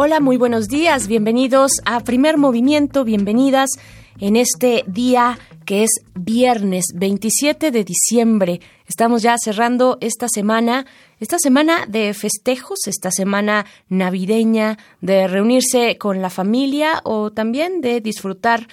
[0.00, 3.70] Hola, muy buenos días, bienvenidos a Primer Movimiento, bienvenidas
[4.20, 8.60] en este día que es viernes 27 de diciembre.
[8.86, 10.86] Estamos ya cerrando esta semana,
[11.18, 18.00] esta semana de festejos, esta semana navideña, de reunirse con la familia o también de
[18.00, 18.68] disfrutar,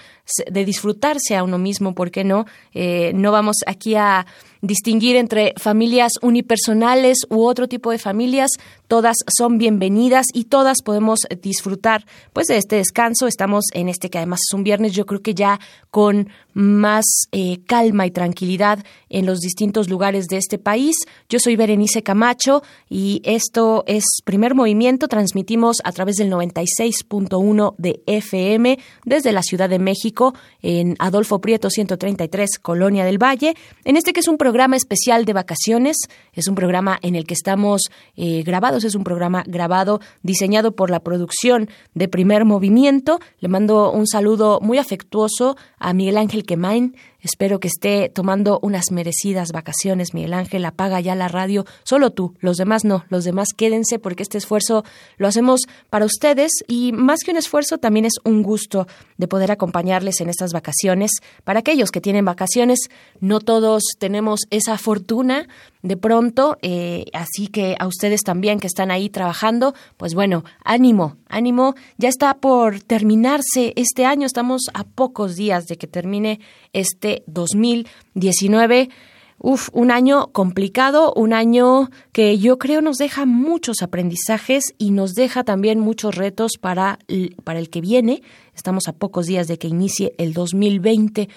[0.50, 2.46] de disfrutarse a uno mismo, ¿por qué no?
[2.74, 4.26] Eh, no vamos aquí a
[4.62, 8.50] distinguir entre familias unipersonales u otro tipo de familias.
[8.88, 13.28] Todas son bienvenidas y todas podemos disfrutar pues de este descanso.
[13.28, 15.60] Estamos en este que además es un viernes, yo creo que ya
[15.92, 20.96] con más eh, calma y tranquilidad en los distintos lugares de este país.
[21.30, 25.08] Yo soy Berenice Camacho y esto es Primer Movimiento.
[25.08, 30.15] Transmitimos a través del 96.1 de FM desde la Ciudad de México
[30.62, 33.56] en Adolfo Prieto 133, Colonia del Valle.
[33.84, 35.98] En este que es un programa especial de vacaciones,
[36.34, 37.84] es un programa en el que estamos
[38.16, 43.20] eh, grabados, es un programa grabado, diseñado por la producción de Primer Movimiento.
[43.40, 48.92] Le mando un saludo muy afectuoso a Miguel Ángel Quemain, Espero que esté tomando unas
[48.92, 50.64] merecidas vacaciones, Miguel Ángel.
[50.64, 51.66] Apaga ya la radio.
[51.84, 53.04] Solo tú, los demás no.
[53.10, 54.86] Los demás quédense porque este esfuerzo
[55.18, 58.86] lo hacemos para ustedes y más que un esfuerzo también es un gusto
[59.18, 61.10] de poder acompañarles en estas vacaciones.
[61.44, 62.90] Para aquellos que tienen vacaciones,
[63.22, 65.48] no todos tenemos esa fortuna
[65.86, 71.18] de pronto, eh, así que a ustedes también que están ahí trabajando, pues bueno, ánimo,
[71.30, 71.76] ánimo.
[72.00, 74.26] Ya está por terminarse este año.
[74.26, 76.40] Estamos a pocos días de que termine
[76.74, 78.90] este 2019.
[79.38, 85.14] Uf, un año complicado, un año que yo creo nos deja muchos aprendizajes y nos
[85.14, 86.98] deja también muchos retos para,
[87.44, 88.24] para el que viene.
[88.56, 91.30] Estamos a pocos días de que inicie el 2020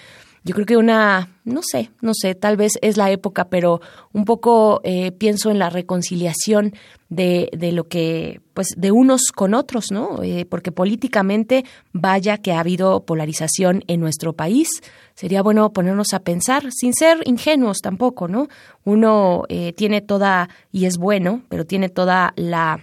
[0.43, 3.81] yo creo que una, no sé, no sé, tal vez es la época, pero
[4.13, 6.73] un poco eh, pienso en la reconciliación
[7.09, 10.23] de, de, lo que, pues, de unos con otros, ¿no?
[10.23, 14.69] Eh, porque políticamente, vaya que ha habido polarización en nuestro país.
[15.15, 18.47] Sería bueno ponernos a pensar, sin ser ingenuos tampoco, ¿no?
[18.85, 22.79] Uno eh, tiene toda, y es bueno, pero tiene toda la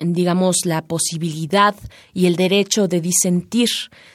[0.00, 1.74] digamos, la posibilidad
[2.14, 3.68] y el derecho de disentir,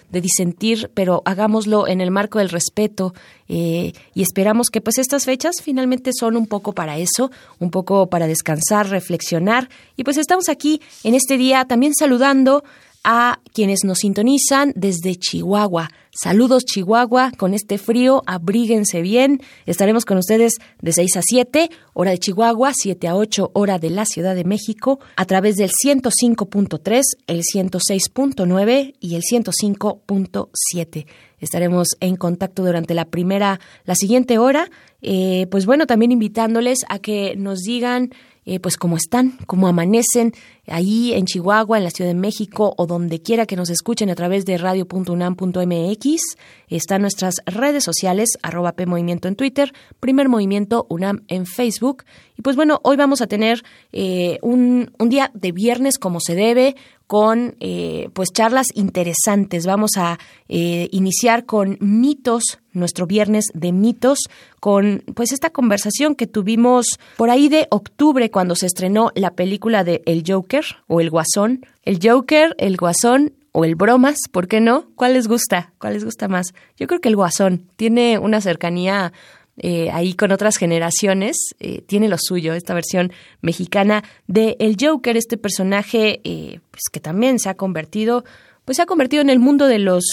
[0.10, 3.14] de disentir, pero hagámoslo en el marco del respeto
[3.48, 8.10] eh, y esperamos que pues estas fechas finalmente son un poco para eso, un poco
[8.10, 12.64] para descansar, reflexionar y pues estamos aquí en este día también saludando
[13.04, 15.90] a quienes nos sintonizan desde Chihuahua.
[16.18, 19.42] Saludos Chihuahua, con este frío, abríguense bien.
[19.66, 23.90] Estaremos con ustedes de 6 a 7, hora de Chihuahua, 7 a 8, hora de
[23.90, 31.06] la Ciudad de México, a través del 105.3, el 106.9 y el 105.7.
[31.40, 34.72] Estaremos en contacto durante la primera, la siguiente hora.
[35.02, 38.12] Eh, pues bueno, también invitándoles a que nos digan
[38.46, 40.34] eh, pues cómo están, cómo amanecen
[40.68, 44.16] ahí en Chihuahua, en la Ciudad de México o donde quiera que nos escuchen a
[44.16, 46.22] través de radio.unam.mx.
[46.68, 52.04] Están nuestras redes sociales, arroba P Movimiento en Twitter, Primer Movimiento UNAM en Facebook.
[52.38, 56.36] Y pues bueno, hoy vamos a tener eh, un, un día de viernes como se
[56.36, 56.76] debe,
[57.08, 59.66] con eh, pues charlas interesantes.
[59.66, 64.20] Vamos a eh, iniciar con mitos, nuestro viernes de mitos,
[64.60, 69.84] con pues esta conversación que tuvimos por ahí de octubre cuando se estrenó la película
[69.84, 71.66] de El Joker o El Guasón.
[71.84, 74.90] El Joker, El Guasón o el Bromas, ¿por qué no?
[74.96, 75.72] ¿Cuál les gusta?
[75.80, 76.48] ¿Cuál les gusta más?
[76.76, 79.14] Yo creo que el Guasón tiene una cercanía
[79.58, 85.16] eh, ahí con otras generaciones, eh, tiene lo suyo, esta versión mexicana de El Joker,
[85.16, 88.26] este personaje eh, pues que también se ha convertido,
[88.66, 90.04] pues se ha convertido en el mundo de los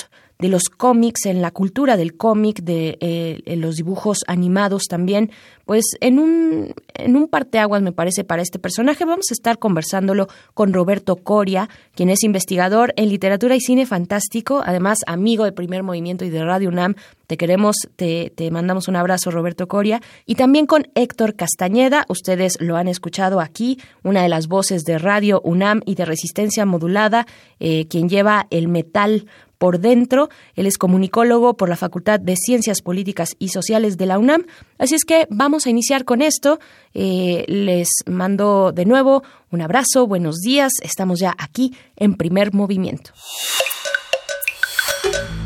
[0.43, 5.31] de los cómics, en la cultura del cómic, de eh, los dibujos animados también,
[5.67, 9.05] pues en un, en un parteaguas me parece para este personaje.
[9.05, 14.63] Vamos a estar conversándolo con Roberto Coria, quien es investigador en literatura y cine fantástico,
[14.67, 16.97] además amigo de Primer Movimiento y de Radio UNAM.
[17.29, 20.03] Te queremos, te, te mandamos un abrazo, Roberto Coria.
[20.27, 24.99] Y también con Héctor Castañeda, ustedes lo han escuchado aquí, una de las voces de
[24.99, 27.27] Radio UNAM y de Resistencia Modulada,
[27.61, 29.27] eh, quien lleva el metal
[29.63, 30.29] por dentro.
[30.57, 34.45] Él es comunicólogo por la Facultad de Ciencias Políticas y Sociales de la UNAM.
[34.77, 36.59] Así es que vamos a iniciar con esto.
[36.95, 39.23] Eh, les mando de nuevo
[39.53, 40.73] un abrazo, buenos días.
[40.83, 43.13] Estamos ya aquí en primer movimiento.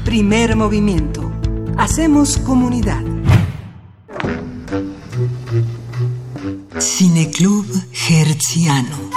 [0.06, 1.30] Primer movimiento.
[1.76, 3.04] Hacemos comunidad.
[6.80, 7.66] Cineclub
[8.08, 9.10] Herziano.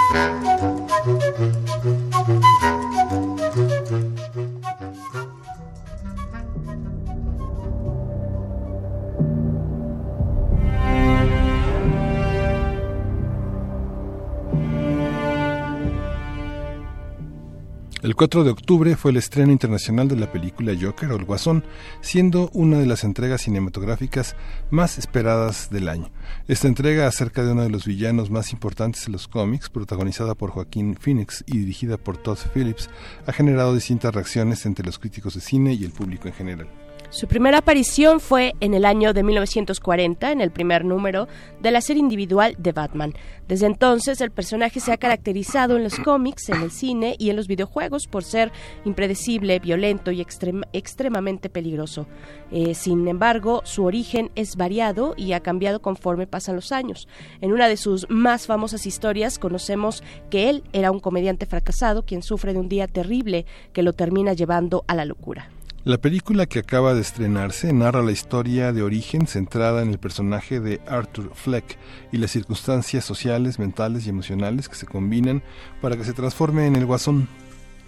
[18.10, 21.62] El 4 de octubre fue el estreno internacional de la película Joker o El Guasón,
[22.00, 24.34] siendo una de las entregas cinematográficas
[24.68, 26.10] más esperadas del año.
[26.48, 30.50] Esta entrega acerca de uno de los villanos más importantes de los cómics, protagonizada por
[30.50, 32.90] Joaquín Phoenix y dirigida por Todd Phillips,
[33.28, 36.79] ha generado distintas reacciones entre los críticos de cine y el público en general.
[37.10, 41.26] Su primera aparición fue en el año de 1940, en el primer número
[41.60, 43.14] de la serie individual de Batman.
[43.48, 47.34] Desde entonces, el personaje se ha caracterizado en los cómics, en el cine y en
[47.34, 48.52] los videojuegos por ser
[48.84, 52.06] impredecible, violento y extremadamente peligroso.
[52.52, 57.08] Eh, sin embargo, su origen es variado y ha cambiado conforme pasan los años.
[57.40, 62.22] En una de sus más famosas historias conocemos que él era un comediante fracasado quien
[62.22, 65.50] sufre de un día terrible que lo termina llevando a la locura.
[65.82, 70.60] La película que acaba de estrenarse narra la historia de origen centrada en el personaje
[70.60, 71.78] de Arthur Fleck
[72.12, 75.42] y las circunstancias sociales, mentales y emocionales que se combinan
[75.80, 77.28] para que se transforme en el guasón.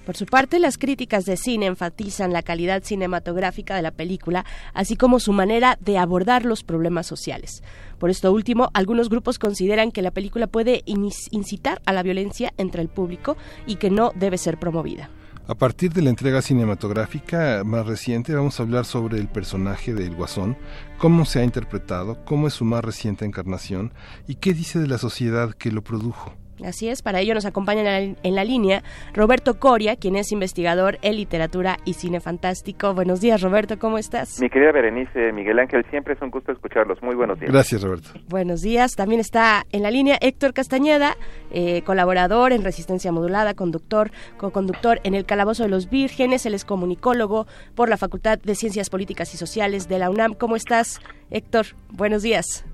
[0.07, 4.97] Por su parte, las críticas de cine enfatizan la calidad cinematográfica de la película, así
[4.97, 7.63] como su manera de abordar los problemas sociales.
[7.99, 12.81] Por esto último, algunos grupos consideran que la película puede incitar a la violencia entre
[12.81, 13.37] el público
[13.67, 15.11] y que no debe ser promovida.
[15.53, 20.15] A partir de la entrega cinematográfica más reciente vamos a hablar sobre el personaje del
[20.15, 20.57] Guasón,
[20.97, 23.93] cómo se ha interpretado, cómo es su más reciente encarnación
[24.27, 26.35] y qué dice de la sociedad que lo produjo.
[26.65, 28.83] Así es, para ello nos acompaña en la, línea
[29.15, 32.95] Roberto Coria, quien es investigador en literatura y cine fantástico.
[32.95, 34.41] Buenos días, Roberto, ¿cómo estás?
[34.41, 37.03] Mi querida Berenice, Miguel Ángel, siempre es un gusto escucharlos.
[37.03, 37.53] Muy buenos días.
[37.53, 38.11] Gracias, Roberto.
[38.29, 38.93] Buenos días.
[38.97, 41.17] También está en la línea Héctor Castañeda,
[41.53, 46.47] eh, colaborador en Resistencia Modulada, conductor, co-conductor en El Calabozo de los Vírgenes.
[46.47, 50.35] Él es comunicólogo por la Facultad de Ciencias Políticas y Sociales de la UNAM.
[50.35, 51.01] ¿Cómo estás,
[51.31, 51.67] Héctor?
[51.91, 52.65] Buenos días.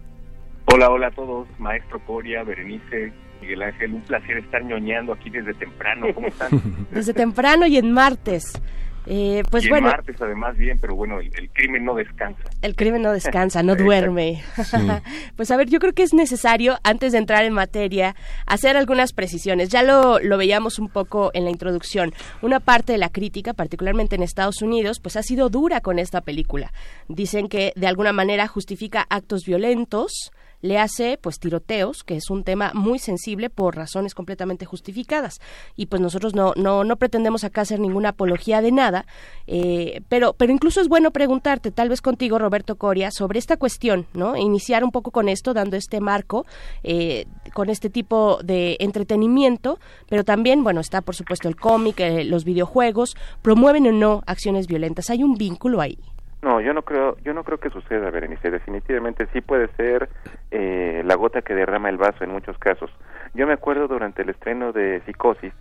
[0.72, 3.10] Hola, hola a todos, maestro Coria, Berenice,
[3.48, 6.08] Miguel Ángel, un placer estar ñoñando aquí desde temprano.
[6.14, 6.50] ¿Cómo están?
[6.92, 8.52] desde temprano y en martes.
[9.06, 9.86] Eh, pues y bueno.
[9.86, 12.42] En martes además bien, pero bueno, el, crimen no descansa.
[12.60, 14.42] El crimen no descansa, no duerme.
[15.36, 18.14] pues a ver, yo creo que es necesario, antes de entrar en materia,
[18.44, 19.70] hacer algunas precisiones.
[19.70, 22.12] Ya lo, lo veíamos un poco en la introducción.
[22.42, 26.20] Una parte de la crítica, particularmente en Estados Unidos, pues ha sido dura con esta
[26.20, 26.70] película.
[27.08, 32.44] Dicen que de alguna manera justifica actos violentos, le hace pues tiroteos, que es un
[32.44, 35.40] tema muy sensible por razones completamente justificadas.
[35.76, 39.06] Y pues nosotros no, no, no pretendemos acá hacer ninguna apología de nada,
[39.46, 44.06] eh, pero, pero incluso es bueno preguntarte, tal vez contigo, Roberto Coria, sobre esta cuestión,
[44.12, 44.36] ¿no?
[44.36, 46.46] Iniciar un poco con esto, dando este marco,
[46.82, 49.78] eh, con este tipo de entretenimiento,
[50.08, 54.66] pero también, bueno, está por supuesto el cómic, eh, los videojuegos, promueven o no acciones
[54.66, 55.10] violentas.
[55.10, 55.98] ¿Hay un vínculo ahí?
[56.40, 58.50] No, yo no creo, yo no creo que suceda, Berenice.
[58.50, 60.08] Definitivamente sí puede ser
[60.50, 62.90] eh, la gota que derrama el vaso en muchos casos.
[63.34, 65.52] Yo me acuerdo durante el estreno de Psicosis,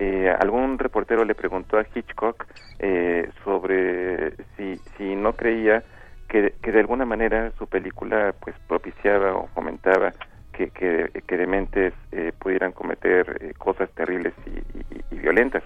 [0.00, 2.46] eh, algún reportero le preguntó a Hitchcock
[2.80, 5.84] eh, sobre si, si no creía
[6.28, 10.12] que, que de alguna manera su película pues propiciaba o fomentaba
[10.56, 15.62] que, que, que dementes eh, pudieran cometer eh, cosas terribles y, y, violentas.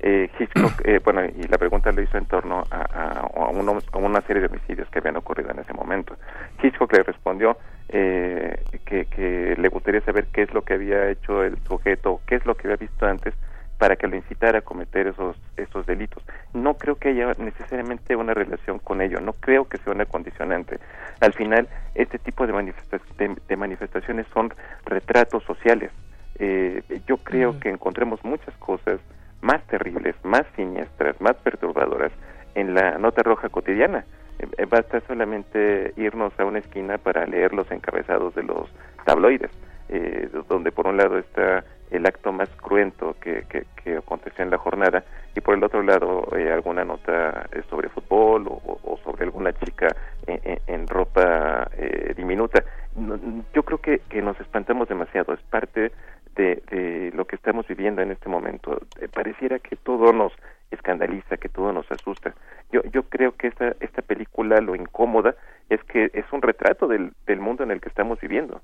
[0.00, 3.98] Eh, Hitchcock, eh, bueno, y la pregunta lo hizo en torno a, a, a, a,
[3.98, 6.16] una serie de homicidios que habían ocurrido en ese momento.
[6.62, 7.56] Hitchcock le respondió
[7.88, 12.36] eh, que, que le gustaría saber qué es lo que había hecho el sujeto, qué
[12.36, 13.34] es lo que había visto antes
[13.78, 16.22] para que lo incitara a cometer esos esos delitos.
[16.52, 20.78] No creo que haya necesariamente una relación con ello, no creo que sea una condicionante.
[21.20, 24.52] Al final, este tipo de, manifesta de, de manifestaciones son
[24.84, 25.90] retratos sociales.
[26.38, 29.00] Eh, yo creo uh que encontremos muchas cosas
[29.40, 32.12] más terribles, más siniestras, más perturbadoras
[32.54, 34.04] en la nota roja cotidiana.
[34.38, 38.68] Eh, basta solamente irnos a una esquina para leer los encabezados de los
[39.04, 39.50] tabloides,
[39.88, 44.50] eh, donde por un lado está el acto más cruento que, que, que, aconteció en
[44.50, 45.04] la jornada
[45.34, 49.88] y por el otro lado eh, alguna nota eh, sobre fútbol o, sobre alguna chica
[50.26, 52.62] en, ropa eh, diminuta.
[53.54, 55.92] Yo creo que, que nos espantamos demasiado, es parte
[56.36, 58.80] de, de lo que estamos viviendo en este momento.
[59.00, 60.32] Eh, pareciera que todo nos
[60.70, 62.34] escandaliza, que todo nos asusta.
[62.70, 65.34] Yo, yo creo que esta, esta película lo incómoda
[65.70, 68.60] es que es un retrato del, del mundo en el que estamos viviendo.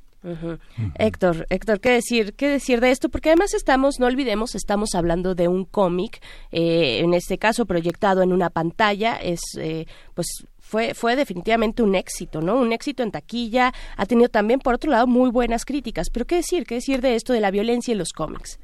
[0.99, 3.09] Héctor, Héctor, ¿qué decir, ¿qué decir de esto?
[3.09, 6.21] Porque además estamos, no olvidemos, estamos hablando de un cómic,
[6.51, 11.95] eh, en este caso proyectado en una pantalla, es eh, pues fue, fue definitivamente un
[11.95, 12.59] éxito, ¿no?
[12.59, 16.09] Un éxito en taquilla, ha tenido también, por otro lado, muy buenas críticas.
[16.11, 16.65] Pero ¿qué decir?
[16.65, 18.59] ¿Qué decir de esto de la violencia en los cómics?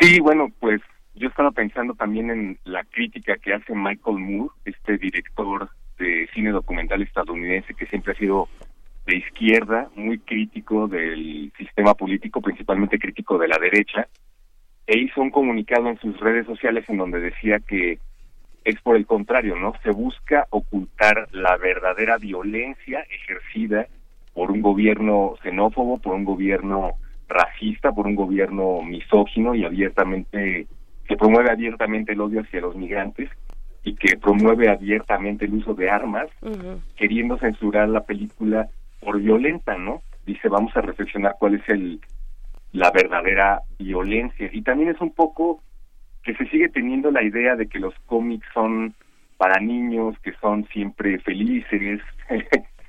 [0.00, 0.80] Sí, bueno, pues
[1.14, 6.50] yo estaba pensando también en la crítica que hace Michael Moore, este director de cine
[6.50, 8.48] documental estadounidense que siempre ha sido
[9.06, 14.08] de izquierda, muy crítico del sistema político, principalmente crítico de la derecha,
[14.86, 17.98] e hizo un comunicado en sus redes sociales en donde decía que
[18.64, 19.74] es por el contrario, ¿no?
[19.82, 23.86] Se busca ocultar la verdadera violencia ejercida
[24.32, 26.92] por un gobierno xenófobo, por un gobierno
[27.28, 30.66] racista, por un gobierno misógino y abiertamente
[31.06, 33.30] que promueve abiertamente el odio hacia los migrantes
[33.82, 36.28] y que promueve abiertamente el uso de armas,
[36.96, 38.68] queriendo censurar la película
[39.00, 40.02] por violenta, ¿no?
[40.24, 42.00] Dice, vamos a reflexionar cuál es el
[42.72, 44.50] la verdadera violencia.
[44.52, 45.62] Y también es un poco
[46.22, 48.94] que se sigue teniendo la idea de que los cómics son
[49.36, 52.00] para niños, que son siempre felices,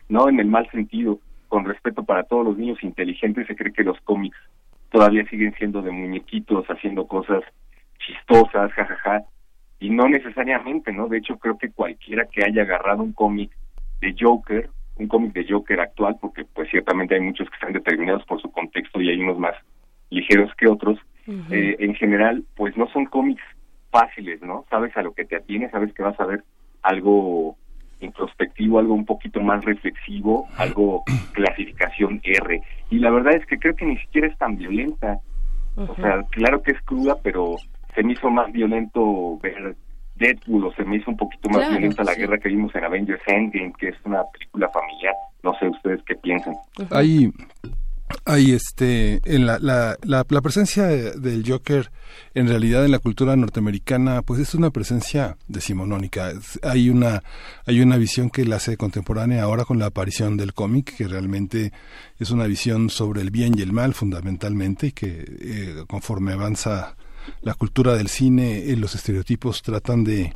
[0.10, 1.20] no en el mal sentido,
[1.50, 4.38] con respeto para todos los niños inteligentes, se cree que los cómics
[4.90, 7.44] todavía siguen siendo de muñequitos, haciendo cosas
[8.06, 9.24] chistosas, jajaja,
[9.80, 11.08] y no necesariamente, ¿no?
[11.08, 13.52] De hecho, creo que cualquiera que haya agarrado un cómic
[14.00, 18.24] de Joker, un cómic de Joker actual, porque pues ciertamente hay muchos que están determinados
[18.26, 19.56] por su contexto y hay unos más
[20.10, 23.42] ligeros que otros, eh, en general, pues no son cómics
[23.90, 24.66] fáciles, ¿no?
[24.70, 26.44] Sabes a lo que te atienes, sabes que vas a ver
[26.84, 27.58] algo
[28.00, 32.62] introspectivo, algo un poquito más reflexivo, algo clasificación R.
[32.90, 35.20] Y la verdad es que creo que ni siquiera es tan violenta.
[35.78, 37.58] O sea, claro que es cruda, pero
[37.96, 39.76] se me hizo más violento ver
[40.16, 43.22] Deadpool o se me hizo un poquito más violenta la guerra que vimos en Avengers
[43.28, 45.14] Endgame, que es una película familiar.
[45.44, 46.56] No sé ustedes qué piensan.
[46.92, 47.32] Hay,
[48.24, 51.92] hay este, en la, la, la, presencia del Joker
[52.34, 56.32] en realidad en la cultura norteamericana pues es una presencia decimonónica.
[56.64, 57.22] Hay una,
[57.66, 61.74] hay una visión que la hace contemporánea ahora con la aparición del cómic, que realmente
[62.20, 66.96] es una visión sobre el bien y el mal fundamentalmente y que eh, conforme avanza
[67.42, 70.34] la cultura del cine, eh, los estereotipos tratan de,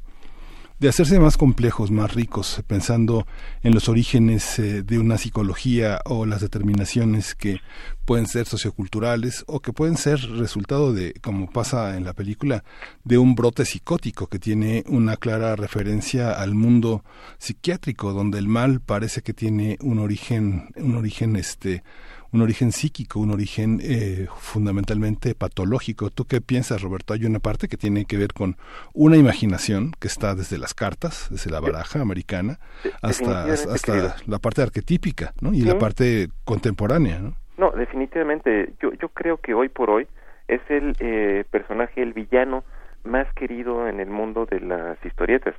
[0.79, 3.27] de hacerse más complejos, más ricos, pensando
[3.63, 7.59] en los orígenes eh, de una psicología o las determinaciones que
[8.05, 12.63] pueden ser socioculturales o que pueden ser resultado de, como pasa en la película,
[13.03, 17.03] de un brote psicótico que tiene una clara referencia al mundo
[17.39, 21.83] psiquiátrico, donde el mal parece que tiene un origen, un origen este
[22.31, 26.09] un origen psíquico, un origen eh, fundamentalmente patológico.
[26.09, 27.13] ¿Tú qué piensas, Roberto?
[27.13, 28.55] Hay una parte que tiene que ver con
[28.93, 32.59] una imaginación que está desde las cartas, desde la baraja americana,
[33.01, 35.53] hasta, hasta la parte arquetípica ¿no?
[35.53, 37.19] y la parte contemporánea.
[37.19, 37.35] ¿no?
[37.57, 38.73] no, definitivamente.
[38.81, 40.07] Yo, yo creo que hoy por hoy
[40.47, 42.63] es el eh, personaje, el villano
[43.03, 45.55] más querido en el mundo de las historietas.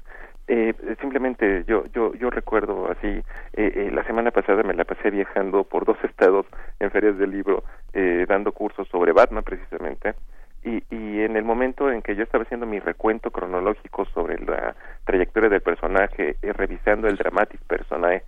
[0.48, 3.22] Eh, simplemente yo yo yo recuerdo así eh,
[3.54, 6.44] eh, la semana pasada me la pasé viajando por dos estados
[6.80, 10.14] en ferias del libro eh, dando cursos sobre Batman precisamente.
[10.62, 14.74] Y, y en el momento en que yo estaba haciendo mi recuento cronológico sobre la
[15.04, 18.22] trayectoria del personaje eh, revisando el dramatis personae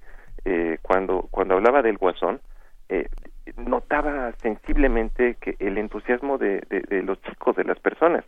[0.44, 2.40] eh, cuando cuando hablaba del guasón
[3.56, 8.22] notaba sensiblemente que el entusiasmo de, de, los chicos de las personas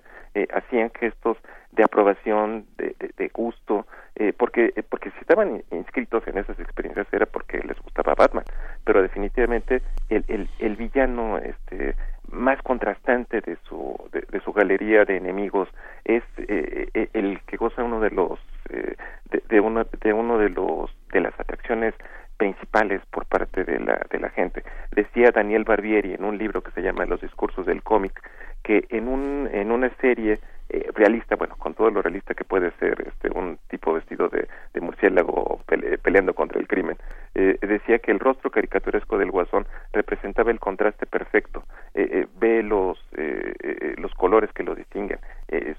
[0.54, 1.36] hacían gestos
[1.74, 7.06] de aprobación, de, de, gusto, eh, porque eh, porque si estaban inscritos en esas experiencias
[7.12, 8.44] era porque les gustaba Batman,
[8.84, 11.94] pero definitivamente el, el, el villano este
[12.30, 15.68] más contrastante de su de, su galería de enemigos
[16.04, 18.38] es eh, eh, el que goza uno de los
[18.70, 18.96] eh,
[19.30, 21.94] de, de, uno de uno de los de las atracciones
[22.36, 24.64] principales por parte de la de la gente.
[24.92, 28.20] Decía Daniel Barbieri en un libro que se llama Los discursos del cómic
[28.62, 32.70] que en un en una serie eh, realista, bueno, con todo lo realista que puede
[32.78, 34.48] ser este un tipo vestido de,
[34.80, 36.96] murciélago pele, peleando contra el crimen,
[37.34, 42.62] eh, decía que el rostro caricaturesco del guasón representaba el contraste perfecto, eh, eh ve
[42.62, 45.18] los eh, eh, los colores que lo distinguen,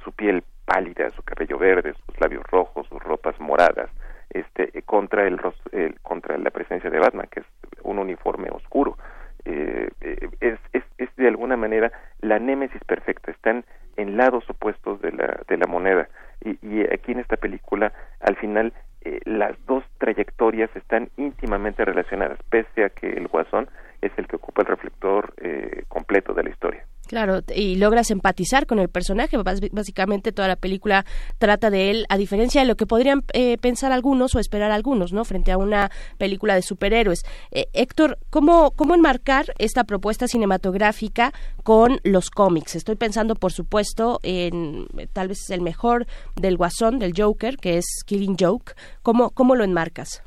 [0.04, 3.90] su piel pálida, su cabello verde, sus labios rojos, sus ropas moradas,
[4.30, 5.40] este contra el,
[5.72, 7.46] el contra la presencia de Batman, que es
[7.84, 8.98] un uniforme oscuro.
[9.44, 13.64] Es, es, es de alguna manera la némesis perfecta, están
[13.98, 16.08] en lados opuestos de la, de la moneda.
[16.44, 22.40] Y, y aquí en esta película, al final, eh, las dos trayectorias están íntimamente relacionadas,
[22.50, 23.70] pese a que el guasón
[24.02, 26.86] es el que ocupa el reflector eh, completo de la historia.
[27.08, 29.38] Claro, y logras empatizar con el personaje.
[29.72, 31.06] básicamente toda la película
[31.38, 35.14] trata de él, a diferencia de lo que podrían eh, pensar algunos o esperar algunos,
[35.14, 35.24] ¿no?
[35.26, 37.24] Frente a una película de superhéroes.
[37.52, 41.34] Eh, Héctor, ¿cómo, ¿cómo enmarcar esta propuesta cinematográfica
[41.64, 42.76] con los cómics?
[42.76, 47.86] Estoy pensando, por supuesto, en tal vez el mejor del Guasón, del Joker, que es
[48.06, 48.76] Killing Joke.
[49.02, 50.25] ¿Cómo, cómo lo enmarcas?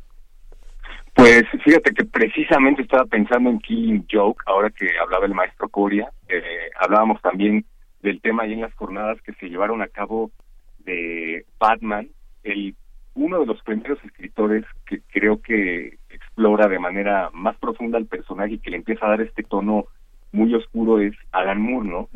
[1.18, 6.08] Pues fíjate que precisamente estaba pensando en Killing Joke, ahora que hablaba el maestro Coria,
[6.28, 7.64] eh, hablábamos también
[8.02, 10.30] del tema ahí en las jornadas que se llevaron a cabo
[10.78, 12.06] de Batman,
[12.44, 12.76] el
[13.14, 18.52] uno de los primeros escritores que creo que explora de manera más profunda al personaje
[18.52, 19.86] y que le empieza a dar este tono
[20.30, 22.08] muy oscuro es Alan Moore, ¿no?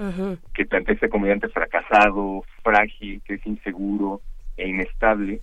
[0.55, 4.21] Que plantea este comediante fracasado, frágil, que es inseguro
[4.57, 5.41] e inestable,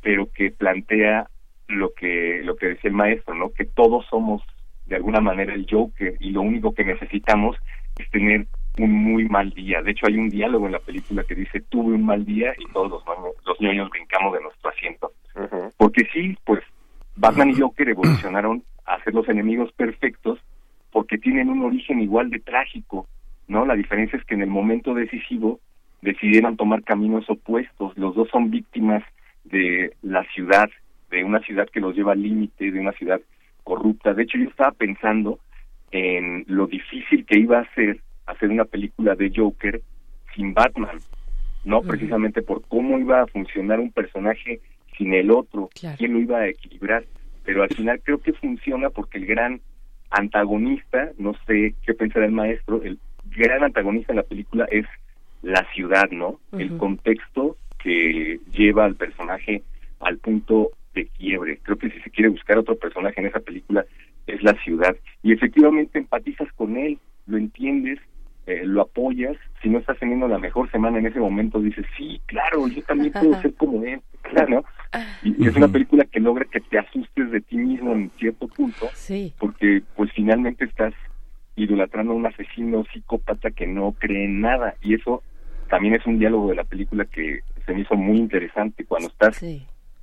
[0.00, 1.28] pero que plantea
[1.68, 3.50] lo que lo que decía el maestro, ¿no?
[3.50, 4.42] Que todos somos
[4.86, 7.56] de alguna manera el Joker y lo único que necesitamos
[7.98, 8.46] es tener
[8.78, 9.82] un muy mal día.
[9.82, 12.72] De hecho, hay un diálogo en la película que dice tuve un mal día y
[12.72, 13.04] todos los,
[13.46, 15.12] los niños brincamos de nuestro asiento.
[15.76, 16.62] Porque sí, pues
[17.16, 20.38] Batman y Joker evolucionaron a ser los enemigos perfectos
[20.90, 23.06] porque tienen un origen igual de trágico,
[23.48, 23.64] ¿no?
[23.64, 25.60] La diferencia es que en el momento decisivo
[26.02, 27.96] decidieron tomar caminos opuestos.
[27.96, 29.02] Los dos son víctimas
[29.44, 30.68] de la ciudad
[31.12, 33.20] de una ciudad que los lleva al límite, de una ciudad
[33.62, 34.14] corrupta.
[34.14, 35.38] De hecho, yo estaba pensando
[35.92, 39.82] en lo difícil que iba a ser hacer una película de Joker
[40.34, 40.98] sin Batman,
[41.64, 41.82] ¿no?
[41.82, 44.60] Precisamente por cómo iba a funcionar un personaje
[44.96, 47.04] sin el otro, quién lo iba a equilibrar.
[47.44, 49.60] Pero al final creo que funciona porque el gran
[50.10, 52.98] antagonista, no sé qué pensar el maestro, el
[53.36, 54.86] gran antagonista en la película es
[55.42, 56.40] la ciudad, ¿no?
[56.52, 59.62] El contexto que lleva al personaje
[60.00, 61.58] al punto de quiebre.
[61.62, 63.84] Creo que si se quiere buscar otro personaje en esa película
[64.26, 64.96] es la ciudad.
[65.22, 67.98] Y efectivamente empatizas con él, lo entiendes,
[68.46, 69.36] eh, lo apoyas.
[69.62, 73.12] Si no estás teniendo la mejor semana en ese momento, dices, sí, claro, yo también
[73.12, 74.00] puedo ser como él.
[74.22, 74.64] Claro,
[75.22, 78.88] y, es una película que logra que te asustes de ti mismo en cierto punto,
[79.38, 80.94] porque pues finalmente estás
[81.56, 84.74] idolatrando a un asesino psicópata que no cree en nada.
[84.82, 85.22] Y eso
[85.68, 89.42] también es un diálogo de la película que se me hizo muy interesante cuando estás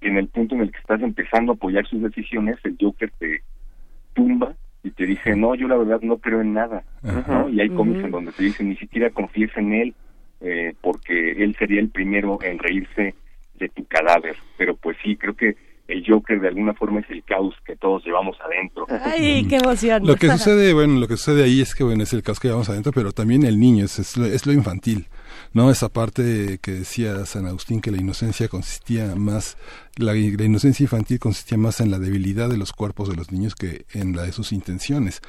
[0.02, 3.42] en el punto en el que estás empezando a apoyar sus decisiones, el Joker te
[4.14, 7.50] tumba y te dice, no, yo la verdad no creo en nada, ¿no?
[7.50, 9.94] Y hay cómics en donde te dicen, ni siquiera confíes en él,
[10.42, 13.14] eh, porque él sería el primero en reírse
[13.56, 14.38] de tu cadáver.
[14.58, 15.58] Pero pues sí, creo que
[15.90, 18.86] el Joker de alguna forma es el caos que todos llevamos adentro.
[19.04, 20.06] Ay, qué emoción.
[20.06, 22.48] Lo que sucede, bueno, lo que sucede ahí es que bueno, es el caos que
[22.48, 25.08] llevamos adentro, pero también el niño es, es lo infantil.
[25.54, 25.72] ¿No?
[25.72, 29.58] Esa parte que decía San Agustín que la inocencia consistía más,
[29.96, 33.86] la, inocencia infantil consistía más en la debilidad de los cuerpos de los niños que
[33.94, 35.22] en la de sus intenciones.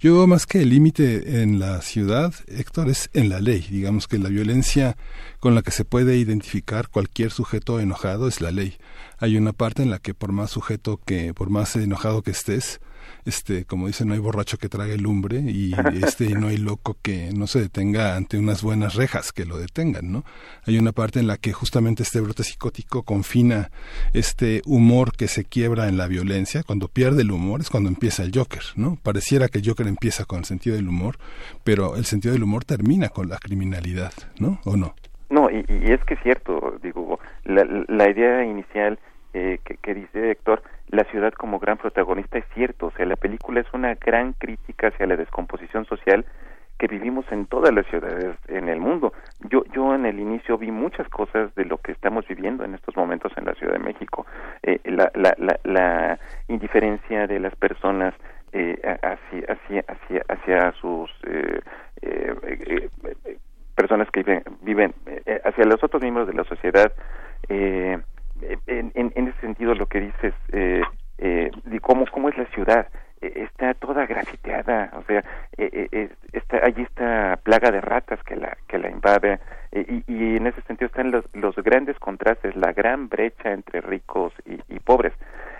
[0.00, 3.66] Yo más que el límite en la ciudad, Héctor, es en la ley.
[3.70, 4.96] Digamos que la violencia
[5.40, 8.76] con la que se puede identificar cualquier sujeto enojado es la ley.
[9.18, 12.80] Hay una parte en la que por más sujeto que, por más enojado que estés,
[13.26, 17.30] este, como dicen, no hay borracho que trague lumbre y este no hay loco que
[17.34, 20.24] no se detenga ante unas buenas rejas que lo detengan, ¿no?
[20.66, 23.70] Hay una parte en la que justamente este brote psicótico confina
[24.14, 28.22] este humor que se quiebra en la violencia, cuando pierde el humor es cuando empieza
[28.22, 28.96] el Joker, ¿no?
[29.02, 31.18] Pareciera que el Joker empieza con el sentido del humor,
[31.64, 34.60] pero el sentido del humor termina con la criminalidad, ¿no?
[34.64, 34.94] ¿O no?
[35.28, 38.98] No, y, es que es cierto, digo, la, la idea inicial
[39.36, 43.60] eh, que, dice Héctor, la ciudad como gran protagonista es cierto, o sea, la película
[43.60, 46.24] es una gran crítica hacia la descomposición social
[46.78, 49.12] que vivimos en todas las ciudades en el mundo.
[49.50, 52.96] Yo, yo en el inicio vi muchas cosas de lo que estamos viviendo en estos
[52.96, 54.24] momentos en la Ciudad de México.
[54.62, 56.18] Eh, la, la, la,
[56.48, 58.14] indiferencia de las personas
[58.52, 61.60] eh, hacia, hacia, hacia, hacia sus eh,
[62.00, 62.88] eh,
[63.74, 64.94] personas que viven, viven
[65.44, 66.90] hacia los otros miembros de la sociedad.
[68.42, 70.82] Eh, en, en, ese sentido lo que dices eh,
[71.18, 72.88] eh, cómo cómo es la ciudad
[73.20, 75.24] eh, está toda grafiteada o sea
[75.56, 79.38] eh, eh está allí esta plaga de ratas que la que la invade
[79.72, 84.32] y, y, en ese sentido están los, los grandes contrastes la gran brecha entre ricos
[84.44, 85.12] y, y pobres.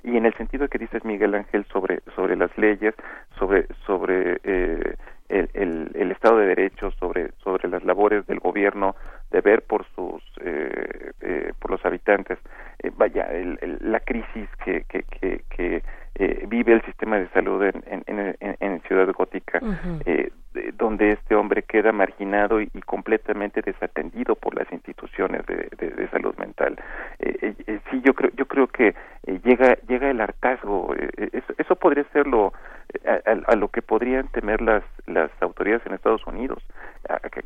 [0.02, 2.94] Y en el sentido que dices Miguel Ángel sobre sobre las leyes
[3.38, 4.96] sobre sobre eh,
[5.28, 8.94] el, el, el, Estado de Derecho, sobre, sobre las labores del gobierno,
[9.30, 12.38] de ver por sus eh, eh, por los habitantes.
[12.82, 15.82] Eh, vaya, el, la crisis que, que, que, que
[16.14, 19.60] eh, vive el sistema de salud en, en, en, Ciudad Gótica,
[20.74, 26.76] donde este hombre queda marginado y, completamente desatendido por las instituciones de, de, salud mental.
[27.18, 27.54] Eh,
[27.90, 28.94] sí, yo creo, yo creo que
[29.44, 30.94] llega llega el hartazgo.
[30.94, 32.52] Eso, eso, podría ser lo
[33.04, 36.62] a, a, lo que podrían temer las las autoridades en Estados Unidos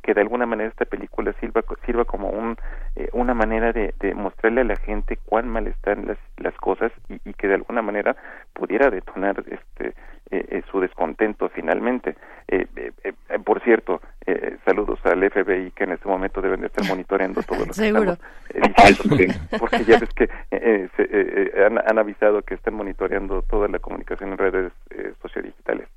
[0.03, 2.57] que, de alguna manera esta película sirva, sirva como un,
[2.97, 7.21] eh, una manera de, mostrarle a la gente cuán mal están las, las cosas y,
[7.25, 8.17] y que de alguna manera
[8.53, 9.95] pudiera detonar este
[10.33, 12.15] eh, eh, su descontento finalmente.
[13.45, 14.01] por cierto,
[14.65, 18.17] saludos al FBI que en este momento deben de estar monitoreando todo lo que Seguro.
[19.59, 20.29] porque ya ves que
[20.97, 24.73] se, han, han, avisado que están monitoreando toda la comunicación en redes
[25.21, 25.89] sociodigitales.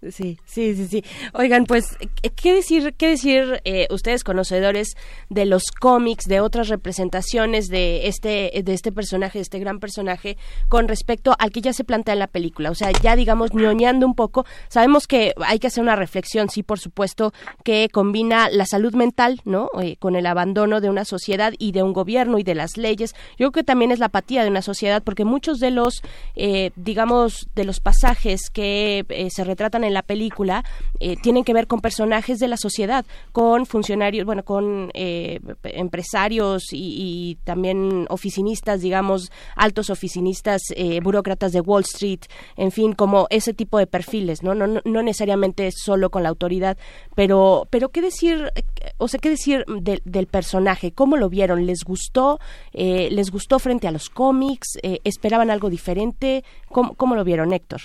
[0.00, 1.04] Sí, sí, sí, sí.
[1.34, 1.96] Oigan, pues,
[2.36, 4.96] ¿qué decir, qué decir eh, ustedes conocedores
[5.28, 10.36] de los cómics, de otras representaciones de este, de este personaje, de este gran personaje,
[10.68, 12.70] con respecto al que ya se plantea en la película?
[12.70, 16.62] O sea, ya digamos, ñoñando un poco, sabemos que hay que hacer una reflexión, sí,
[16.62, 17.32] por supuesto,
[17.64, 19.68] que combina la salud mental, ¿no?
[19.82, 23.16] Eh, con el abandono de una sociedad y de un gobierno y de las leyes.
[23.30, 26.02] Yo creo que también es la apatía de una sociedad, porque muchos de los,
[26.36, 30.64] eh, digamos, de los pasajes que se retratan en la película
[31.00, 36.68] eh, tienen que ver con personajes de la sociedad, con funcionarios, bueno, con eh, empresarios
[36.72, 42.20] y, también oficinistas, digamos, altos oficinistas, eh, burócratas de Wall Street,
[42.56, 44.54] en fin, como ese tipo de perfiles, ¿no?
[44.54, 46.76] No, no, necesariamente solo con la autoridad,
[47.14, 48.50] pero, pero ¿qué decir,
[48.98, 50.92] o sea, qué decir del personaje?
[50.92, 51.66] ¿Cómo lo vieron?
[51.66, 52.38] ¿Les gustó?
[52.72, 54.78] ¿Les gustó frente a los cómics?
[55.04, 56.44] ¿Esperaban algo diferente?
[56.70, 57.80] ¿Cómo, ¿Cómo lo vieron, Héctor?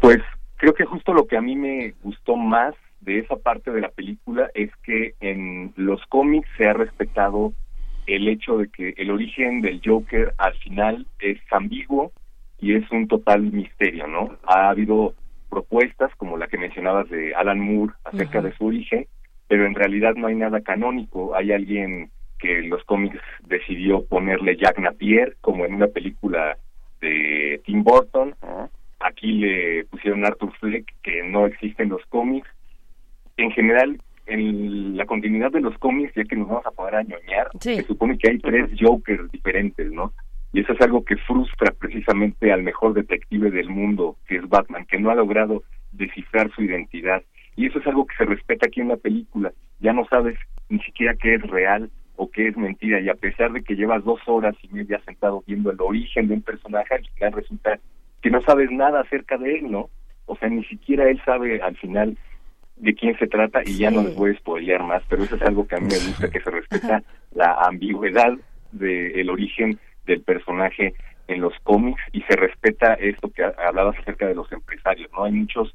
[0.00, 0.18] Pues
[0.58, 3.88] creo que justo lo que a mí me gustó más de esa parte de la
[3.88, 7.52] película es que en los cómics se ha respetado
[8.06, 12.12] el hecho de que el origen del Joker al final es ambiguo
[12.60, 14.36] y es un total misterio, ¿no?
[14.46, 15.14] Ha habido
[15.48, 19.06] propuestas como la que mencionabas de Alan Moore acerca de su origen,
[19.46, 21.34] pero en realidad no hay nada canónico.
[21.36, 26.56] Hay alguien que en los cómics decidió ponerle Jack Napier, como en una película
[27.00, 28.34] de Tim Burton,
[29.00, 32.48] Aquí le pusieron Arthur Fleck, que no existe en los cómics.
[33.36, 37.48] En general, en la continuidad de los cómics, ya que nos vamos a poder añoñar,
[37.60, 40.12] se supone que hay tres Jokers diferentes, ¿no?
[40.52, 44.86] Y eso es algo que frustra precisamente al mejor detective del mundo, que es Batman,
[44.86, 47.22] que no ha logrado descifrar su identidad.
[47.56, 49.52] Y eso es algo que se respeta aquí en la película.
[49.80, 53.00] Ya no sabes ni siquiera qué es real o qué es mentira.
[53.00, 56.34] Y a pesar de que llevas dos horas y media sentado viendo el origen de
[56.34, 57.78] un personaje, al final resulta
[58.22, 59.90] que no sabes nada acerca de él, ¿no?
[60.26, 62.16] O sea, ni siquiera él sabe al final
[62.76, 65.42] de quién se trata y ya no les voy a spoilear más, pero eso es
[65.42, 67.02] algo que a mí me gusta, que se respeta
[67.34, 68.34] la ambigüedad
[68.72, 70.94] del origen del personaje
[71.26, 75.24] en los cómics y se respeta esto que hablabas acerca de los empresarios, ¿no?
[75.24, 75.74] Hay muchos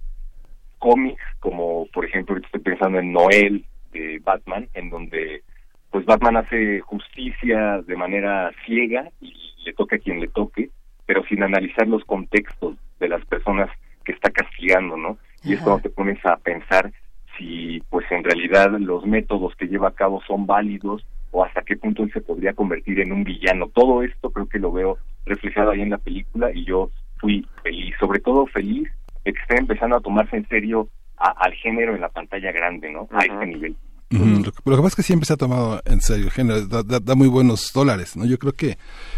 [0.80, 5.44] cómics, como por ejemplo, estoy pensando en Noel de Batman, en donde
[5.92, 10.70] pues Batman hace justicia de manera ciega y le toca a quien le toque,
[11.06, 13.70] pero sin analizar los contextos de las personas
[14.04, 15.18] que está castigando, ¿no?
[15.44, 16.92] Y es cuando te pones a pensar
[17.38, 21.76] si, pues en realidad los métodos que lleva a cabo son válidos o hasta qué
[21.76, 23.68] punto él se podría convertir en un villano.
[23.68, 27.96] Todo esto creo que lo veo reflejado ahí en la película y yo fui feliz,
[28.00, 28.90] sobre todo feliz
[29.26, 30.88] de que esté empezando a tomarse en serio
[31.18, 33.08] al género en la pantalla grande, ¿no?
[33.12, 33.76] A este nivel
[34.14, 37.28] lo, que, pasa es que siempre se ha tomado en serio el género, da, muy
[37.28, 38.26] buenos dólares, ¿no?
[38.26, 38.78] Yo creo que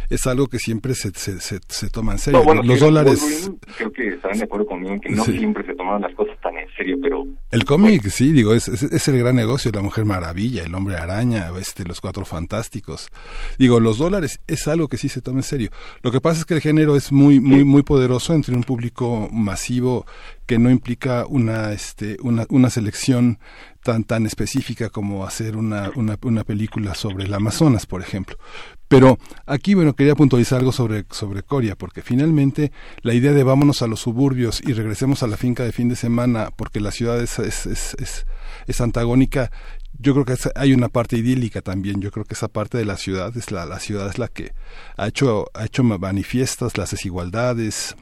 [0.10, 2.44] es algo que siempre se, se, se, toma en serio.
[2.64, 3.52] los dólares...
[3.78, 6.58] Creo que estarán de acuerdo conmigo en que no siempre se toman las cosas tan
[6.58, 7.26] en serio, pero...
[7.52, 11.52] El cómic, sí, digo, es, es, el gran negocio, la Mujer Maravilla, el Hombre Araña,
[11.60, 13.10] este, los Cuatro Fantásticos.
[13.58, 15.70] Digo, los dólares es algo que sí se toma en serio.
[16.02, 19.30] Lo que pasa es que el género es muy, muy, muy poderoso entre un público
[19.32, 20.06] masivo
[20.46, 23.40] que no implica una, este, una, una selección
[23.84, 28.38] tan, tan específica como hacer una, una, una, película sobre el Amazonas, por ejemplo.
[28.88, 33.82] Pero aquí, bueno, quería puntualizar algo sobre, sobre Coria, porque finalmente la idea de vámonos
[33.82, 37.22] a los suburbios y regresemos a la finca de fin de semana porque la ciudad
[37.22, 38.26] es, es, es,
[38.68, 39.52] es, antagónica,
[40.00, 42.02] yo creo que hay una parte idílica también.
[42.02, 44.54] Yo creo que esa parte de la ciudad es la, la ciudad es la que
[44.98, 47.96] ha hecho, ha hecho manifiestas las desigualdades,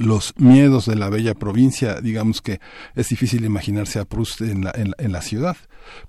[0.00, 2.58] los miedos de la bella provincia, digamos que
[2.96, 5.56] es difícil imaginarse a Proust en la, en, la ciudad,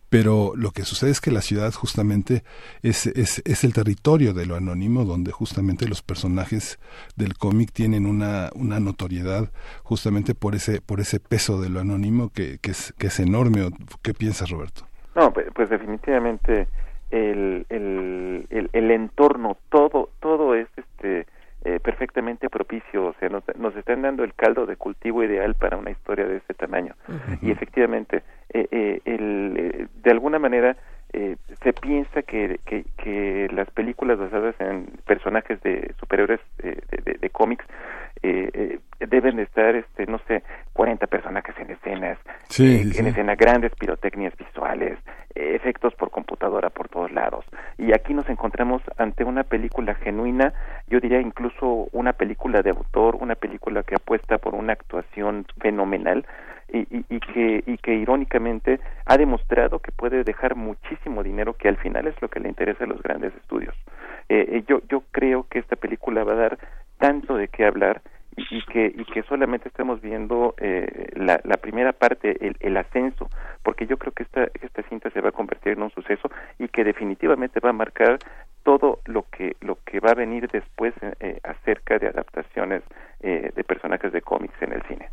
[0.09, 2.43] pero lo que sucede es que la ciudad justamente
[2.83, 6.79] es, es, es el territorio de lo anónimo, donde justamente los personajes
[7.17, 9.51] del cómic tienen una, una notoriedad
[9.83, 13.69] justamente por ese, por ese peso de lo anónimo que, que, es, que es enorme.
[14.01, 14.83] ¿Qué piensas, Roberto?
[15.15, 16.69] No, pues, pues definitivamente
[17.09, 21.27] el, el, el, el entorno, todo, todo es este
[21.63, 25.77] eh, perfectamente propicio, o sea, nos, nos, están dando el caldo de cultivo ideal para
[25.77, 26.95] una historia de este tamaño.
[27.41, 30.75] Y efectivamente, eh, eh, el, de alguna manera
[31.11, 37.29] se piensa que, que, que, las películas basadas en personajes de superhéroes de, de, de
[37.29, 37.65] cómics
[38.21, 42.17] deben estar, este, no sé, 40 personajes en escenas,
[42.57, 44.99] en escenas grandes pirotecnias visuales,
[45.35, 47.45] efectos por computadora por todos lados.
[47.77, 50.53] Y aquí nos encontramos ante una película genuina,
[50.87, 56.25] yo diría incluso una película de autor, una película que apuesta por una actuación fenomenal
[56.73, 61.77] y, y, que, y que irónicamente ha demostrado que puede dejar muchísimo dinero, que al
[61.77, 63.75] final es lo que le interesa a los grandes estudios.
[64.29, 66.57] Eh, eh yo, yo creo que esta película va a dar
[67.01, 68.01] tanto de qué hablar
[68.37, 73.29] y, que y que solamente estamos viendo eh, la, la, primera parte el, el, ascenso
[73.63, 76.69] porque yo creo que esta esta cinta se va a convertir en un suceso y
[76.69, 78.19] que definitivamente va a marcar
[78.63, 82.83] todo lo que lo que va a venir después eh, acerca de adaptaciones
[83.21, 85.09] eh, de personajes de cómics en el cine.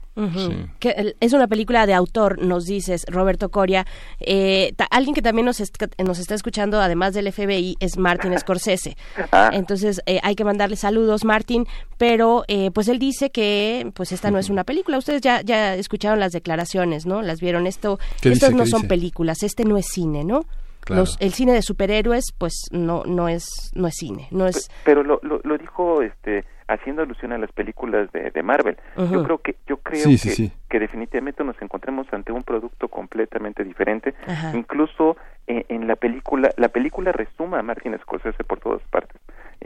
[0.79, 3.87] que es una película de autor, nos dices, Roberto Coria.
[4.21, 5.63] Eh, alguien que también nos,
[6.05, 8.97] nos está escuchando, además del FBI, es Martin Scorsese.
[9.33, 9.51] Ah.
[9.53, 11.67] Entonces hay que mandarle saludos, Martin.
[11.99, 14.99] Pero pues él dice que pues esta no es una película.
[14.99, 17.23] Ustedes ya ya escucharon las declaraciones, ¿no?
[17.23, 17.67] Las vieron.
[17.67, 19.43] Esto estas no son películas.
[19.43, 20.45] Este no es cine, ¿no?
[20.89, 24.71] El cine de superhéroes, pues no no es no es cine, no es.
[24.85, 28.77] Pero lo, lo, lo dijo este haciendo alusión a las películas de, de Marvel.
[28.97, 34.15] Yo creo que yo creo que, que, definitivamente nos encontramos ante un producto completamente diferente.
[34.55, 39.21] Incluso eh, en la película, la película resuma a Martin Scorsese por todas partes.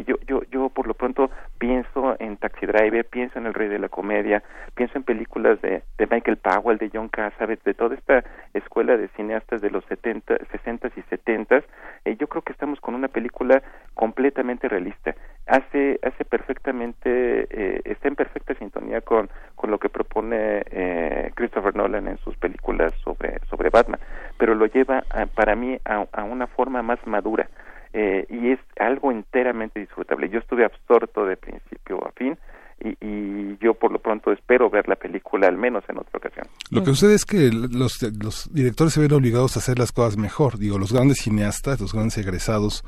[0.06, 3.78] Yo, yo, yo por lo pronto pienso en Taxi Driver, pienso en El Rey de
[3.78, 4.42] la Comedia,
[4.74, 8.24] pienso en películas de, de Michael Powell, de John Cassavetes, de toda esta
[8.54, 11.62] escuela de cineastas de los 70, 60 y 70.
[12.04, 13.62] Eh, yo creo que estamos con una película
[13.94, 15.14] completamente realista.
[15.46, 21.76] Hace, hace perfectamente, eh, está en perfecta sintonía con, con lo que propone eh, Christopher
[21.76, 24.00] Nolan en sus películas sobre, sobre Batman,
[24.38, 27.48] pero lo lleva para mí a, a una forma más madura
[27.92, 30.28] eh, y es algo enteramente disfrutable.
[30.28, 32.38] Yo estuve absorto de principio a fin
[32.84, 36.46] y, yo por lo pronto espero ver la película al menos en otra ocasión.
[36.70, 40.16] Lo que sucede es que los, los directores se ven obligados a hacer las cosas
[40.16, 40.58] mejor.
[40.58, 42.84] Digo, los grandes cineastas, los grandes egresados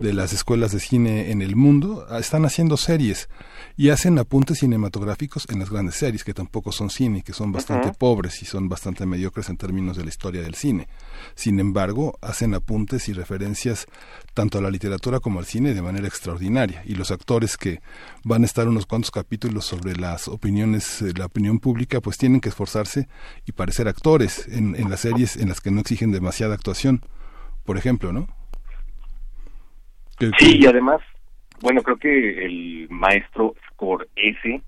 [0.00, 3.28] de las escuelas de cine en el mundo ah, están haciendo series
[3.76, 7.92] y hacen apuntes cinematográficos en las grandes series, que tampoco son cine, que son bastante
[7.92, 10.88] pobres y son bastante mediocres en términos de la historia del cine.
[11.34, 13.86] Sin embargo, hacen apuntes y referencias
[14.34, 16.82] tanto a la literatura como al cine de manera extraordinaria.
[16.84, 17.80] Y los actores que
[18.24, 22.40] van a estar unos cuantos capítulos sobre las opiniones, eh, la opinión pública, pues tienen
[22.40, 23.08] que esforzarse
[23.46, 27.00] y parecer actores en, en las series en las que no exigen demasiada actuación,
[27.64, 28.28] por ejemplo, ¿no?
[30.38, 31.00] Sí, y además
[31.60, 34.62] bueno, creo que el maestro Scorsese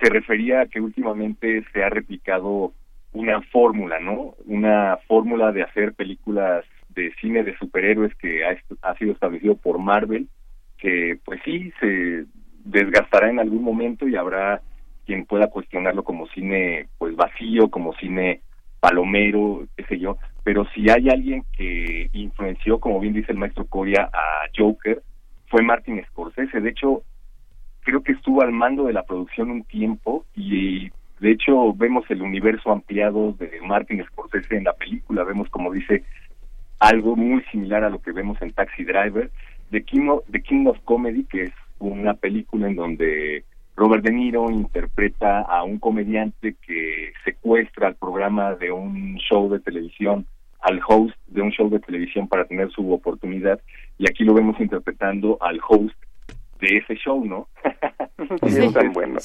[0.00, 2.72] se refería a que últimamente se ha replicado
[3.12, 4.34] una fórmula, ¿no?
[4.44, 9.78] Una fórmula de hacer películas de cine de superhéroes que ha, ha sido establecido por
[9.78, 10.28] Marvel,
[10.76, 12.26] que pues sí se
[12.64, 14.60] desgastará en algún momento y habrá
[15.06, 18.42] quien pueda cuestionarlo como cine pues vacío, como cine
[18.80, 23.66] palomero, qué sé yo, pero si hay alguien que influenció, como bien dice el maestro
[23.66, 25.02] Coria, a Joker,
[25.48, 26.60] fue Martin Scorsese.
[26.60, 27.02] De hecho,
[27.80, 30.90] creo que estuvo al mando de la producción un tiempo y
[31.20, 35.24] de hecho vemos el universo ampliado de Martin Scorsese en la película.
[35.24, 36.04] Vemos, como dice,
[36.78, 39.30] algo muy similar a lo que vemos en Taxi Driver.
[39.70, 43.44] The King of, King of Comedy, que es una película en donde
[43.76, 49.60] Robert De Niro interpreta a un comediante que secuestra el programa de un show de
[49.60, 50.26] televisión
[50.60, 53.60] al host de un show de televisión para tener su oportunidad
[53.96, 55.94] y aquí lo vemos interpretando al host
[56.60, 57.48] de ese show, ¿no?
[58.48, 59.18] sí, tan bueno.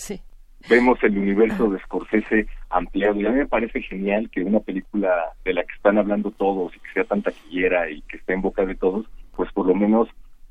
[0.70, 5.12] Vemos el universo de Scorsese ampliado y a mí me parece genial que una película
[5.44, 8.42] de la que están hablando todos y que sea tan taquillera y que esté en
[8.42, 10.08] boca de todos, pues por lo menos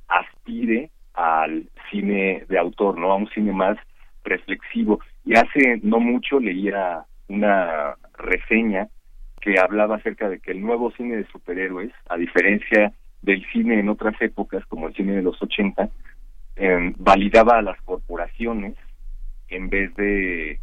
[0.09, 3.13] aspire al cine de autor, ¿no?
[3.13, 3.79] A un cine más
[4.25, 5.01] reflexivo.
[5.25, 8.89] Y hace no mucho leía una reseña
[9.41, 13.89] que hablaba acerca de que el nuevo cine de superhéroes, a diferencia del cine en
[13.89, 15.89] otras épocas, como el cine de los 80,
[16.57, 18.75] em, validaba a las corporaciones
[19.49, 20.61] en vez de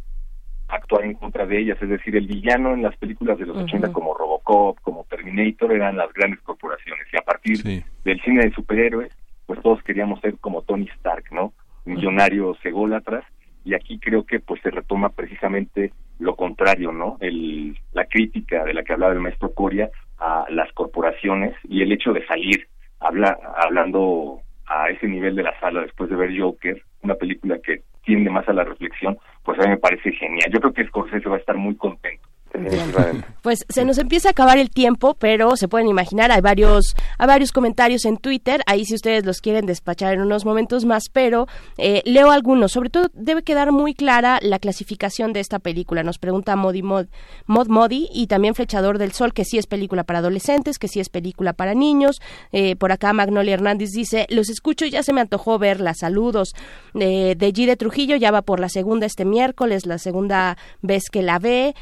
[0.68, 1.78] actuar en contra de ellas.
[1.80, 5.96] Es decir, el villano en las películas de los 80 como Robocop, como Terminator, eran
[5.96, 7.06] las grandes corporaciones.
[7.12, 7.62] Y a partir
[8.04, 9.12] del cine de superhéroes,
[9.50, 11.52] pues todos queríamos ser como Tony Stark, ¿no?
[11.84, 13.24] Millonarios ególatras.
[13.64, 17.16] Y aquí creo que pues se retoma precisamente lo contrario, ¿no?
[17.18, 21.90] El, la crítica de la que hablaba el maestro Coria a las corporaciones y el
[21.90, 22.68] hecho de salir
[23.00, 27.82] habla, hablando a ese nivel de la sala después de ver Joker, una película que
[28.04, 30.48] tiende más a la reflexión, pues a mí me parece genial.
[30.52, 32.28] Yo creo que Scorsese va a estar muy contento.
[33.42, 37.26] Pues se nos empieza a acabar el tiempo, pero se pueden imaginar, hay varios, hay
[37.26, 41.46] varios comentarios en Twitter, ahí si ustedes los quieren despachar en unos momentos más, pero
[41.78, 42.72] eh, leo algunos.
[42.72, 46.02] Sobre todo debe quedar muy clara la clasificación de esta película.
[46.02, 47.06] Nos pregunta Modi Mod,
[47.46, 51.00] Mod Modi y también Flechador del Sol, que sí es película para adolescentes, que sí
[51.00, 52.20] es película para niños.
[52.52, 55.94] Eh, por acá Magnolia Hernández dice, los escucho ya se me antojó verla.
[55.94, 56.52] Saludos.
[56.94, 61.04] Eh, de G de Trujillo ya va por la segunda este miércoles, la segunda vez
[61.10, 61.74] que la ve.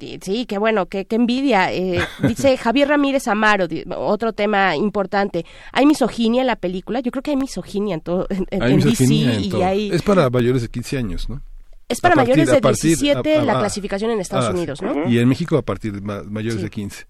[0.00, 1.72] Eh, sí, qué bueno, qué, envidia.
[1.72, 5.44] Eh, dice Javier Ramírez Amaro, otro tema importante.
[5.72, 7.00] ¿Hay misoginia en la película?
[7.00, 8.26] Yo creo que hay misoginia en todo.
[8.30, 9.64] En, hay misoginia en todo.
[9.64, 11.40] Es para mayores de 15 años, ¿no?
[11.88, 15.08] Es para mayores de 17 la clasificación en Estados Unidos, ¿no?
[15.08, 17.06] Y en México a partir de mayores de 15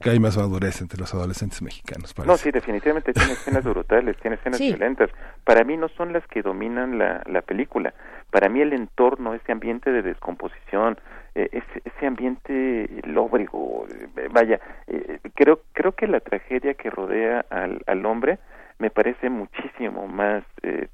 [0.00, 2.14] que hay más madurez entre los adolescentes mexicanos.
[2.24, 5.10] No, sí, definitivamente tiene escenas brutales, tiene escenas violentas.
[5.44, 7.92] Para mí no son las que dominan la, la película.
[8.30, 10.98] Para mí el entorno, ese ambiente de descomposición,
[11.44, 17.82] ese, ese, ambiente lóbrego, eh, vaya, eh, creo creo que la tragedia que rodea al,
[17.86, 18.38] al hombre
[18.78, 20.42] me parece muchísimo más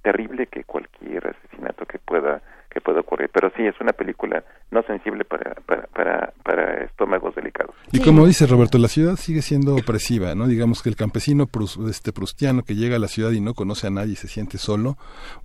[0.02, 2.42] terrible que cualquier asesinato que pueda
[2.77, 3.31] que puede ocurrir.
[3.33, 7.75] Pero sí, es una película no sensible para, para, para, para estómagos delicados.
[7.91, 10.47] Y como dice Roberto, la ciudad sigue siendo opresiva, ¿no?
[10.47, 11.49] Digamos que el campesino
[11.89, 14.59] este prustiano que llega a la ciudad y no conoce a nadie y se siente
[14.59, 14.99] solo,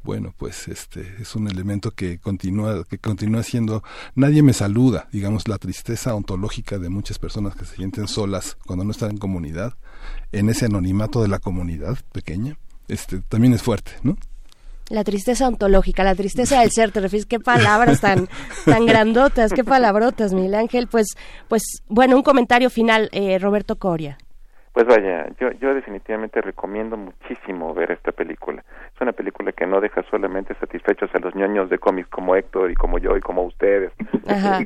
[0.04, 3.82] bueno, pues este es un elemento que continúa, que continúa siendo,
[4.14, 8.84] nadie me saluda, digamos, la tristeza ontológica de muchas personas que se sienten solas cuando
[8.84, 9.76] no están en comunidad,
[10.34, 12.58] en ese anonimato de la comunidad pequeña,
[12.90, 14.18] este también es fuerte, ¿no?
[14.92, 18.28] La tristeza ontológica, la tristeza del ser, te refieres, qué palabras tan,
[18.66, 20.88] tan grandotas, qué palabrotas, Miguel Ángel.
[20.92, 21.16] Pues,
[21.48, 24.18] pues, bueno, un comentario final, eh, Roberto Coria.
[24.74, 28.64] Pues vaya, yo, yo definitivamente recomiendo muchísimo ver esta película.
[28.94, 32.72] Es una película que no deja solamente satisfechos a los ñoños de cómics como Héctor
[32.72, 33.92] y como yo y como ustedes.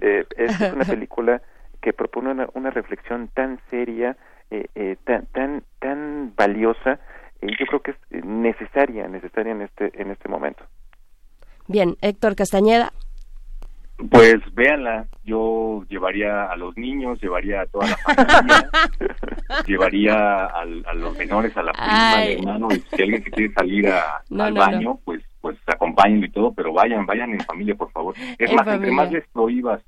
[0.01, 1.41] Eh, es, una película
[1.81, 4.15] que propone una, una reflexión tan seria,
[4.51, 6.99] eh, eh, tan, tan, tan valiosa
[7.60, 10.63] yo creo que es necesaria, necesaria en este, en este momento.
[11.67, 12.91] Bien, Héctor Castañeda.
[14.10, 18.69] Pues véanla, yo llevaría a los niños, llevaría a toda la familia,
[19.65, 23.88] llevaría a los menores, a la prima, al hermano, y si alguien se quiere salir
[24.38, 28.15] al baño, pues pues acompáñenlo y todo, pero vayan, vayan en familia, por favor.
[28.39, 29.79] Es más, entre más les prohíbas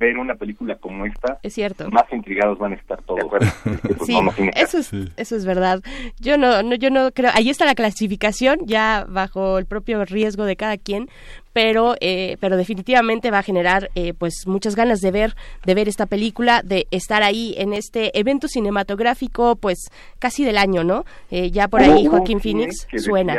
[0.00, 1.88] ver una película como esta, es cierto.
[1.90, 3.20] más intrigados van a estar todos.
[4.06, 4.18] sí,
[4.56, 5.82] eso es, eso es verdad.
[6.18, 7.30] Yo no, no, yo no creo.
[7.34, 11.10] Ahí está la clasificación, ya bajo el propio riesgo de cada quien,
[11.52, 15.36] pero, eh, pero definitivamente va a generar, eh, pues, muchas ganas de ver,
[15.66, 20.82] de ver esta película, de estar ahí en este evento cinematográfico, pues, casi del año,
[20.82, 21.04] ¿no?
[21.30, 23.38] Eh, ya por ahí Joaquín Phoenix suena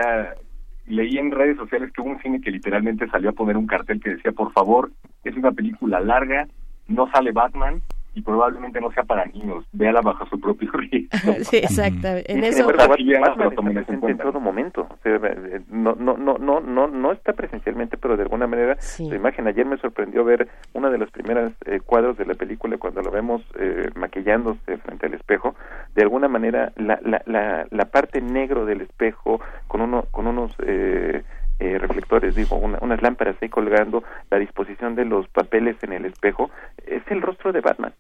[0.88, 4.02] leí en redes sociales que hubo un cine que literalmente salió a poner un cartel
[4.02, 4.91] que decía, por favor,
[5.24, 6.48] es una película larga,
[6.88, 7.82] no sale Batman,
[8.13, 9.65] y probablemente no sea para niños.
[9.71, 11.34] Véala bajo su propio riesgo.
[11.43, 12.32] sí, exactamente.
[12.32, 14.88] En eso en todo momento.
[15.69, 19.47] no, no, no, no, no, no está presencialmente, pero de alguna manera la imagen.
[19.47, 23.12] Ayer me sorprendió ver una de los primeros eh, cuadros de la película cuando lo
[23.12, 25.56] vemos eh, maquillándose frente al espejo.
[25.95, 30.54] De alguna manera la, la, la, la parte negro del espejo con uno con unos
[30.65, 31.24] eh,
[31.62, 36.50] eh, reflectores, digo, unas lámparas ahí colgando, la disposición de los papeles en el espejo,
[36.88, 37.93] es el rostro de Batman.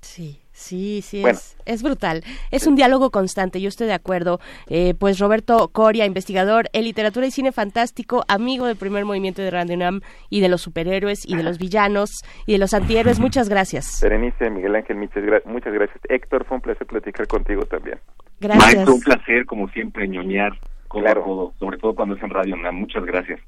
[0.00, 2.22] Sí, sí, sí, es, es brutal.
[2.52, 4.38] Es un diálogo constante, yo estoy de acuerdo.
[4.68, 9.50] Eh, pues Roberto Coria, investigador en literatura y cine fantástico, amigo del primer movimiento de
[9.50, 12.10] Random y de los superhéroes y de los villanos
[12.46, 14.00] y de los antihéroes, muchas gracias.
[14.00, 15.98] Berenice, Miguel Ángel, muchas, muchas gracias.
[16.08, 17.98] Héctor, fue un placer platicar contigo también.
[18.38, 18.88] Gracias.
[18.88, 20.52] un placer, como siempre, ñoñar
[20.90, 21.54] claro.
[21.58, 22.56] sobre todo cuando es en radio.
[22.72, 23.40] Muchas gracias.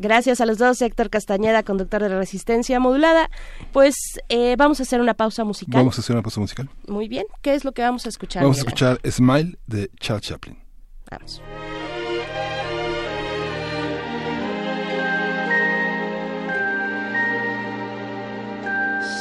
[0.00, 3.30] Gracias a los dos, Héctor Castañeda, conductor de la Resistencia Modulada.
[3.72, 3.96] Pues
[4.28, 5.80] eh, vamos a hacer una pausa musical.
[5.80, 6.70] Vamos a hacer una pausa musical.
[6.86, 7.26] Muy bien.
[7.42, 8.44] ¿Qué es lo que vamos a escuchar?
[8.44, 10.56] Vamos a escuchar Smile de Charles Chaplin.
[11.10, 11.42] Vamos.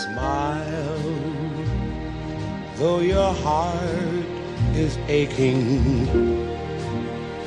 [0.04, 0.64] Smile,
[2.78, 4.26] though your heart
[4.76, 6.47] is aching.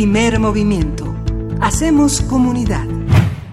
[0.00, 1.14] Primer movimiento.
[1.60, 2.86] Hacemos comunidad.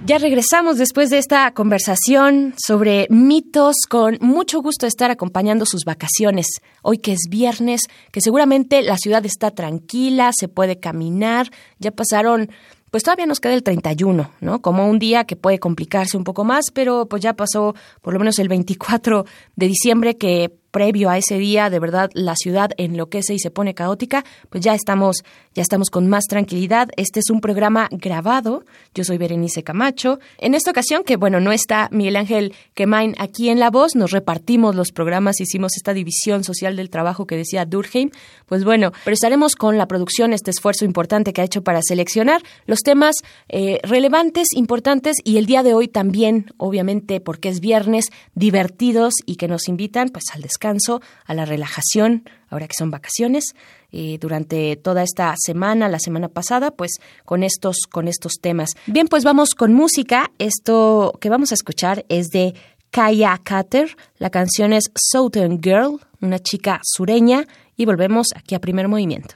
[0.06, 6.48] Ya regresamos después de esta conversación sobre mitos, con mucho gusto estar acompañando sus vacaciones.
[6.84, 7.82] Hoy que es viernes,
[8.14, 12.50] que seguramente la ciudad está tranquila, se puede caminar, ya pasaron,
[12.92, 14.62] pues todavía nos queda el 31, ¿no?
[14.62, 18.20] Como un día que puede complicarse un poco más, pero pues ya pasó por lo
[18.20, 19.26] menos el 24
[19.58, 23.74] de diciembre que previo a ese día, de verdad, la ciudad enloquece y se pone
[23.74, 25.24] caótica, pues ya estamos,
[25.56, 26.90] ya estamos con más tranquilidad.
[26.98, 28.64] Este es un programa grabado.
[28.94, 30.20] Yo soy Berenice Camacho.
[30.38, 34.12] En esta ocasión, que bueno, no está Miguel Ángel Kemain aquí en La Voz, nos
[34.12, 38.12] repartimos los programas, hicimos esta división social del trabajo que decía Durkheim.
[38.46, 42.44] Pues bueno, pero estaremos con la producción, este esfuerzo importante que ha hecho para seleccionar
[42.68, 43.16] los temas
[43.50, 49.38] eh, relevantes, importantes y el día de hoy también, obviamente, porque es viernes, divertidos y
[49.38, 50.67] que nos invitan pues al descanso
[51.26, 53.56] a la relajación, ahora que son vacaciones,
[53.92, 56.92] eh, durante toda esta semana, la semana pasada, pues
[57.26, 58.72] con estos, con estos temas.
[58.86, 60.32] Bien, pues vamos con música.
[60.40, 62.54] Esto que vamos a escuchar es de
[62.92, 63.96] Kaya Cutter.
[64.18, 67.46] La canción es Southern Girl, una chica sureña,
[67.76, 69.36] y volvemos aquí a primer movimiento.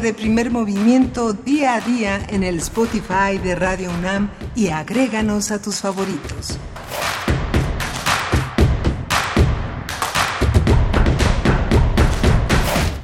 [0.00, 5.60] De primer movimiento día a día en el Spotify de Radio UNAM y agréganos a
[5.60, 6.58] tus favoritos.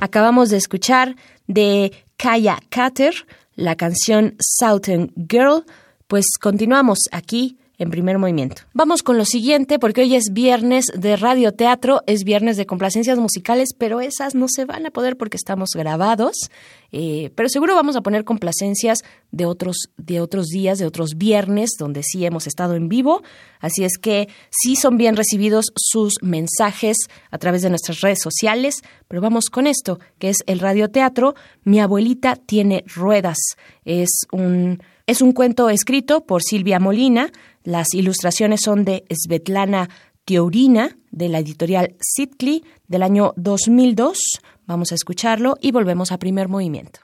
[0.01, 1.17] Acabamos de escuchar
[1.47, 3.15] de Kaya Kater
[3.55, 5.65] la canción Southern Girl.
[6.07, 8.63] Pues continuamos aquí en primer movimiento.
[8.75, 13.69] Vamos con lo siguiente, porque hoy es viernes de radioteatro, es viernes de complacencias musicales,
[13.77, 16.51] pero esas no se van a poder porque estamos grabados.
[16.91, 21.71] Eh, pero seguro vamos a poner complacencias de otros, de otros días, de otros viernes,
[21.79, 23.23] donde sí hemos estado en vivo.
[23.61, 26.97] Así es que sí son bien recibidos sus mensajes
[27.31, 28.83] a través de nuestras redes sociales.
[29.07, 31.37] Pero vamos con esto, que es el radioteatro.
[31.63, 33.39] Mi abuelita tiene ruedas.
[33.85, 37.33] Es un, es un cuento escrito por Silvia Molina.
[37.65, 39.89] Las ilustraciones son de Svetlana
[40.27, 44.19] Teorina, de la editorial Sitcli, del año 2002.
[44.67, 47.01] Vamos a escucharlo y volvemos a primer movimiento.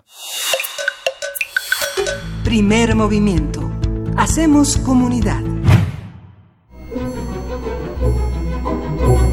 [2.44, 3.72] Primer movimiento.
[4.18, 5.40] Hacemos comunidad.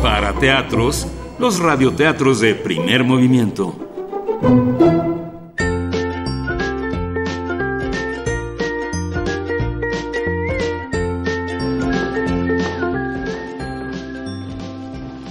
[0.01, 1.07] Para teatros,
[1.39, 3.76] los radioteatros de primer movimiento.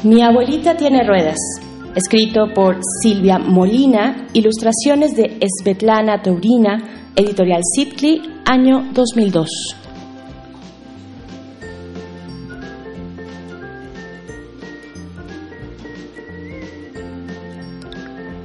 [0.02, 1.36] Mi abuelita tiene ruedas,
[1.94, 9.50] escrito por Silvia Molina, ilustraciones de Svetlana Taurina, editorial Sitcli, año 2002.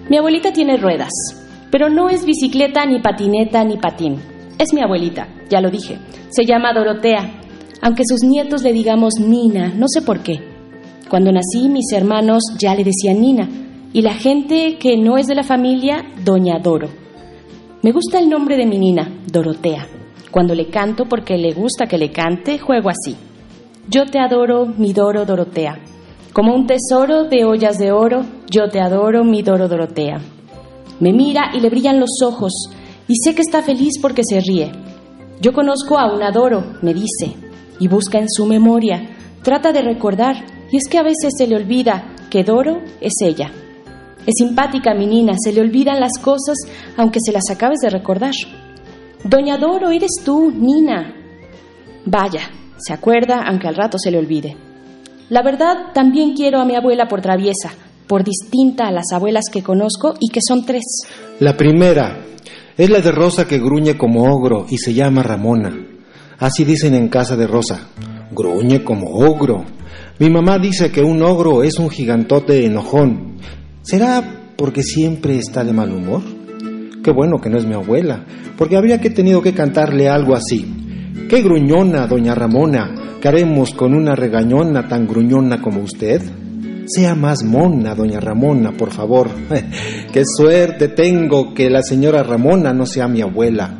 [0.10, 1.14] Mi abuelita tiene ruedas,
[1.72, 4.20] pero no es bicicleta, ni patineta, ni patín.
[4.58, 6.00] Es mi abuelita, ya lo dije.
[6.32, 7.40] Se llama Dorotea,
[7.82, 10.55] aunque sus nietos le digamos Nina, no sé por qué.
[11.16, 13.48] Cuando nací, mis hermanos ya le decían Nina,
[13.94, 16.90] y la gente que no es de la familia, Doña Doro.
[17.84, 19.88] Me gusta el nombre de mi Nina, Dorotea.
[20.30, 23.16] Cuando le canto porque le gusta que le cante, juego así.
[23.90, 25.80] Yo te adoro, mi Doro Dorotea.
[26.34, 30.20] Como un tesoro de ollas de oro, yo te adoro, mi Doro Dorotea.
[31.00, 32.52] Me mira y le brillan los ojos,
[33.08, 34.70] y sé que está feliz porque se ríe.
[35.40, 37.38] Yo conozco a un Adoro, me dice,
[37.80, 39.16] y busca en su memoria.
[39.44, 40.36] Trata de recordar,
[40.76, 43.50] y es que a veces se le olvida que Doro es ella.
[44.26, 46.58] Es simpática mi Nina, se le olvidan las cosas
[46.98, 48.34] aunque se las acabes de recordar.
[49.24, 51.16] Doña Doro, eres tú, Nina.
[52.06, 52.42] Vaya,
[52.76, 54.58] se acuerda aunque al rato se le olvide.
[55.30, 57.72] La verdad, también quiero a mi abuela por traviesa,
[58.06, 60.84] por distinta a las abuelas que conozco y que son tres.
[61.40, 62.20] La primera
[62.76, 65.74] es la de Rosa que gruñe como ogro y se llama Ramona.
[66.38, 67.92] Así dicen en casa de Rosa.
[68.32, 69.64] Gruñe como ogro.
[70.18, 73.36] Mi mamá dice que un ogro es un gigantote enojón.
[73.82, 74.24] ¿Será
[74.56, 76.22] porque siempre está de mal humor?
[77.04, 78.24] Qué bueno que no es mi abuela,
[78.58, 80.66] porque habría que tenido que cantarle algo así.
[81.30, 86.22] Qué gruñona, doña Ramona, ¿qué haremos con una regañona tan gruñona como usted?
[86.88, 89.30] Sea más mona, doña Ramona, por favor.
[90.14, 93.80] Qué suerte tengo que la señora Ramona no sea mi abuela.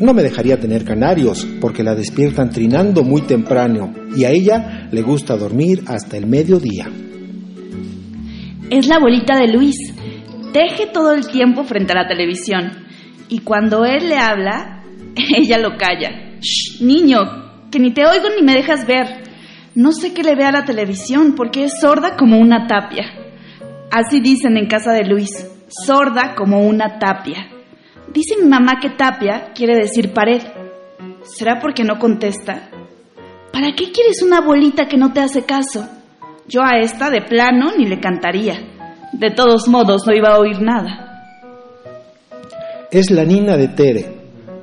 [0.00, 5.02] No me dejaría tener canarios porque la despiertan trinando muy temprano y a ella le
[5.02, 6.88] gusta dormir hasta el mediodía.
[8.70, 9.76] Es la abuelita de Luis.
[10.52, 12.72] Teje todo el tiempo frente a la televisión
[13.28, 14.82] y cuando él le habla,
[15.36, 16.38] ella lo calla.
[16.40, 19.24] Shh, niño, que ni te oigo ni me dejas ver.
[19.74, 23.04] No sé qué le ve a la televisión porque es sorda como una tapia.
[23.90, 25.30] Así dicen en casa de Luis,
[25.68, 27.59] sorda como una tapia.
[28.12, 30.42] Dice mi mamá que tapia quiere decir pared.
[31.22, 32.68] ¿Será porque no contesta?
[33.52, 35.86] ¿Para qué quieres una abuelita que no te hace caso?
[36.48, 38.58] Yo a esta de plano ni le cantaría.
[39.12, 41.06] De todos modos no iba a oír nada.
[42.90, 44.06] Es la nina de Tere.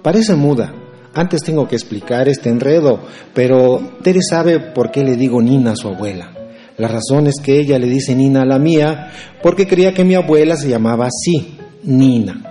[0.04, 0.74] Parece muda.
[1.14, 3.00] Antes tengo que explicar este enredo,
[3.34, 6.32] pero Tere sabe por qué le digo Nina a su abuela.
[6.78, 10.16] La razón es que ella le dice Nina a la mía porque creía que mi
[10.16, 11.58] abuela se llamaba así,
[11.88, 12.42] Nina.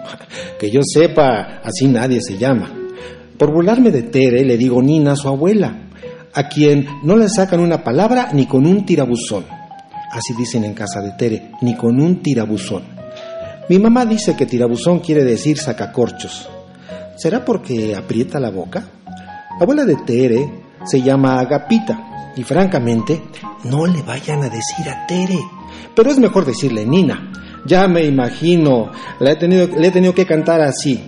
[0.59, 2.70] Que yo sepa, así nadie se llama.
[3.39, 5.89] Por burlarme de Tere le digo Nina a su abuela,
[6.32, 9.45] a quien no le sacan una palabra ni con un tirabuzón.
[10.11, 12.84] Así dicen en casa de Tere, ni con un tirabuzón.
[13.68, 16.49] Mi mamá dice que tirabuzón quiere decir sacacorchos.
[17.16, 18.84] ¿Será porque aprieta la boca?
[19.59, 20.51] La abuela de Tere
[20.84, 23.22] se llama Agapita y francamente
[23.64, 25.39] no le vayan a decir a Tere.
[25.95, 27.32] Pero es mejor decirle Nina.
[27.66, 31.00] Ya me imagino, le he tenido, le he tenido que cantar así.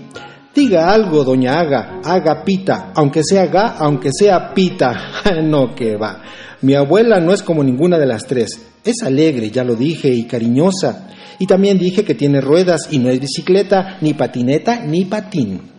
[0.54, 5.22] Diga algo, doña Aga, Agapita, aunque sea Ga, aunque sea Pita.
[5.42, 6.22] no que va.
[6.62, 8.60] Mi abuela no es como ninguna de las tres.
[8.84, 11.10] Es alegre, ya lo dije, y cariñosa.
[11.38, 15.77] Y también dije que tiene ruedas y no es bicicleta, ni patineta, ni patín.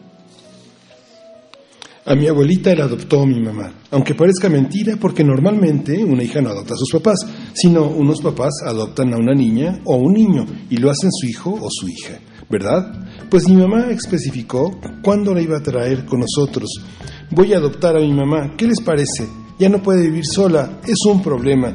[2.10, 6.49] A mi abuelita la adoptó mi mamá, aunque parezca mentira porque normalmente una hija no
[6.49, 7.20] adopta a sus papás,
[7.53, 11.51] sino unos papás adoptan a una niña o un niño y lo hacen su hijo
[11.51, 12.18] o su hija,
[12.49, 13.28] ¿verdad?
[13.30, 14.72] Pues mi mamá especificó
[15.03, 16.82] cuándo la iba a traer con nosotros.
[17.30, 19.28] Voy a adoptar a mi mamá, ¿qué les parece?
[19.60, 21.72] Ya no puede vivir sola, es un problema.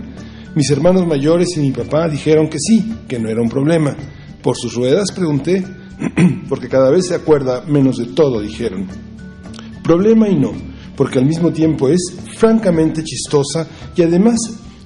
[0.56, 3.96] Mis hermanos mayores y mi papá dijeron que sí, que no era un problema.
[4.42, 5.64] Por sus ruedas pregunté,
[6.48, 9.13] porque cada vez se acuerda menos de todo, dijeron.
[9.84, 10.52] Problema y no,
[10.96, 12.00] porque al mismo tiempo es
[12.36, 14.36] francamente chistosa y además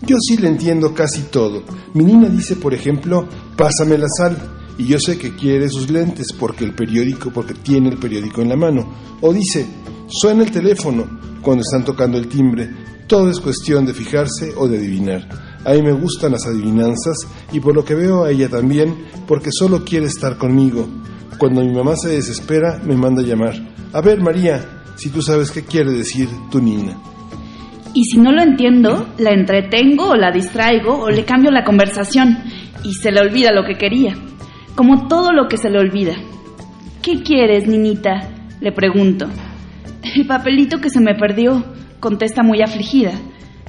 [0.04, 1.62] yo sí le entiendo casi todo.
[1.94, 3.26] Mi niña dice, por ejemplo,
[3.56, 4.36] pásame la sal,
[4.78, 8.48] y yo sé que quiere sus lentes porque el periódico, porque tiene el periódico en
[8.48, 8.92] la mano.
[9.20, 9.66] O dice,
[10.08, 11.04] suena el teléfono
[11.42, 12.70] cuando están tocando el timbre.
[13.08, 15.28] Todo es cuestión de fijarse o de adivinar.
[15.64, 17.16] A mí me gustan las adivinanzas
[17.52, 18.94] y por lo que veo a ella también,
[19.26, 20.86] porque solo quiere estar conmigo.
[21.38, 23.54] Cuando mi mamá se desespera, me manda a llamar.
[23.92, 26.96] A ver, María, si tú sabes qué quiere decir tu niña.
[27.94, 32.38] Y si no lo entiendo, la entretengo o la distraigo o le cambio la conversación
[32.84, 34.16] y se le olvida lo que quería,
[34.74, 36.14] como todo lo que se le olvida.
[37.00, 38.28] ¿Qué quieres, niñita?
[38.60, 39.26] Le pregunto.
[40.16, 41.64] El papelito que se me perdió,
[42.00, 43.12] contesta muy afligida.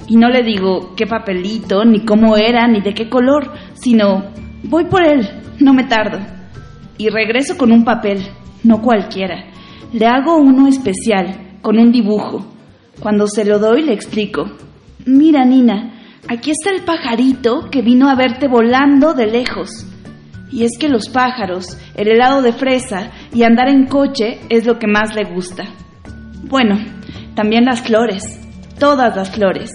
[0.08, 4.32] Y no le digo qué papelito, ni cómo era, ni de qué color, sino
[4.64, 5.28] voy por él,
[5.60, 6.18] no me tardo.
[6.98, 8.20] Y regreso con un papel,
[8.64, 9.49] no cualquiera
[9.92, 12.46] le hago uno especial, con un dibujo.
[13.00, 14.44] Cuando se lo doy le explico.
[15.06, 15.94] Mira, Nina,
[16.28, 19.86] aquí está el pajarito que vino a verte volando de lejos.
[20.52, 24.78] Y es que los pájaros, el helado de fresa y andar en coche es lo
[24.78, 25.64] que más le gusta.
[26.42, 26.76] Bueno,
[27.34, 28.40] también las flores,
[28.78, 29.70] todas las flores.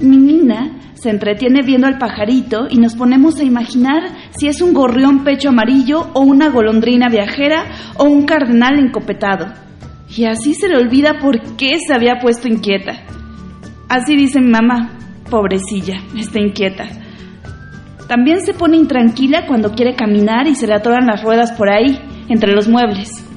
[0.00, 4.02] Mi Nina se entretiene viendo al pajarito y nos ponemos a imaginar
[4.36, 9.46] si es un gorrión pecho amarillo o una golondrina viajera o un cardenal encopetado.
[10.08, 12.92] Y así se le olvida por qué se había puesto inquieta.
[13.88, 14.90] Así dice mi mamá,
[15.30, 16.86] pobrecilla, está inquieta.
[18.08, 21.98] También se pone intranquila cuando quiere caminar y se le atoran las ruedas por ahí,
[22.28, 23.27] entre los muebles.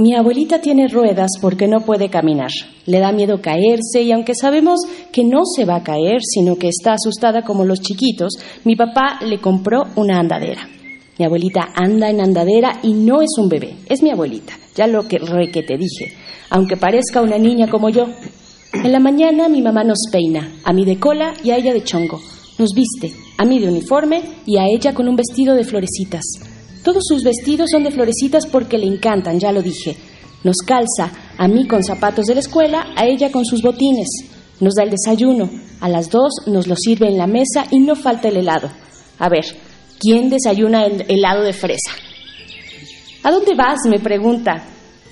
[0.00, 2.48] Mi abuelita tiene ruedas porque no puede caminar.
[2.86, 4.80] Le da miedo caerse y aunque sabemos
[5.12, 8.32] que no se va a caer, sino que está asustada como los chiquitos,
[8.64, 10.66] mi papá le compró una andadera.
[11.18, 15.06] Mi abuelita anda en andadera y no es un bebé, es mi abuelita, ya lo
[15.06, 16.14] que re que te dije,
[16.48, 18.06] aunque parezca una niña como yo.
[18.72, 21.84] En la mañana mi mamá nos peina, a mí de cola y a ella de
[21.84, 22.18] chongo.
[22.58, 26.24] Nos viste, a mí de uniforme y a ella con un vestido de florecitas.
[26.82, 29.96] Todos sus vestidos son de florecitas porque le encantan, ya lo dije.
[30.42, 34.08] Nos calza, a mí con zapatos de la escuela, a ella con sus botines.
[34.60, 35.50] Nos da el desayuno,
[35.80, 38.70] a las dos nos lo sirve en la mesa y no falta el helado.
[39.18, 39.44] A ver,
[39.98, 41.92] ¿quién desayuna el helado de fresa?
[43.22, 43.80] ¿A dónde vas?
[43.86, 44.64] me pregunta,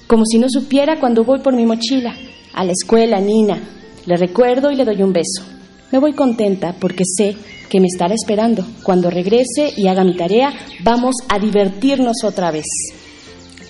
[0.07, 2.15] como si no supiera cuando voy por mi mochila.
[2.55, 3.61] A la escuela, Nina.
[4.07, 5.58] Le recuerdo y le doy un beso.
[5.91, 7.35] Me voy contenta porque sé
[7.71, 8.65] que me estará esperando.
[8.83, 12.67] Cuando regrese y haga mi tarea, vamos a divertirnos otra vez.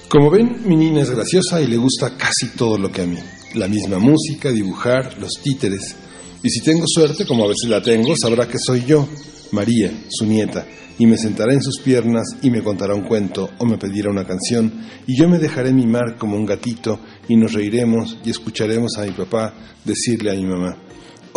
[0.09, 3.19] Como ven, mi niña es graciosa y le gusta casi todo lo que a mí.
[3.55, 5.95] La misma música, dibujar, los títeres.
[6.43, 9.07] Y si tengo suerte, como a veces la tengo, sabrá que soy yo,
[9.53, 10.67] María, su nieta,
[10.99, 14.27] y me sentará en sus piernas y me contará un cuento o me pedirá una
[14.27, 14.73] canción,
[15.07, 19.13] y yo me dejaré mimar como un gatito y nos reiremos y escucharemos a mi
[19.13, 19.55] papá
[19.85, 20.77] decirle a mi mamá,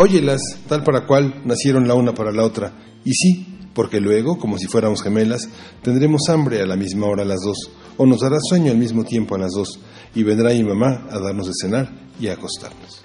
[0.01, 2.73] óyelas, tal para cual, nacieron la una para la otra,
[3.05, 5.47] y sí, porque luego, como si fuéramos gemelas,
[5.83, 9.35] tendremos hambre a la misma hora las dos, o nos dará sueño al mismo tiempo
[9.35, 9.79] a las dos,
[10.15, 11.89] y vendrá mi mamá a darnos de cenar
[12.19, 13.03] y a acostarnos.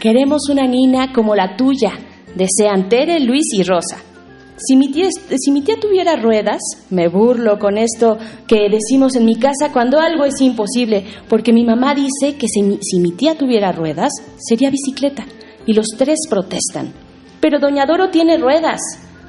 [0.00, 1.92] Queremos una nina como la tuya,
[2.34, 4.13] desean Tere, Luis y Rosa.
[4.56, 9.24] Si mi, tía, si mi tía tuviera ruedas, me burlo con esto que decimos en
[9.24, 13.36] mi casa cuando algo es imposible, porque mi mamá dice que si si mi tía
[13.36, 15.26] tuviera ruedas, sería bicicleta,
[15.66, 16.92] y los tres protestan.
[17.40, 18.80] Pero Doña Doro tiene ruedas,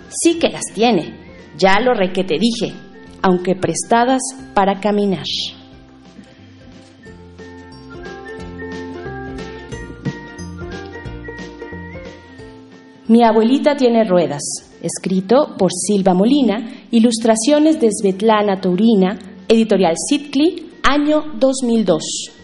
[0.10, 1.16] sí que las tiene,
[1.58, 2.76] ya lo re que te dije,
[3.24, 4.22] aunque prestadas
[4.54, 5.26] para caminar.
[13.08, 14.42] Mi abuelita tiene ruedas,
[14.82, 19.18] escrito por Silva Molina, ilustraciones de Svetlana Taurina,
[19.48, 22.35] editorial Sitcli, año 2002.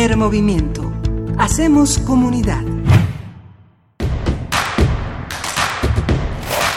[0.00, 0.90] Primer movimiento.
[1.36, 2.64] Hacemos comunidad.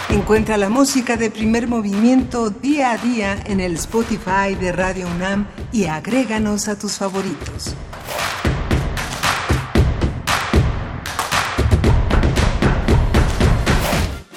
[0.09, 5.47] Encuentra la música de primer movimiento día a día en el Spotify de Radio UNAM
[5.71, 7.73] y agréganos a tus favoritos.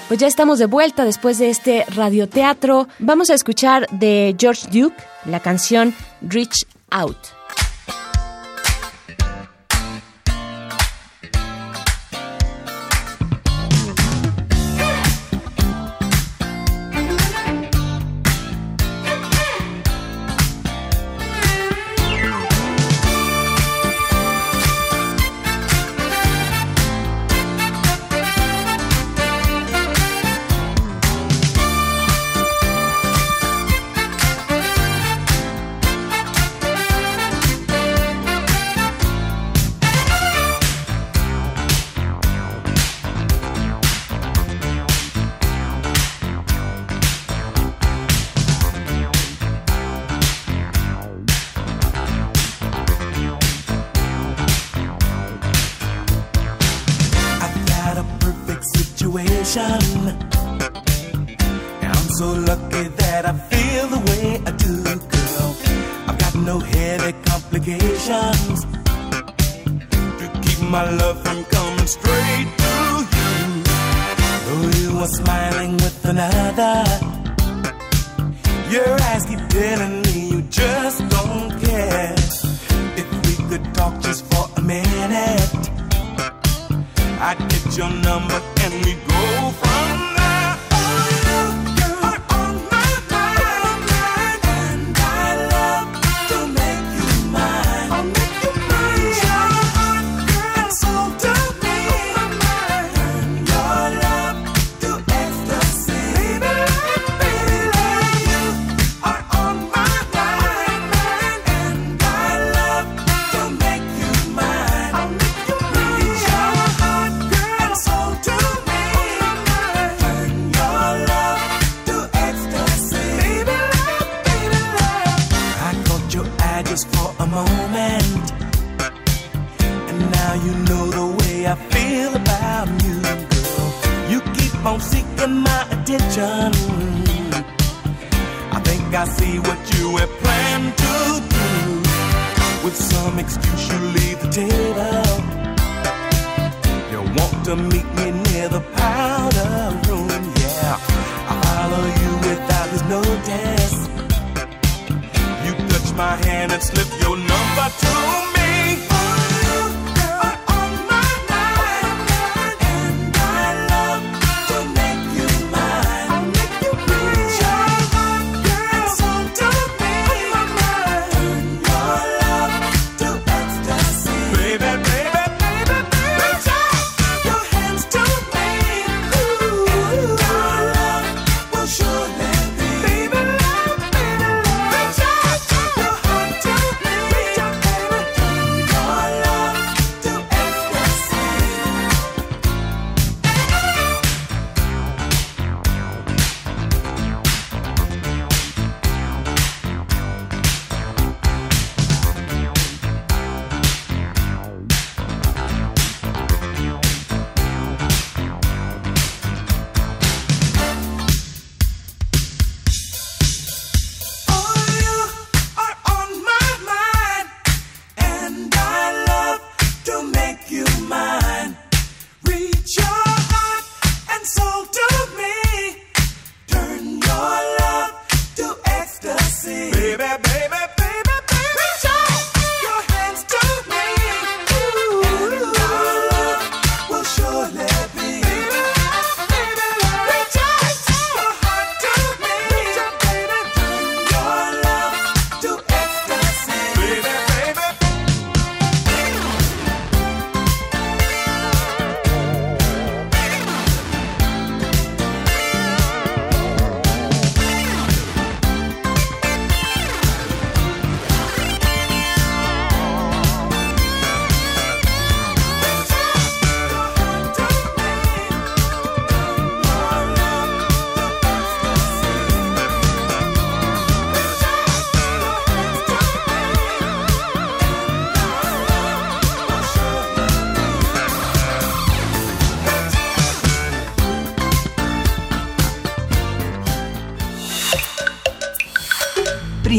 [0.06, 2.86] Pues ya estamos de vuelta después de este radioteatro.
[3.00, 7.35] Vamos a escuchar de George Duke la canción Reach Out.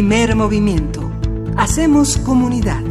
[0.08, 1.12] Primer movimiento.
[1.58, 2.82] Hacemos comunidad.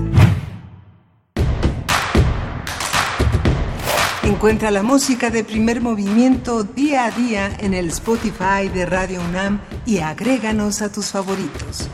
[4.22, 9.62] Encuentra la música de primer movimiento día a día en el Spotify de Radio UNAM
[9.86, 11.88] y agréganos a tus favoritos.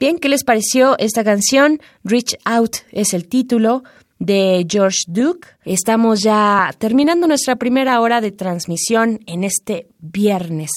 [0.00, 1.80] Bien, ¿qué les pareció esta canción?
[2.02, 3.84] Reach Out es el título
[4.18, 5.43] de George Duke.
[5.64, 10.70] Estamos ya terminando nuestra primera hora de transmisión en este viernes.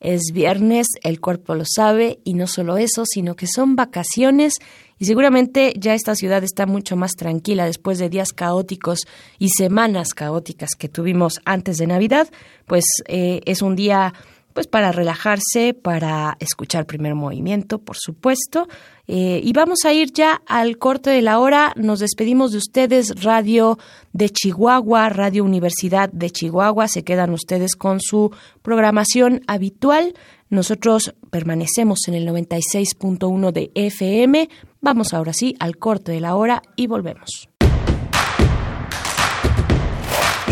[0.00, 4.54] Es viernes, el cuerpo lo sabe, y no solo eso, sino que son vacaciones
[5.02, 9.00] y seguramente ya esta ciudad está mucho más tranquila después de días caóticos
[9.36, 12.28] y semanas caóticas que tuvimos antes de Navidad,
[12.66, 14.14] pues eh, es un día
[14.52, 18.68] pues para relajarse, para escuchar primer movimiento, por supuesto.
[19.06, 21.72] Eh, y vamos a ir ya al corte de la hora.
[21.76, 23.78] Nos despedimos de ustedes, Radio
[24.12, 26.88] de Chihuahua, Radio Universidad de Chihuahua.
[26.88, 28.30] Se quedan ustedes con su
[28.62, 30.14] programación habitual.
[30.50, 34.48] Nosotros permanecemos en el 96.1 de FM.
[34.80, 37.51] Vamos ahora sí al corte de la hora y volvemos.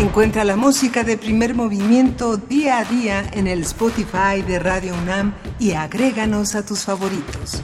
[0.01, 5.35] Encuentra la música de primer movimiento día a día en el Spotify de Radio UNAM
[5.59, 7.61] y agréganos a tus favoritos.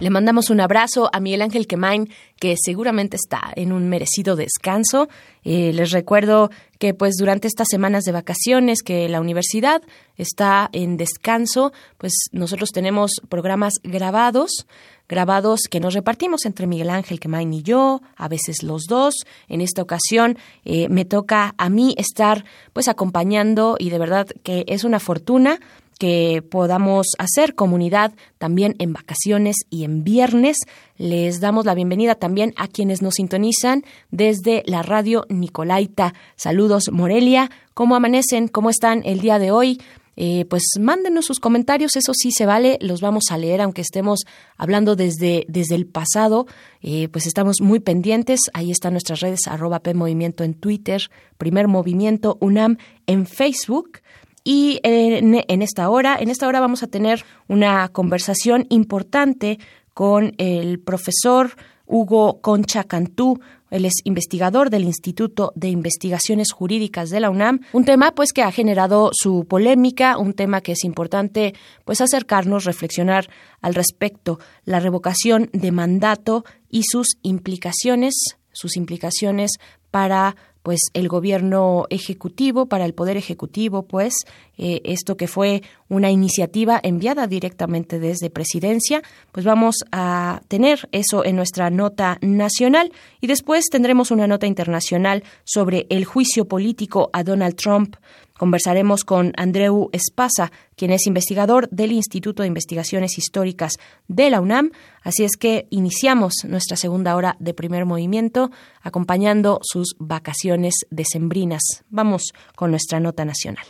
[0.00, 5.08] Le mandamos un abrazo a Miguel Ángel Quemain, que seguramente está en un merecido descanso.
[5.44, 9.80] Eh, les recuerdo que pues durante estas semanas de vacaciones que la universidad
[10.18, 14.66] está en descanso, pues nosotros tenemos programas grabados
[15.08, 19.14] grabados que nos repartimos entre Miguel Ángel Quemain y yo, a veces los dos.
[19.48, 24.64] En esta ocasión eh, me toca a mí estar pues acompañando y de verdad que
[24.68, 25.60] es una fortuna
[25.98, 30.58] que podamos hacer comunidad también en vacaciones y en viernes.
[30.96, 36.14] Les damos la bienvenida también a quienes nos sintonizan desde la radio Nicolaita.
[36.36, 38.48] Saludos Morelia, ¿cómo amanecen?
[38.48, 39.80] ¿Cómo están el día de hoy?
[40.16, 44.20] Eh, pues mándenos sus comentarios, eso sí se vale, los vamos a leer, aunque estemos
[44.56, 46.46] hablando desde, desde el pasado,
[46.82, 52.38] eh, pues estamos muy pendientes, ahí están nuestras redes, arroba Movimiento en Twitter, Primer Movimiento
[52.40, 54.00] UNAM en Facebook,
[54.44, 59.58] y en, en, esta hora, en esta hora vamos a tener una conversación importante
[59.94, 61.56] con el profesor
[61.86, 63.40] Hugo Concha Cantú,
[63.74, 68.42] él es investigador del Instituto de Investigaciones Jurídicas de la UNAM, un tema pues que
[68.42, 71.54] ha generado su polémica, un tema que es importante
[71.84, 73.28] pues acercarnos, reflexionar
[73.60, 78.14] al respecto, la revocación de mandato y sus implicaciones,
[78.52, 79.58] sus implicaciones
[79.90, 84.14] para pues el gobierno ejecutivo, para el poder ejecutivo, pues
[84.56, 91.22] eh, esto que fue una iniciativa enviada directamente desde presidencia, pues vamos a tener eso
[91.22, 92.92] en nuestra nota nacional.
[93.20, 97.96] Y después tendremos una nota internacional sobre el juicio político a Donald Trump
[98.38, 103.74] Conversaremos con Andreu Espasa, quien es investigador del Instituto de Investigaciones Históricas
[104.08, 104.72] de la UNAM.
[105.02, 108.50] Así es que iniciamos nuestra segunda hora de primer movimiento
[108.82, 111.84] acompañando sus vacaciones decembrinas.
[111.90, 113.64] Vamos con nuestra nota nacional.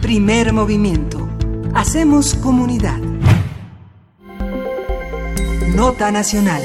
[0.00, 1.28] Primer movimiento.
[1.74, 2.98] Hacemos comunidad.
[5.74, 6.62] Nota nacional.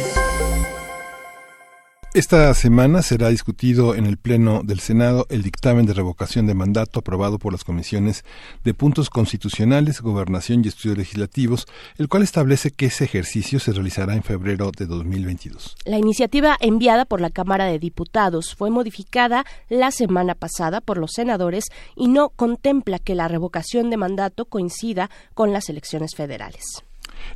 [2.18, 7.02] Esta semana será discutido en el Pleno del Senado el dictamen de revocación de mandato
[7.02, 8.26] aprobado por las comisiones
[8.64, 11.68] de puntos constitucionales, gobernación y estudios legislativos,
[12.00, 15.76] el cual establece que ese ejercicio se realizará en febrero de 2022.
[15.86, 21.12] La iniciativa enviada por la Cámara de Diputados fue modificada la semana pasada por los
[21.12, 21.66] senadores
[21.96, 26.84] y no contempla que la revocación de mandato coincida con las elecciones federales.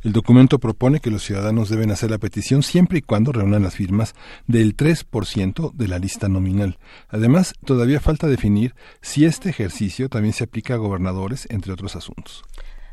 [0.02, 3.74] El documento propone que los ciudadanos deben hacer la petición siempre y cuando reúnan las
[3.74, 4.14] firmas
[4.46, 6.78] del 3% de la lista nominal.
[7.08, 12.42] Además, todavía falta definir si este ejercicio también se aplica a gobernadores, entre otros asuntos.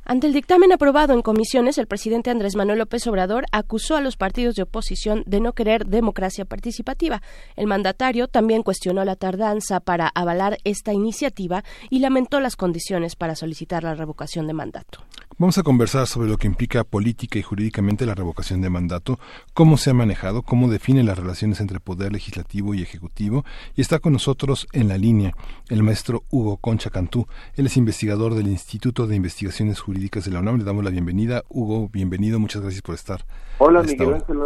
[0.10, 4.18] Ante el dictamen aprobado en comisiones, el presidente Andrés Manuel López Obrador acusó a los
[4.18, 7.22] partidos de oposición de no querer democracia participativa.
[7.56, 13.36] El mandatario también cuestionó la tardanza para avalar esta iniciativa y lamentó las condiciones para
[13.36, 15.04] solicitar la revocación de mandato.
[15.38, 19.20] Vamos a conversar sobre lo que implica política y jurídicamente la revocación de mandato,
[19.54, 23.46] cómo se ha manejado, cómo define las relaciones entre poder legislativo y ejecutivo.
[23.76, 25.36] Y está con nosotros en la línea
[25.70, 27.28] el maestro Hugo Concha Cantú.
[27.54, 30.58] Él es investigador del Instituto de Investigaciones Jurídicas de la UNAM.
[30.58, 31.44] Le damos la bienvenida.
[31.50, 32.40] Hugo, bienvenido.
[32.40, 33.26] Muchas gracias por estar.
[33.58, 34.38] Hola, Miguel Ángel.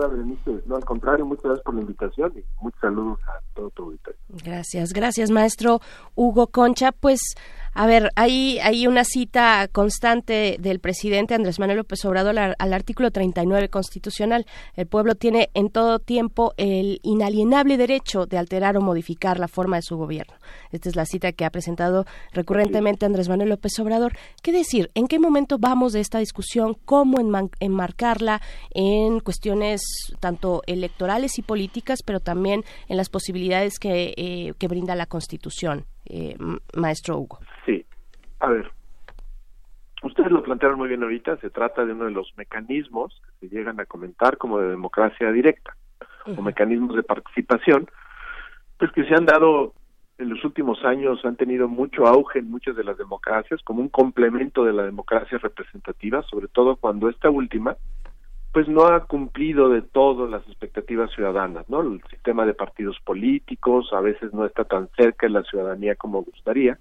[0.66, 4.20] No, al contrario, muchas gracias por la invitación y muchos saludos a todo tu auditorio.
[4.30, 5.80] Gracias, gracias, maestro
[6.16, 6.92] Hugo Concha.
[6.92, 7.20] Pues
[7.76, 13.10] A ver, hay, una cita constante del presidente Andrés Manuel López Obrador al, al, artículo
[13.10, 14.46] 39 constitucional.
[14.76, 19.78] El pueblo tiene en todo tiempo el inalienable derecho de alterar o modificar la forma
[19.78, 20.36] de su gobierno.
[20.72, 24.14] Esta es la cita que ha presentado recurrentemente Andrés Manuel López Obrador.
[24.44, 24.92] ¿Qué decir?
[24.94, 26.78] ¿En qué momento vamos de esta discusión?
[26.86, 27.18] ¿Cómo
[27.60, 29.82] enmarcarla en cuestiones
[30.20, 35.88] tanto electorales y políticas, pero también en las posibilidades que, eh, que brinda la Constitución?
[36.06, 36.36] Eh,
[36.74, 37.40] maestro Hugo.
[38.44, 38.70] A ver,
[40.04, 43.56] ustedes lo plantearon muy bien ahorita, se trata de uno de los mecanismos que se
[43.56, 45.78] llegan a comentar como de democracia directa,
[46.26, 47.88] o mecanismos de participación,
[48.78, 49.74] pues que se han dado
[50.18, 53.88] en los últimos años, han tenido mucho auge en muchas de las democracias, como un
[53.88, 57.78] complemento de la democracia representativa, sobre todo cuando esta última,
[58.52, 61.80] pues no ha cumplido de todo las expectativas ciudadanas, ¿no?
[61.80, 66.24] El sistema de partidos políticos a veces no está tan cerca de la ciudadanía como
[66.24, 66.78] gustaría.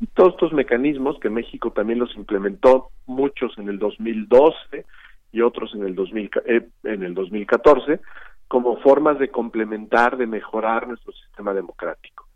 [0.00, 4.84] Y todos estos mecanismos que México también los implementó, muchos en el 2012
[5.32, 8.00] y otros en el, 2000, eh, en el 2014,
[8.48, 12.26] como formas de complementar, de mejorar nuestro sistema democrático.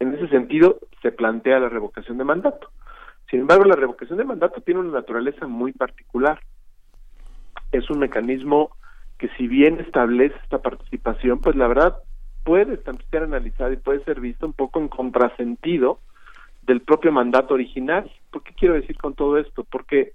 [0.00, 2.70] En ese sentido, se plantea la revocación de mandato.
[3.30, 6.40] Sin embargo, la revocación de mandato tiene una naturaleza muy particular
[7.74, 8.70] es un mecanismo
[9.18, 11.96] que si bien establece esta participación, pues la verdad
[12.44, 15.98] puede también ser analizado y puede ser visto un poco en contrasentido
[16.66, 18.10] del propio mandato original.
[18.30, 19.64] ¿Por qué quiero decir con todo esto?
[19.64, 20.12] Porque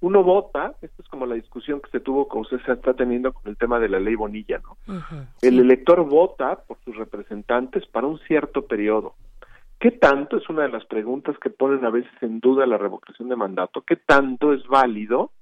[0.00, 3.32] uno vota, esto es como la discusión que se tuvo, como usted se está teniendo
[3.32, 4.76] con el tema de la ley Bonilla, ¿no?
[5.40, 9.14] El elector vota por sus representantes para un cierto periodo.
[9.78, 13.28] ¿Qué tanto es una de las preguntas que ponen a veces en duda la revocación
[13.28, 13.82] de mandato?
[13.82, 15.32] ¿Qué tanto es válido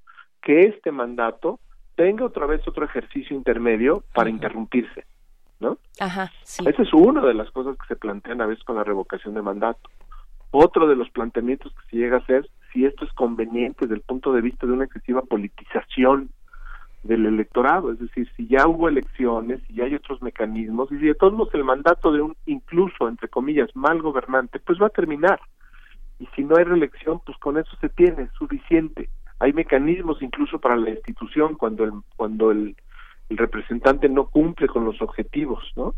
[0.43, 1.61] que este mandato
[1.97, 5.05] tenga otra vez otro ejercicio intermedio para interrumpirse,
[5.61, 5.79] ¿no?
[6.01, 6.65] Ajá, sí.
[6.67, 9.43] Esa es una de las cosas que se plantean a veces con la revocación de
[9.43, 9.91] mandato.
[10.57, 14.01] Otro de los planteamientos que se llega a hacer, si esto es conveniente desde el
[14.03, 16.31] punto de vista de una excesiva politización
[17.03, 21.07] del electorado, es decir, si ya hubo elecciones, si ya hay otros mecanismos, y si
[21.07, 24.91] de todos modos el mandato de un incluso, entre comillas, mal gobernante, pues va a
[24.91, 25.41] terminar.
[26.19, 30.77] Y si no hay reelección, pues con eso se tiene, suficiente hay mecanismos incluso para
[30.77, 32.77] la institución cuando el cuando el,
[33.31, 35.95] representante no cumple con los objetivos, ¿no?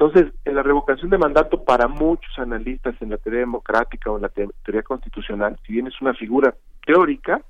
[0.00, 4.22] Entonces, en la revocación de mandato para muchos analistas en la teoría democrática o en
[4.22, 6.54] la teoría constitucional, si bien es una figura
[6.86, 7.42] teórica,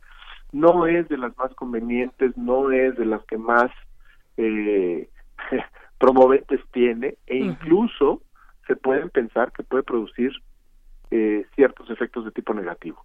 [0.51, 3.71] no es de las más convenientes, no es de las que más
[4.37, 5.09] eh,
[5.99, 8.21] promoventes tiene e incluso
[8.67, 10.33] se pueden pensar que puede producir
[11.13, 13.05] eh, ciertos efectos de tipo negativo.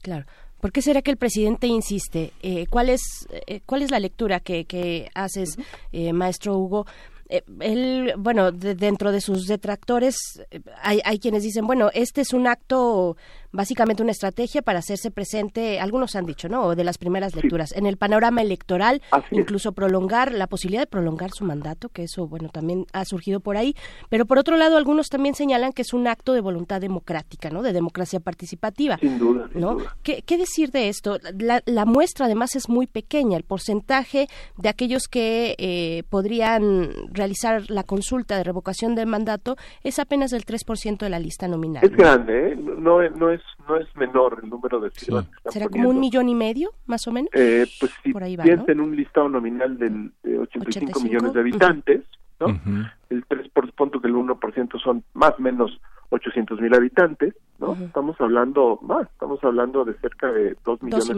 [0.00, 0.24] claro.
[0.62, 2.32] ¿Por qué será que el presidente insiste?
[2.40, 5.58] Eh, ¿cuál, es, eh, ¿Cuál es la lectura que, que haces,
[5.90, 6.86] eh, maestro Hugo?
[7.32, 10.16] Eh, él, bueno, dentro de sus detractores
[10.50, 13.16] eh, hay, hay, quienes dicen, bueno, este es un acto,
[13.52, 16.74] básicamente una estrategia para hacerse presente, algunos han dicho, ¿no?
[16.74, 21.44] De las primeras lecturas, en el panorama electoral, incluso prolongar, la posibilidad de prolongar su
[21.44, 23.74] mandato, que eso, bueno, también ha surgido por ahí,
[24.10, 27.62] pero por otro lado, algunos también señalan que es un acto de voluntad democrática, ¿no?
[27.62, 28.98] De democracia participativa.
[28.98, 29.48] Sin duda.
[29.54, 29.78] ¿no?
[30.02, 31.18] ¿Qué, ¿Qué, decir de esto?
[31.38, 34.28] La, la, muestra, además, es muy pequeña, el porcentaje
[34.58, 36.90] de aquellos que eh, podrían
[37.22, 41.84] realizar la consulta de revocación del mandato es apenas del 3% de la lista nominal.
[41.84, 42.56] Es grande, ¿eh?
[42.56, 45.26] no, no, es, no es menor el número de firmas.
[45.26, 45.50] Sí.
[45.50, 47.30] ¿Será como un millón y medio, más o menos?
[47.32, 48.72] Eh, pues si Por ahí va, piensa ¿no?
[48.72, 52.00] en un listado nominal del, de 85, 85 millones de habitantes,
[52.40, 52.46] uh -huh.
[52.46, 52.46] ¿no?
[52.46, 52.92] Uh -huh.
[53.10, 55.80] El 3 por punto que el 1% son más o menos
[56.12, 57.70] 800 mil habitantes, ¿no?
[57.70, 57.86] Uh -huh.
[57.86, 61.14] Estamos hablando más, estamos hablando de cerca de 2 millones y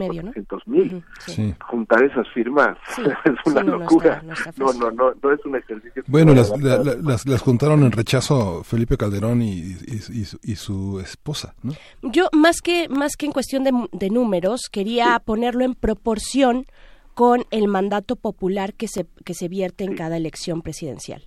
[0.71, 0.95] mil.
[0.95, 1.03] Uh -huh.
[1.27, 1.55] sí.
[1.67, 3.03] Juntar esas firmas sí.
[3.25, 4.23] es una sí, no, locura.
[4.25, 6.05] No, está, no, no, no, no, es un ejercicio.
[6.07, 10.39] Bueno, las, la, la, las, las, juntaron en rechazo Felipe Calderón y, y, y, su,
[10.43, 11.73] y, su, esposa, ¿no?
[12.03, 16.67] Yo, más que, más que en cuestión de, de números, quería ponerlo en proporción
[17.15, 21.25] con el mandato popular que se, que se vierte en cada elección presidencial.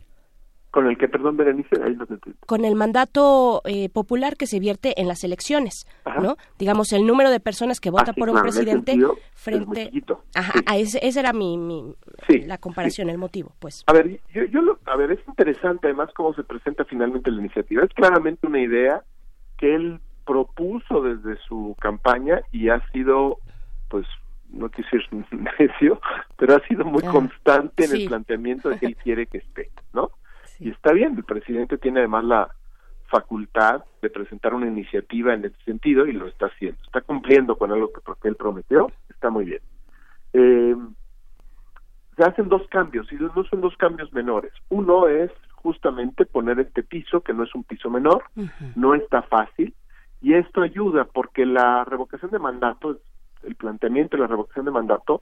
[0.72, 1.82] ¿Con el que, perdón, Berenice?
[1.82, 6.20] Ahí no te Con el mandato eh, popular que se vierte en las elecciones, Ajá.
[6.20, 6.36] ¿no?
[6.60, 8.98] Digamos, el número de personas que vota Así, por un claro, presidente
[9.34, 9.92] frente...
[10.36, 10.66] Ajá, sí.
[10.68, 11.96] a ese, ese, era mi, mi
[12.28, 13.84] sí, la comparación, el motivo, pues.
[13.88, 17.40] A ver, yo, yo lo, a ver, es interesante además cómo se presenta finalmente la
[17.40, 17.84] iniciativa.
[17.84, 19.04] Es claramente una idea
[19.58, 23.40] que él propuso desde su campaña y ha sido,
[23.90, 24.06] pues,
[24.50, 25.26] no quise decir
[25.60, 26.00] necio,
[26.38, 29.72] pero ha sido muy ah, constante en el planteamiento de que él quiere que esté,
[29.94, 30.12] ¿no?
[30.60, 32.52] Y está bien, el presidente tiene además la
[33.08, 36.82] facultad de presentar una iniciativa en este sentido y lo está haciendo.
[36.84, 39.62] Está cumpliendo con algo que, que él prometió, está muy bien.
[40.34, 40.76] Eh,
[42.16, 44.52] se hacen dos cambios y no son dos cambios menores.
[44.70, 48.74] Uno es justamente poner este piso, que no es un piso menor, uh -huh.
[48.76, 49.74] no está fácil,
[50.20, 52.98] Y esto ayuda porque la revocación de mandato,
[53.44, 55.22] el planteamiento de la revocación de mandato,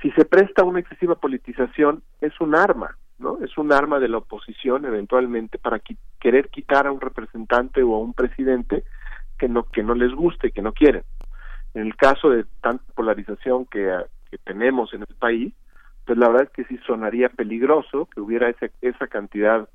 [0.00, 3.38] si se presta una excesiva politización, es un arma, ¿no?
[3.44, 5.80] Es un arma de la oposición eventualmente para
[6.18, 8.84] querer quitar a un representante o a un presidente
[9.38, 11.04] que no que no les guste, que no quieren.
[11.74, 13.94] En el caso de tanta polarización que,
[14.30, 15.52] que tenemos en el país,
[16.04, 19.68] pues la verdad es que sí sonaría peligroso que hubiera esa, esa cantidad,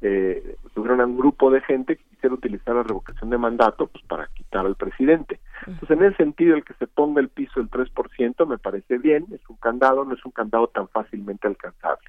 [0.00, 4.26] eh, hubiera un grupo de gente que quisiera utilizar la revocación de mandato pues para
[4.28, 5.40] quitar al presidente.
[5.66, 9.26] Entonces, en ese sentido, el que se ponga el piso del 3% me parece bien,
[9.32, 12.08] es un candado, no es un candado tan fácilmente alcanzable.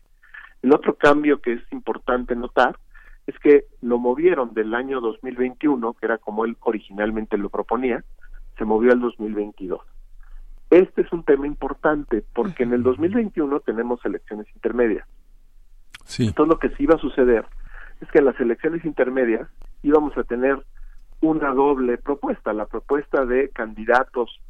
[0.64, 2.80] El otro cambio que es importante notar
[3.28, 8.04] es que lo movieron del año 2021, que era como él originalmente lo proponía,
[8.58, 9.82] se movió al 2022.
[10.70, 15.06] Este es un tema importante porque en el 2021 tenemos elecciones intermedias.
[16.06, 16.28] Sí.
[16.28, 17.46] Entonces lo que sí iba a suceder
[18.02, 19.48] es que en las elecciones intermedias
[19.82, 20.64] íbamos a tener
[21.22, 24.42] una doble propuesta, la propuesta de candidatos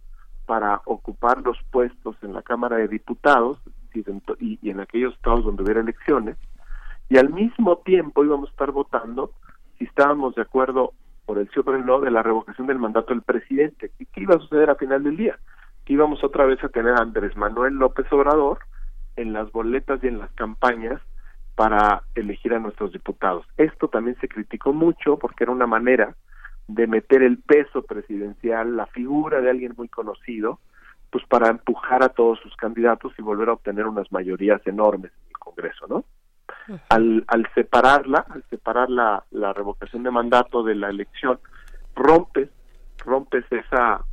[0.45, 3.59] para ocupar los puestos en la Cámara de Diputados
[3.96, 6.38] y, y en aquellos estados donde hubiera elecciones,
[7.10, 9.32] y al mismo tiempo íbamos a estar votando
[9.78, 10.94] si estábamos de acuerdo
[11.26, 13.91] por el sí o por el no de la revocación del mandato del presidente.
[14.00, 15.38] ¿Y qué iba a suceder a final del día?
[15.86, 18.60] Que íbamos otra vez a tener a Andrés Manuel López Obrador
[19.16, 21.02] en las boletas y en las campañas
[21.56, 23.46] para elegir a nuestros diputados.
[23.58, 26.16] Esto también se criticó mucho porque era una manera
[26.68, 30.60] de meter el peso presidencial, la figura de alguien muy conocido,
[31.14, 35.28] pues para empujar a todos sus candidatos y volver a obtener unas mayorías enormes en
[35.28, 36.03] el Congreso, ¿no?
[36.89, 41.39] al, al separarla, al separar la, la revocación de mandato de la elección,
[41.95, 42.49] rompes,
[43.05, 44.03] rompes esa,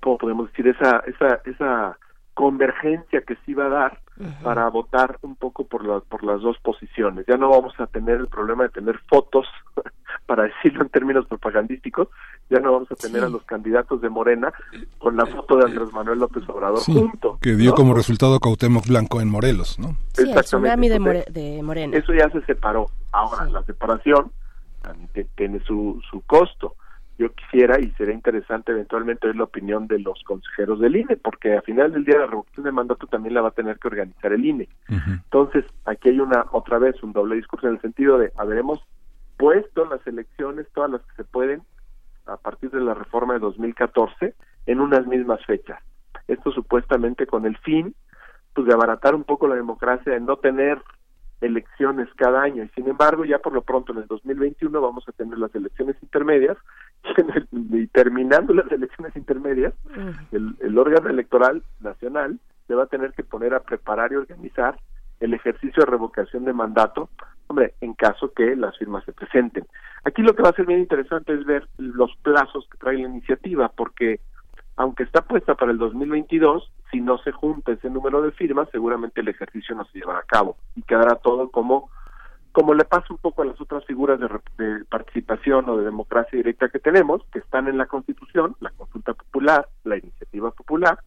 [0.00, 0.68] ¿cómo podemos decir?
[0.68, 1.98] Esa, esa, esa
[2.34, 4.00] convergencia que se iba a dar
[4.42, 7.24] para votar un poco por, la, por las dos posiciones.
[7.26, 9.46] Ya no vamos a tener el problema de tener fotos,
[10.26, 12.08] para decirlo en términos propagandísticos,
[12.48, 14.52] ya no vamos a tener a los candidatos de Morena
[14.98, 17.38] con la foto de Andrés Manuel López Obrador junto.
[17.40, 19.96] Que dio como resultado Cuauhtémoc Blanco en Morelos, ¿no?
[20.12, 21.96] Sí, el tsunami de, More- de Morena.
[21.96, 22.86] Eso ya se separó.
[23.12, 24.30] Ahora, la separación
[25.36, 26.74] tiene su, su costo.
[27.20, 31.52] Yo quisiera y sería interesante eventualmente ver la opinión de los consejeros del INE, porque
[31.52, 34.32] al final del día la revocación de mandato también la va a tener que organizar
[34.32, 34.70] el INE.
[34.88, 38.80] Entonces, aquí hay una otra vez un doble discurso en el sentido de haberemos
[39.36, 41.60] puesto las elecciones, todas las que se pueden,
[42.24, 44.34] a partir de la reforma de 2014,
[44.64, 45.78] en unas mismas fechas.
[46.26, 47.94] Esto supuestamente con el fin
[48.54, 50.80] pues, de abaratar un poco la democracia, de no tener
[51.40, 52.64] elecciones cada año.
[52.64, 55.96] Y sin embargo, ya por lo pronto en el 2021 vamos a tener las elecciones
[56.02, 56.56] intermedias
[57.04, 59.74] y, en el- y terminando las elecciones intermedias,
[60.32, 64.78] el, el órgano electoral nacional se va a tener que poner a preparar y organizar
[65.20, 67.10] el ejercicio de revocación de mandato,
[67.48, 69.66] hombre, en caso que las firmas se presenten.
[70.04, 73.08] Aquí lo que va a ser bien interesante es ver los plazos que trae la
[73.08, 74.20] iniciativa, porque
[74.76, 79.20] aunque está puesta para el 2022, si no se junta ese número de firmas, seguramente
[79.20, 81.90] el ejercicio no se llevará a cabo y quedará todo como
[82.52, 86.36] como le pasa un poco a las otras figuras de, de participación o de democracia
[86.36, 90.98] directa que tenemos, que están en la Constitución, la consulta popular, la iniciativa popular,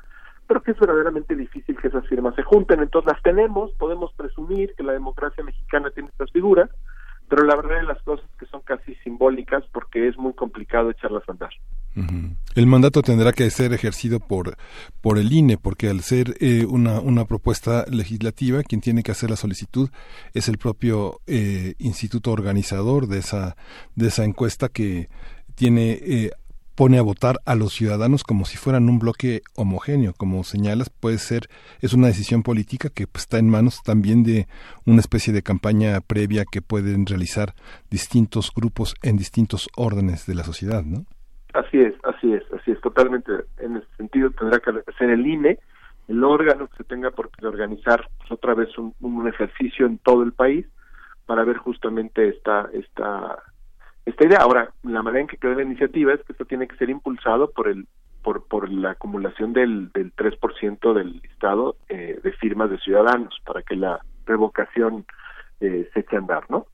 [0.47, 2.81] pero que es verdaderamente difícil que esas firmas se junten.
[2.81, 6.69] Entonces las tenemos, podemos presumir que la democracia mexicana tiene estas figuras,
[7.27, 11.27] pero la verdad de las cosas que son casi simbólicas porque es muy complicado echarlas
[11.27, 11.51] a andar.
[12.55, 14.57] El mandato tendrá que ser ejercido por,
[15.01, 19.29] por el INE, porque al ser eh, una, una propuesta legislativa, quien tiene que hacer
[19.29, 19.89] la solicitud
[20.33, 23.55] es el propio eh, instituto organizador de esa,
[23.95, 25.09] de esa encuesta que
[25.55, 26.31] tiene, eh,
[26.75, 31.19] pone a votar a los ciudadanos como si fueran un bloque homogéneo, como señalas, puede
[31.19, 31.47] ser,
[31.81, 34.47] es una decisión política que pues, está en manos también de
[34.85, 37.53] una especie de campaña previa que pueden realizar
[37.91, 41.05] distintos grupos en distintos órdenes de la sociedad, ¿no?
[41.53, 43.31] Así es, así es, así es, totalmente.
[43.59, 45.59] En ese sentido tendrá que ser el INE,
[46.07, 50.23] el órgano que se tenga por organizar pues, otra vez un, un ejercicio en todo
[50.23, 50.65] el país
[51.25, 53.37] para ver justamente esta, esta,
[54.05, 54.39] esta idea.
[54.39, 57.51] Ahora, la manera en que quedó la iniciativa es que esto tiene que ser impulsado
[57.51, 57.87] por el
[58.23, 63.61] por, por la acumulación del, del 3% del listado eh, de firmas de ciudadanos para
[63.63, 65.05] que la revocación
[65.59, 66.65] eh, se eche a andar, ¿no?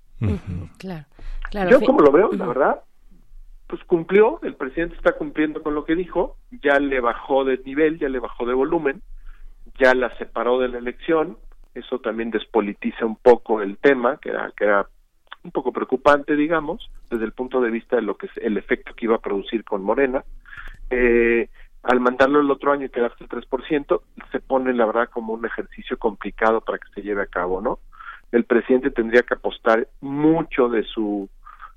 [0.77, 1.05] Claro,
[1.49, 1.69] claro.
[1.71, 2.81] Yo como lo veo, la verdad,
[3.69, 7.99] pues cumplió, el presidente está cumpliendo con lo que dijo, ya le bajó de nivel,
[7.99, 9.03] ya le bajó de volumen,
[9.77, 11.37] ya la separó de la elección,
[11.75, 14.87] eso también despolitiza un poco el tema, que era, que era
[15.43, 19.05] un poco preocupante, digamos, desde el punto de vista de lo que el efecto que
[19.05, 20.23] iba a producir con Morena.
[20.89, 21.47] Eh,
[21.83, 24.01] al mandarlo el otro año y quedarse el 3%,
[24.31, 27.77] se pone, la verdad, como un ejercicio complicado para que se lleve a cabo, ¿no?
[28.31, 31.29] El presidente tendría que apostar mucho de su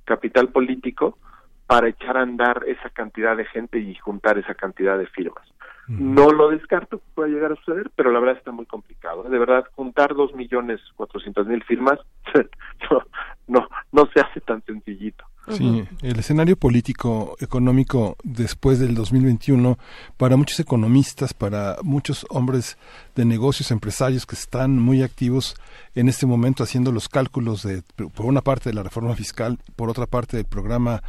[0.06, 1.18] capital político
[1.66, 5.46] para echar a andar esa cantidad de gente y juntar esa cantidad de firmas.
[5.88, 9.24] No lo descarto que pueda llegar a suceder, pero la verdad está muy complicado.
[9.24, 11.98] De verdad, juntar dos millones cuatrocientas mil firmas
[12.90, 13.02] no,
[13.48, 15.24] no, no se hace tan sencillito.
[15.48, 19.76] Sí, el escenario político económico después del 2021
[20.16, 22.78] para muchos economistas, para muchos hombres
[23.16, 25.56] de negocios, empresarios que están muy activos
[25.96, 27.82] en este momento haciendo los cálculos de
[28.14, 31.02] por una parte de la reforma fiscal, por otra parte del programa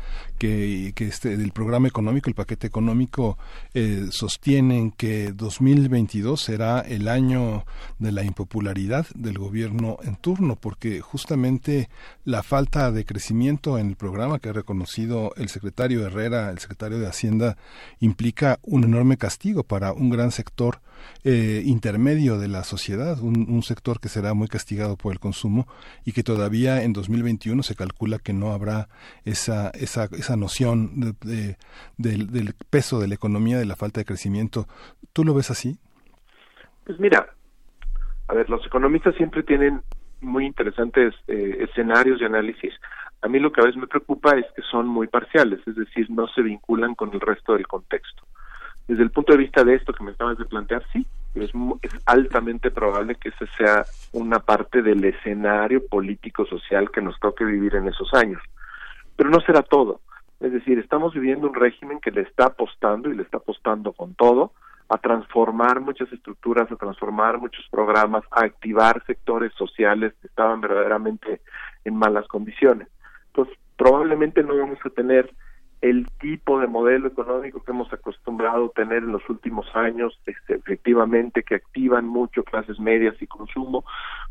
[0.44, 3.38] que, que este del programa económico, el paquete económico
[3.74, 7.64] eh, sostienen que 2022 será el año
[7.98, 11.88] de la impopularidad del gobierno en turno porque justamente
[12.26, 17.00] la falta de crecimiento en el programa que ha reconocido el secretario Herrera, el secretario
[17.00, 17.56] de Hacienda,
[18.02, 20.82] implica un enorme castigo para un gran sector
[21.24, 25.68] eh, intermedio de la sociedad, un, sector que será muy castigado por el consumo
[26.06, 28.90] y que todavía en 2021 se calcula que no habrá
[29.24, 31.58] esa, esa, esa noción de,
[31.98, 34.68] del, del peso de la economía, de la falta de crecimiento.
[35.14, 35.78] ¿Tú lo ves así?
[36.86, 37.28] Pues mira,
[38.28, 39.82] a ver, los economistas siempre tienen
[40.24, 42.74] muy interesantes eh, escenarios de análisis.
[43.22, 46.10] A mí lo que a veces me preocupa es que son muy parciales, es decir,
[46.10, 48.24] no se vinculan con el resto del contexto.
[48.88, 51.06] Desde el punto de vista de esto que me acabas de plantear, sí,
[51.36, 51.52] es,
[51.82, 57.76] es altamente probable que ese sea una parte del escenario político-social que nos toque vivir
[57.76, 58.42] en esos años.
[59.16, 60.02] Pero no será todo.
[60.40, 64.14] Es decir, estamos viviendo un régimen que le está apostando y le está apostando con
[64.16, 64.52] todo
[64.90, 71.42] a transformar muchas estructuras, a transformar muchos programas, a activar sectores sociales que estaban verdaderamente
[71.86, 72.90] en malas condiciones
[73.34, 75.30] pues probablemente no vamos a tener
[75.84, 80.56] el tipo de modelo económico que hemos acostumbrado a tener en los últimos años, este,
[80.56, 83.84] efectivamente, que activan mucho clases medias y consumo,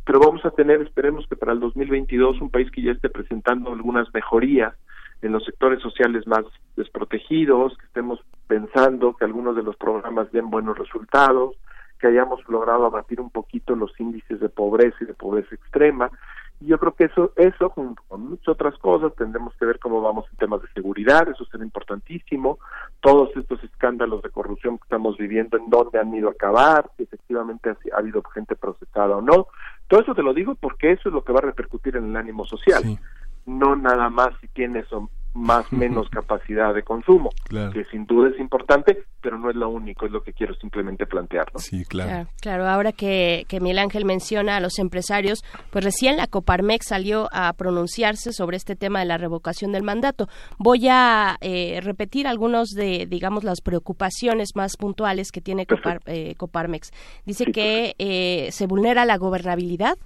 [0.07, 3.71] pero vamos a tener, esperemos que para el 2022, un país que ya esté presentando
[3.71, 4.75] algunas mejorías
[5.21, 10.49] en los sectores sociales más desprotegidos, que estemos pensando que algunos de los programas den
[10.49, 11.55] buenos resultados,
[12.03, 16.11] que hayamos logrado abatir un poquito los índices de pobreza y de pobreza extrema,
[16.59, 20.25] yo creo que eso, eso junto con muchas otras cosas, tendremos que ver cómo vamos
[20.33, 22.59] en temas de seguridad, eso será importantísimo,
[23.01, 27.05] todos estos escándalos de corrupción que estamos viviendo, en dónde han ido a acabar, si
[27.05, 29.47] efectivamente ha, habido gente procesada o no.
[29.87, 32.17] Todo eso te lo digo porque eso es lo que va a repercutir en el
[32.17, 32.83] ánimo social.
[33.47, 34.87] No nada más si tienes
[35.35, 37.31] más menos capacidad de consumo,
[37.73, 41.07] que sin duda es importante, pero no es lo único, es lo que quiero simplemente
[41.07, 41.47] plantear.
[41.57, 42.29] Sí, claro.
[42.41, 42.69] claro.
[42.69, 47.53] ahora que, que Miguel Ángel menciona a los empresarios, pues recién la Coparmex salió a
[47.55, 50.29] pronunciarse sobre este tema de la revocación del mandato.
[50.59, 55.67] Voy a eh, repetir algunos de, digamos, las preocupaciones más puntuales que tiene
[56.07, 56.91] eh, Coparmex.
[57.25, 59.97] Dice que eh, se vulnera la gobernabilidad,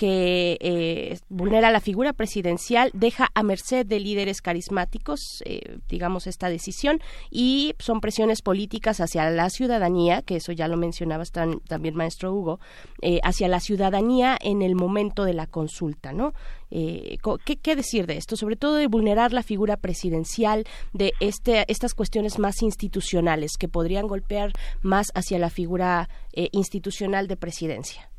[0.00, 6.48] que eh, vulnera la figura presidencial, deja a merced de líderes carismáticos, eh, digamos, esta
[6.48, 7.00] decisión,
[7.30, 12.60] y son presiones políticas hacia la ciudadanía, que eso ya lo mencionabas también, maestro Hugo,
[13.02, 16.32] eh, hacia la ciudadanía en el momento de la consulta, ¿no?
[16.70, 18.36] ¿qué, ¿qué, decir de esto?
[18.36, 20.64] Sobre todo de vulnerar la figura presidencial,
[20.94, 26.08] de este, estas cuestiones más institucionales que podrían golpear más hacia la figura
[26.52, 28.09] institucional de presidencia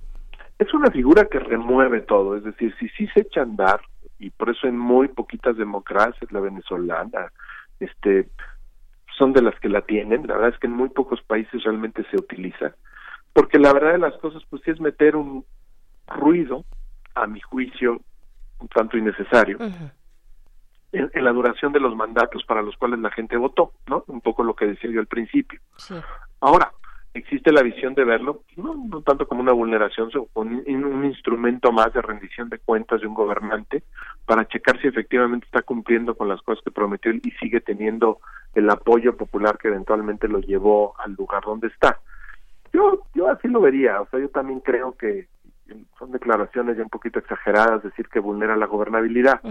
[0.61, 3.81] es una figura que remueve todo, es decir, si sí se echa a andar,
[4.19, 7.31] y por eso en muy poquitas democracias, la venezolana,
[7.79, 8.29] este,
[9.17, 12.05] son de las que la tienen, la verdad es que en muy pocos países realmente
[12.11, 12.75] se utiliza,
[13.33, 15.43] porque la verdad de las cosas, pues sí es meter un
[16.05, 16.63] ruido,
[17.15, 17.99] a mi juicio,
[18.59, 19.57] un tanto innecesario,
[20.91, 24.03] en, la duración de los mandatos para los cuales la gente votó, ¿no?
[24.07, 25.59] Un poco lo que decía yo al principio.
[26.39, 26.71] Ahora,
[27.13, 31.05] existe la visión de verlo, no, no tanto como una vulneración, sino como un, un,
[31.05, 33.83] instrumento más de rendición de cuentas de un gobernante
[34.25, 38.19] para checar si efectivamente está cumpliendo con las cosas que prometió y sigue teniendo
[38.53, 41.99] el apoyo popular que eventualmente lo llevó al lugar donde está.
[42.73, 45.27] Yo, yo así lo vería, o sea, yo también creo que
[45.97, 49.41] son declaraciones ya un poquito exageradas decir que vulnera la gobernabilidad.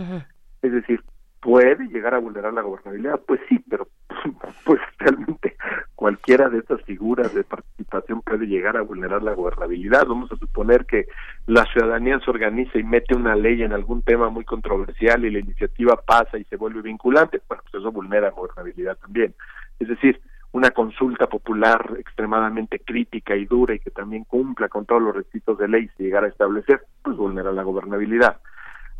[0.62, 1.02] Es decir,
[1.40, 3.88] puede llegar a vulnerar la gobernabilidad, pues sí, pero
[4.64, 5.56] pues realmente
[5.94, 10.06] cualquiera de estas figuras de participación puede llegar a vulnerar la gobernabilidad.
[10.06, 11.06] Vamos a suponer que
[11.46, 15.40] la ciudadanía se organiza y mete una ley en algún tema muy controversial y la
[15.40, 19.34] iniciativa pasa y se vuelve vinculante, bueno, pues eso vulnera la gobernabilidad también.
[19.78, 20.20] Es decir,
[20.52, 25.58] una consulta popular extremadamente crítica y dura y que también cumpla con todos los requisitos
[25.58, 28.38] de ley si llegara a establecer, pues vulnera la gobernabilidad.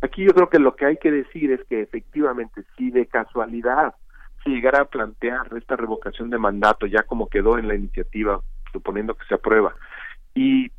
[0.01, 3.93] Aquí yo creo que lo que hay que decir es que efectivamente si de casualidad
[4.43, 8.41] se llegara a plantear esta revocación de mandato ya como quedó en la iniciativa,
[8.71, 9.75] suponiendo que se aprueba,
[10.33, 10.71] y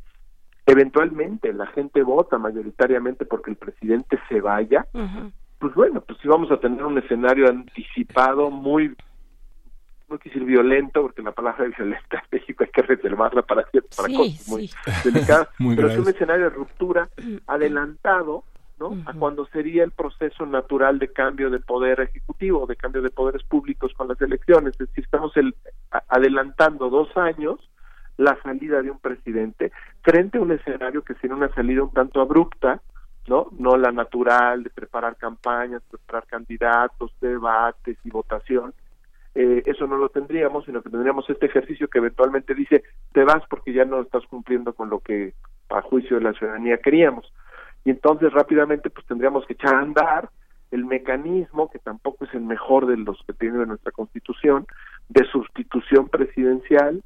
[0.65, 4.85] eventualmente la gente vota mayoritariamente porque el presidente se vaya,
[5.59, 8.93] pues bueno, pues sí vamos a tener un escenario anticipado muy
[10.09, 13.63] no quise decir violento, porque la palabra violenta en México hay que reservarla para,
[13.95, 14.75] para Sí, cosas muy sí.
[15.03, 17.09] delicadas, Muy pero es un escenario de ruptura
[17.47, 18.43] adelantado
[18.79, 18.97] ¿no?
[19.05, 23.43] a cuando sería el proceso natural de cambio de poder ejecutivo, de cambio de poderes
[23.43, 24.73] públicos con las elecciones.
[24.73, 25.55] Es decir, estamos el-
[26.09, 27.59] adelantando dos años
[28.17, 29.71] la salida de un presidente
[30.01, 32.81] frente a un escenario que sería una salida un tanto abrupta,
[33.27, 33.47] ¿no?
[33.57, 38.73] No la natural de preparar campañas, preparar candidatos, debates y votación.
[39.35, 42.83] Eh, eso no lo tendríamos, sino que tendríamos este ejercicio que eventualmente dice,
[43.13, 45.33] te vas porque ya no estás cumpliendo con lo que
[45.69, 47.33] a juicio de la ciudadanía queríamos.
[47.85, 50.29] Y entonces rápidamente pues tendríamos que echar a andar
[50.71, 54.65] el mecanismo, que tampoco es el mejor de los que tiene nuestra constitución,
[55.09, 57.03] de sustitución presidencial,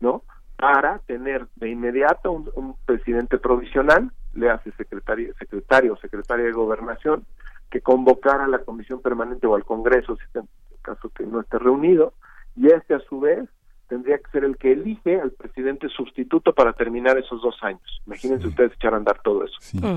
[0.00, 0.22] ¿no?
[0.56, 6.52] Para tener de inmediato un, un presidente provisional, le hace secretario, secretario o secretaria de
[6.52, 7.26] gobernación,
[7.70, 10.48] que convocara a la comisión permanente o al Congreso, si en
[10.82, 12.14] caso que no esté reunido,
[12.56, 13.48] y este a su vez
[13.90, 17.82] tendría que ser el que elige al presidente sustituto para terminar esos dos años.
[18.06, 19.56] Imagínense ustedes echar a andar todo eso.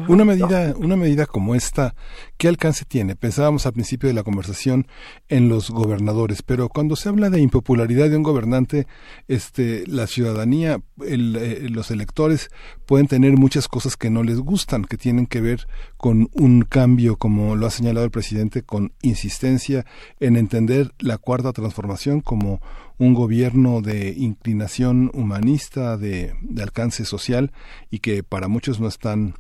[0.09, 1.93] Una medida, una medida como esta,
[2.37, 3.15] ¿qué alcance tiene?
[3.15, 4.87] Pensábamos al principio de la conversación
[5.29, 8.87] en los gobernadores, pero cuando se habla de impopularidad de un gobernante,
[9.27, 12.49] este, la ciudadanía, el, eh, los electores
[12.87, 15.67] pueden tener muchas cosas que no les gustan, que tienen que ver
[15.97, 19.85] con un cambio, como lo ha señalado el presidente, con insistencia
[20.19, 22.59] en entender la cuarta transformación como
[22.97, 27.51] un gobierno de inclinación humanista, de, de alcance social
[27.89, 29.35] y que para muchos no están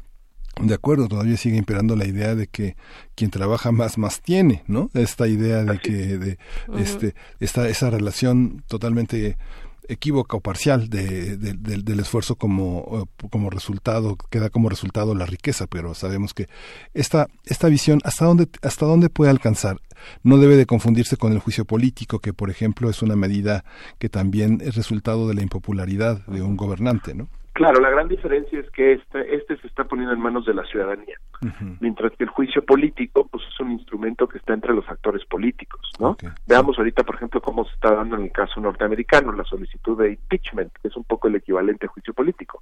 [0.61, 2.75] de acuerdo, todavía sigue imperando la idea de que
[3.15, 4.89] quien trabaja más más tiene, ¿no?
[4.93, 6.37] Esta idea de que de
[6.77, 9.37] este esta esa relación totalmente
[9.87, 14.69] equívoca o parcial de, de- del- del esfuerzo como, eh, como resultado, que da como
[14.69, 16.47] resultado la riqueza, pero sabemos que
[16.93, 19.79] esta, esta visión, ¿hasta dónde, ¿hasta dónde puede alcanzar?
[20.23, 23.63] No debe de confundirse con el juicio político, que por ejemplo es una medida
[23.99, 27.27] que también es resultado de la impopularidad de un gobernante, ¿no?
[27.53, 30.65] Claro, la gran diferencia es que este, este se está poniendo en manos de la
[30.65, 31.15] ciudadanía,
[31.79, 35.87] mientras que el juicio político pues es un instrumento que está entre los actores políticos,
[35.99, 36.17] ¿no?
[36.47, 40.13] Veamos ahorita, por ejemplo, cómo se está dando en el caso norteamericano la solicitud de
[40.13, 42.59] impeachment, que es un poco el equivalente a juicio político.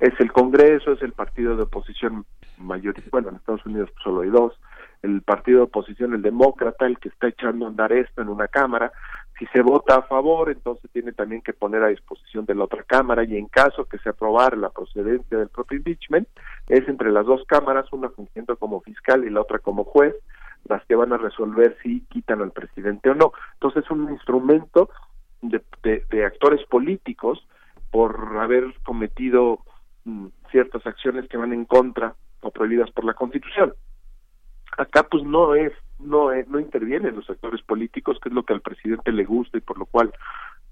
[0.00, 2.24] Es el Congreso, es el partido de oposición
[2.56, 4.58] mayor, bueno, en Estados Unidos solo hay dos,
[5.02, 8.48] el partido de oposición, el demócrata, el que está echando a andar esto en una
[8.48, 8.92] cámara.
[9.38, 12.82] Si se vota a favor, entonces tiene también que poner a disposición de la otra
[12.84, 16.26] cámara y en caso que se aprobara la procedencia del propio impeachment,
[16.68, 20.14] es entre las dos cámaras, una fungiendo como fiscal y la otra como juez,
[20.64, 23.32] las que van a resolver si quitan al presidente o no.
[23.54, 24.88] Entonces es un instrumento
[25.42, 27.46] de, de- actores políticos
[27.90, 29.60] por haber cometido
[30.04, 33.74] mm, ciertas acciones que van en contra o prohibidas por la Constitución.
[34.78, 38.52] Acá pues no es, no es, no intervienen los actores políticos, que es lo que
[38.52, 40.12] al presidente le gusta y por lo cual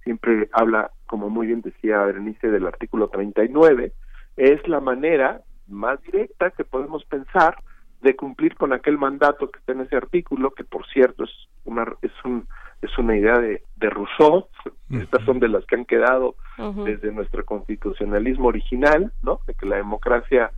[0.03, 3.93] siempre habla, como muy bien decía Berenice, del artículo 39,
[4.37, 7.57] es la manera más directa que podemos pensar
[8.03, 11.31] de cumplir con aquel mandato que está en ese artículo, que por cierto es
[11.65, 12.47] una es un
[12.83, 14.47] es una idea de, de Rousseau,
[14.91, 16.37] estas son de las que han quedado
[16.85, 19.41] desde nuestro constitucionalismo original, ¿no?
[19.47, 20.51] De que la democracia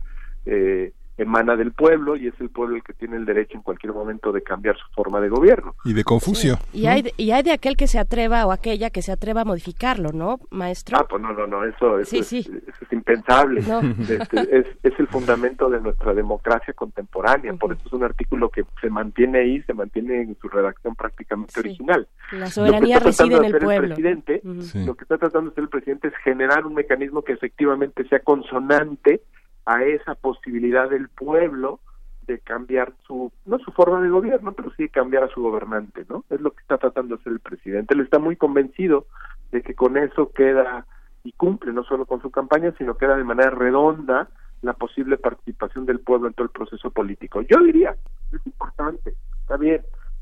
[0.45, 3.93] eh, emana del pueblo y es el pueblo el que tiene el derecho en cualquier
[3.93, 5.75] momento de cambiar su forma de gobierno.
[5.85, 6.57] Y de Confucio.
[6.73, 9.41] Y hay, de- y hay de aquel que se atreva o aquella que se atreva
[9.41, 10.97] a modificarlo, ¿no, maestro?
[10.97, 12.39] Ah, pues no, no, no, eso, eso, Sí, es, sí.
[12.39, 13.61] eso es impensable.
[13.67, 13.81] No.
[14.07, 18.63] Este, es, es el fundamento de nuestra democracia contemporánea, por eso es un artículo que
[18.81, 22.07] se mantiene ahí, se mantiene en su redacción prácticamente original.
[22.31, 23.87] La soberanía reside en el pueblo.
[23.95, 24.85] presidente, Ujú.
[24.85, 28.19] Lo que está tratando de hacer el presidente es generar un mecanismo que efectivamente sea
[28.19, 29.21] consonante
[29.67, 31.81] a esa posibilidad del pueblo
[32.25, 36.05] de cambiar su, no su forma de gobierno, pero sí de cambiar a su gobernante,
[36.09, 36.23] ¿no?
[36.29, 37.93] Es lo que está tratando de hacer el presidente.
[37.93, 39.07] Él está muy convencido
[39.51, 40.85] de que con eso queda
[41.23, 44.29] y cumple no solo con su campaña, sino queda de manera redonda
[44.61, 47.41] la posible participación del pueblo en todo el proceso político.
[47.41, 47.95] Yo diría,
[48.31, 49.81] es importante, está bien,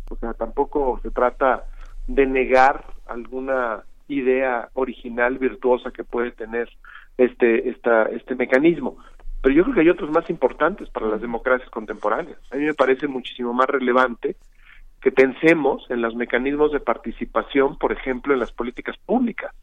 [0.10, 1.66] o sea, tampoco se trata
[2.08, 6.70] de negar alguna idea original virtuosa que puede tener
[7.18, 8.98] este esta este mecanismo
[9.46, 12.40] pero yo creo que hay otros más importantes para las democracias contemporáneas.
[12.50, 14.38] A mí me parece muchísimo más relevante
[15.00, 19.54] que pensemos en los mecanismos de participación por ejemplo en las políticas públicas.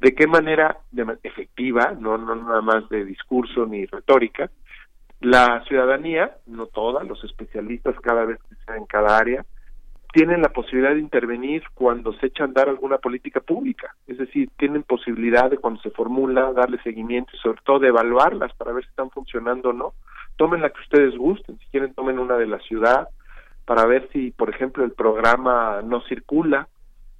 [0.00, 0.78] De qué manera
[1.22, 4.50] efectiva no no nada más de discurso ni retórica
[5.20, 9.44] la ciudadanía no toda los especialistas cada vez que sea en cada área
[10.12, 14.50] tienen la posibilidad de intervenir cuando se echa a andar alguna política pública, es decir,
[14.56, 18.84] tienen posibilidad de cuando se formula darle seguimiento y sobre todo de evaluarlas para ver
[18.84, 19.94] si están funcionando o no.
[20.36, 23.08] Tomen la que ustedes gusten, si quieren tomen una de la ciudad,
[23.64, 26.66] para ver si, por ejemplo, el programa no circula,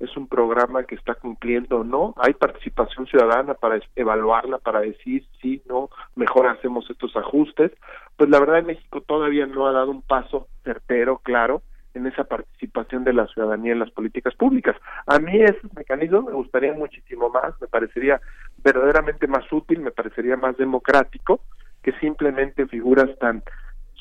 [0.01, 2.15] es un programa que está cumpliendo o no.
[2.17, 7.71] Hay participación ciudadana para evaluarla, para decir si no, mejor hacemos estos ajustes.
[8.17, 11.63] Pues la verdad, México todavía no ha dado un paso certero, claro,
[11.95, 14.77] en esa participación de la ciudadanía en las políticas públicas.
[15.07, 18.21] A mí esos mecanismos me gustaría muchísimo más, me parecería
[18.63, 21.41] verdaderamente más útil, me parecería más democrático
[21.83, 23.43] que simplemente figuras tan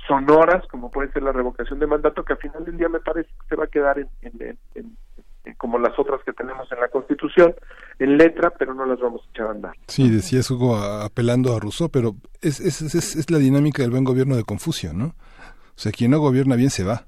[0.08, 3.30] sonoras como puede ser la revocación de mandato que al final del día me parece
[3.30, 4.98] que se va a quedar en, en- en-
[5.46, 7.54] en- como las otras que tenemos en la Constitución
[7.98, 11.60] en letra pero no las vamos a echar a andar Sí, decía Hugo apelando a
[11.60, 15.06] Rousseau, pero es, es, es, es la dinámica del buen gobierno de Confucio, ¿no?
[15.08, 17.06] O sea, quien no gobierna bien se va.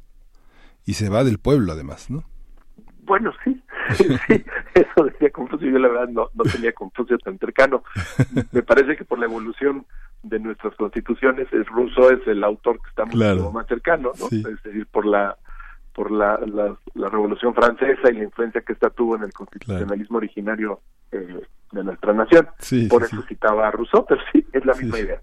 [0.86, 2.24] Y se va del pueblo, además, ¿no?
[3.04, 3.62] bueno sí
[3.98, 4.44] sí
[4.76, 7.84] eso decía Confucio yo la verdad no, no tenía Confucio tan cercano
[8.52, 9.86] me parece que por la evolución
[10.24, 13.52] de nuestras constituciones es Rousseau es el autor que está mucho Claro.
[13.52, 14.44] más cercano no Sí.
[14.48, 15.36] es decir por la
[15.94, 20.18] por la, la, la revolución francesa y la influencia que esta tuvo en el constitucionalismo
[20.18, 20.80] originario
[21.12, 21.42] eh,
[21.72, 25.00] de nuestra nación Sí, por sí, eso citaba a Rousseau pero sí es la misma
[25.00, 25.22] idea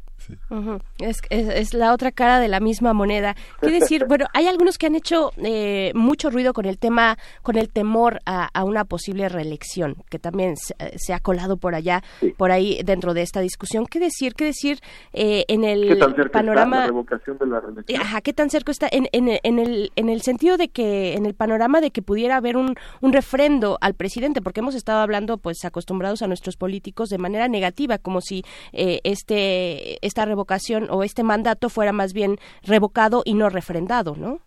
[0.98, 3.34] es, es, es la otra cara de la misma moneda.
[3.60, 4.04] ¿Qué decir?
[4.08, 8.20] Bueno, hay algunos que han hecho eh, mucho ruido con el tema, con el temor
[8.24, 12.02] a, a una posible reelección, que también se, se ha colado por allá,
[12.38, 13.86] por ahí dentro de esta discusión.
[13.86, 14.34] ¿Qué decir?
[14.34, 14.78] ¿Qué decir
[15.12, 16.80] eh, en ¿Qué el tan está panorama?
[16.80, 18.00] la revocación de la reelección?
[18.00, 18.88] Ajá, ¿qué tan cerca está?
[18.90, 22.36] En, en, en, el, en el sentido de que, en el panorama de que pudiera
[22.36, 27.08] haber un, un refrendo al presidente, porque hemos estado hablando, pues, acostumbrados a nuestros políticos
[27.08, 32.36] de manera negativa, como si eh, este, esta revocación o este mandato fuera más bien
[32.62, 34.38] revocado y no refrendado, ¿no?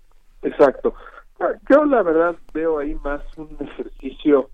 [0.42, 0.94] Exacto.
[1.42, 4.50] Ah, Yo la verdad veo ahí más un ejercicio,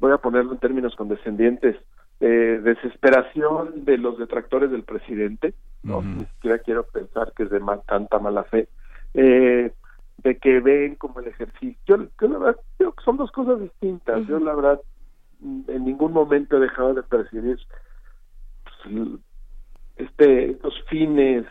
[0.00, 1.76] voy a ponerlo en términos condescendientes,
[2.20, 5.54] eh, desesperación de los detractores del presidente,
[5.84, 8.68] no ni siquiera quiero pensar que es de ma- tanta mala fe,
[9.14, 9.70] eh,
[10.24, 11.78] de que ven como el ejercicio.
[11.86, 14.26] Yo, yo la verdad creo que son dos cosas distintas.
[14.26, 14.80] Yo la verdad
[15.40, 17.58] en ningún momento he dejado de percibir
[18.64, 19.08] pues,
[19.96, 21.44] este estos fines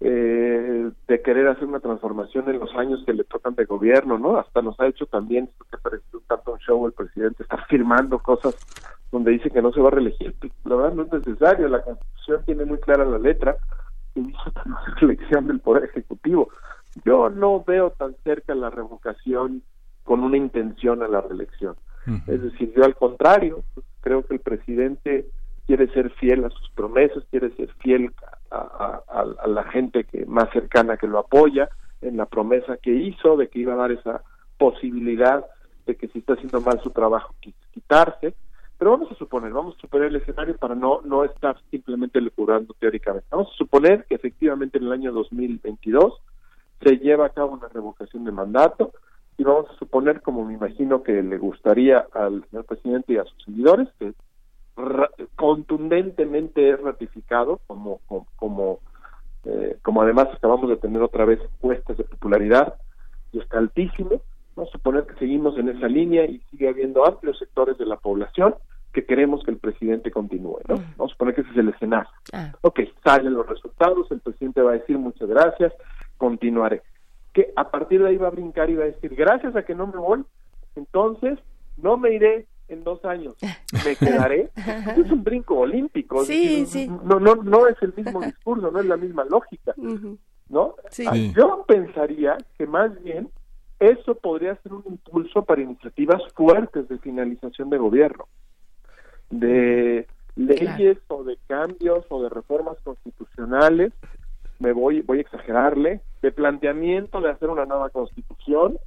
[0.00, 4.38] eh, de querer hacer una transformación en los años que le tocan de gobierno, ¿no?
[4.38, 7.58] Hasta nos ha hecho también, esto que parece un tanto un show, el presidente está
[7.68, 8.56] firmando cosas
[9.12, 10.34] donde dice que no se va a reelegir.
[10.64, 13.56] La verdad no es necesario, la Constitución tiene muy clara la letra
[14.14, 16.48] y dice que no es elección del Poder Ejecutivo.
[17.04, 19.62] Yo no veo tan cerca la revocación
[20.04, 21.76] con una intención a la reelección.
[22.26, 23.62] Es decir, yo al contrario,
[24.00, 25.26] creo que el presidente
[25.66, 28.12] quiere ser fiel a sus promesas, quiere ser fiel
[28.50, 29.02] a,
[29.46, 31.68] la gente que más cercana que lo apoya
[32.00, 34.22] en la promesa que hizo de que iba a dar esa
[34.58, 35.44] posibilidad
[35.86, 38.34] de que si está haciendo mal su trabajo qui- quitarse.
[38.78, 42.74] Pero vamos a suponer, vamos a suponer el escenario para no no estar simplemente lecurando
[42.78, 43.26] teóricamente.
[43.30, 46.14] Vamos a suponer que efectivamente en el año 2022
[46.82, 48.92] se lleva a cabo una revocación de mandato
[49.40, 53.24] y vamos a suponer, como me imagino que le gustaría al señor presidente y a
[53.24, 54.12] sus seguidores, que
[55.34, 58.80] contundentemente es ratificado como como como,
[59.44, 62.74] eh, como además acabamos de tener otra vez encuestas de popularidad
[63.32, 64.20] y está altísimo.
[64.56, 67.96] Vamos a suponer que seguimos en esa línea y sigue habiendo amplios sectores de la
[67.96, 68.56] población
[68.92, 72.10] que queremos que el presidente continúe no vamos a suponer que ese es el escenario.
[72.62, 75.72] Ok salen los resultados el presidente va a decir muchas gracias
[76.18, 76.82] continuaré
[77.32, 79.74] que a partir de ahí va a brincar y va a decir gracias a que
[79.74, 80.24] no me voy
[80.76, 81.38] entonces
[81.76, 83.34] no me iré en dos años
[83.84, 84.50] me quedaré
[84.96, 86.92] es un brinco olímpico es Sí, decir, sí.
[87.04, 89.74] no no no es el mismo discurso no es la misma lógica
[90.48, 91.04] no Sí.
[91.08, 93.28] Ah, yo pensaría que más bien
[93.78, 98.26] eso podría ser un impulso para iniciativas fuertes de finalización de gobierno
[99.30, 103.92] de leyes o de cambios o de reformas constitucionales.
[104.58, 108.78] Me voy voy a exagerarle de planteamiento de hacer una nueva constitución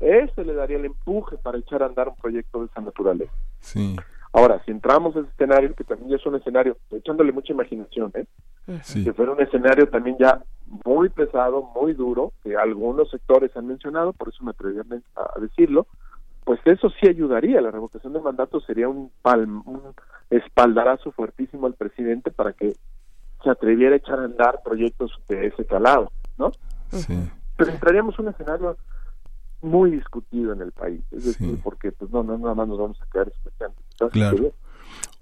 [0.00, 3.96] ese le daría el empuje para echar a andar un proyecto de esa naturaleza Sí.
[4.32, 8.10] ahora si entramos a ese escenario que también ya es un escenario echándole mucha imaginación
[8.14, 8.26] ¿eh?
[8.82, 9.04] Sí.
[9.04, 10.42] que fuera un escenario también ya
[10.84, 14.78] muy pesado, muy duro, que algunos sectores han mencionado, por eso me atreví
[15.16, 15.88] a decirlo,
[16.44, 19.82] pues eso sí ayudaría, la revocación de mandato sería un, palm- un
[20.30, 22.74] espaldarazo fuertísimo al presidente para que
[23.42, 26.52] se atreviera a echar a andar proyectos de ese calado, ¿no?
[26.90, 27.18] Sí.
[27.56, 28.76] Pero entraríamos en un escenario
[29.62, 33.02] muy discutido en el país, es decir, porque pues no, no nada más nos vamos
[33.02, 33.76] a quedar escuchando.
[34.10, 34.52] Claro.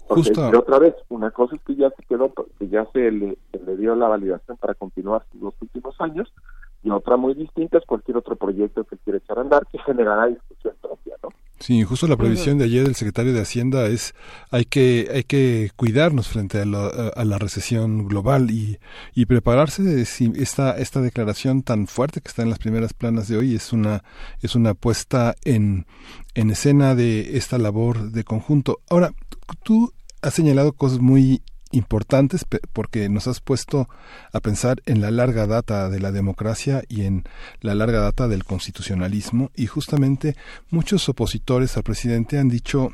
[0.07, 3.37] Justo- y otra vez, una cosa es que ya se quedó, que ya se le,
[3.51, 6.33] se le dio la validación para continuar los últimos años,
[6.81, 10.27] y otra muy distinta es cualquier otro proyecto que quiera echar a andar, que generará
[10.27, 11.29] discusión propia, ¿no?
[11.59, 14.13] Sí, justo la previsión de ayer del secretario de Hacienda es
[14.49, 18.79] hay que hay que cuidarnos frente a la, a la recesión global y,
[19.13, 23.37] y prepararse si esta esta declaración tan fuerte que está en las primeras planas de
[23.37, 24.03] hoy es una
[24.41, 25.85] es una puesta en
[26.33, 28.79] en escena de esta labor de conjunto.
[28.89, 29.13] Ahora,
[29.63, 29.91] tú
[30.21, 33.89] has señalado cosas muy importantes porque nos has puesto
[34.33, 37.23] a pensar en la larga data de la democracia y en
[37.61, 40.35] la larga data del constitucionalismo y justamente
[40.69, 42.91] muchos opositores al presidente han dicho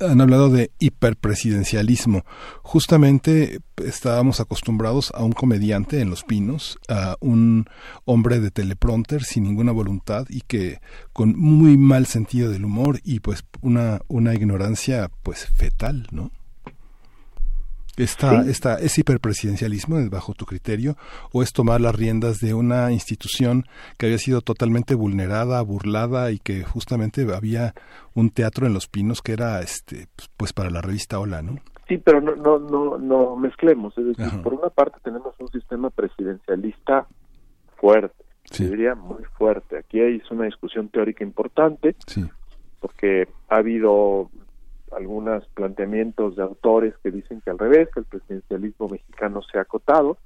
[0.00, 2.24] han hablado de hiperpresidencialismo.
[2.62, 7.66] Justamente estábamos acostumbrados a un comediante en Los Pinos, a un
[8.06, 10.80] hombre de teleprompter sin ninguna voluntad y que
[11.12, 16.30] con muy mal sentido del humor y pues una, una ignorancia pues fetal, ¿no?
[18.00, 20.96] Esta, esta, ¿Es hiperpresidencialismo bajo tu criterio
[21.32, 23.64] o es tomar las riendas de una institución
[23.98, 27.74] que había sido totalmente vulnerada, burlada y que justamente había
[28.14, 30.06] un teatro en Los Pinos que era este
[30.36, 31.56] pues para la revista Hola, ¿no?
[31.88, 35.90] Sí, pero no no no, no mezclemos, es decir, por una parte tenemos un sistema
[35.90, 37.06] presidencialista
[37.76, 38.24] fuerte,
[38.58, 39.78] diría muy fuerte.
[39.78, 41.96] Aquí hay una discusión teórica importante.
[42.80, 44.30] Porque ha habido
[44.92, 49.62] algunos planteamientos de autores que dicen que al revés, que el presidencialismo mexicano se ha
[49.62, 50.18] acotado.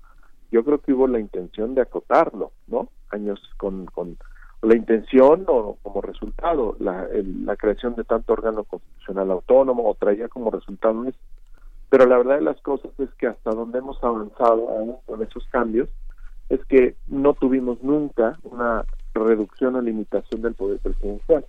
[0.50, 2.88] Yo creo que hubo la intención de acotarlo, ¿no?
[3.10, 4.16] Años con, con
[4.62, 7.06] la intención o como resultado la,
[7.44, 11.18] la creación de tanto órgano constitucional autónomo o traía como resultado eso.
[11.90, 15.46] Pero la verdad de las cosas es que hasta donde hemos avanzado aún con esos
[15.48, 15.88] cambios
[16.48, 18.84] es que no tuvimos nunca una
[19.14, 21.44] reducción o limitación del poder presidencial.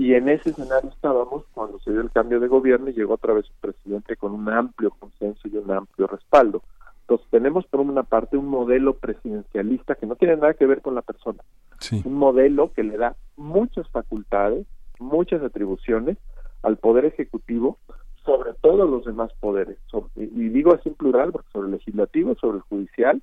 [0.00, 3.34] Y en ese escenario estábamos cuando se dio el cambio de gobierno y llegó otra
[3.34, 6.62] vez un presidente con un amplio consenso y un amplio respaldo.
[7.02, 10.94] Entonces tenemos por una parte un modelo presidencialista que no tiene nada que ver con
[10.94, 11.40] la persona.
[12.02, 14.66] Un modelo que le da muchas facultades,
[14.98, 16.16] muchas atribuciones
[16.62, 17.76] al Poder Ejecutivo
[18.24, 19.76] sobre todos los demás poderes.
[20.16, 23.20] y, y digo así en plural porque sobre el legislativo, sobre el judicial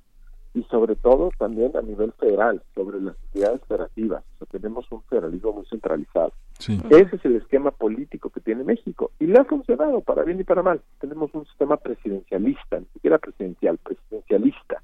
[0.54, 4.24] y sobre todo también a nivel federal, sobre las entidades federativas.
[4.34, 6.32] O sea, tenemos un federalismo muy centralizado.
[6.58, 10.44] Ese es el esquema político que tiene México y le ha funcionado para bien y
[10.44, 10.80] para mal.
[11.00, 14.82] Tenemos un sistema presidencialista, ni siquiera presidencial, presidencialista.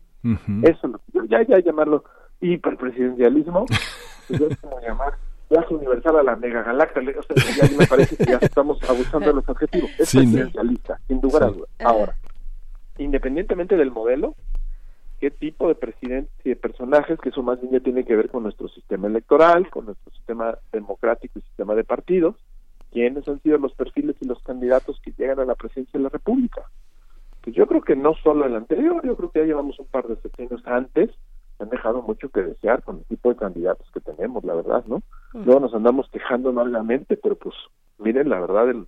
[0.63, 2.05] Eso, ya, ya llamarlo
[2.41, 3.67] hiperpresidencialismo,
[4.29, 5.15] pues es como llamar
[5.71, 7.21] universal a la megagaláctica.
[7.21, 9.91] O sea, ya me parece que ya estamos abusando de los objetivos.
[9.99, 11.53] Es presidencialista, sin duda
[11.85, 12.17] Ahora,
[12.99, 14.35] independientemente del modelo,
[15.25, 18.29] qué tipo de presidentes y de personajes, que eso más bien ya tiene que ver
[18.29, 22.37] con nuestro sistema electoral, con nuestro sistema democrático y sistema de partidos,
[22.93, 26.11] quiénes han sido los perfiles y los candidatos que llegan a la presidencia de la
[26.11, 26.61] República.
[27.41, 30.07] Pues yo creo que no solo el anterior, yo creo que ya llevamos un par
[30.09, 31.09] de sexenios antes,
[31.59, 35.01] han dejado mucho que desear con el tipo de candidatos que tenemos, la verdad, ¿no?
[35.33, 37.55] Luego nos andamos quejando amargamente, pero pues
[37.97, 38.87] miren la verdad, el,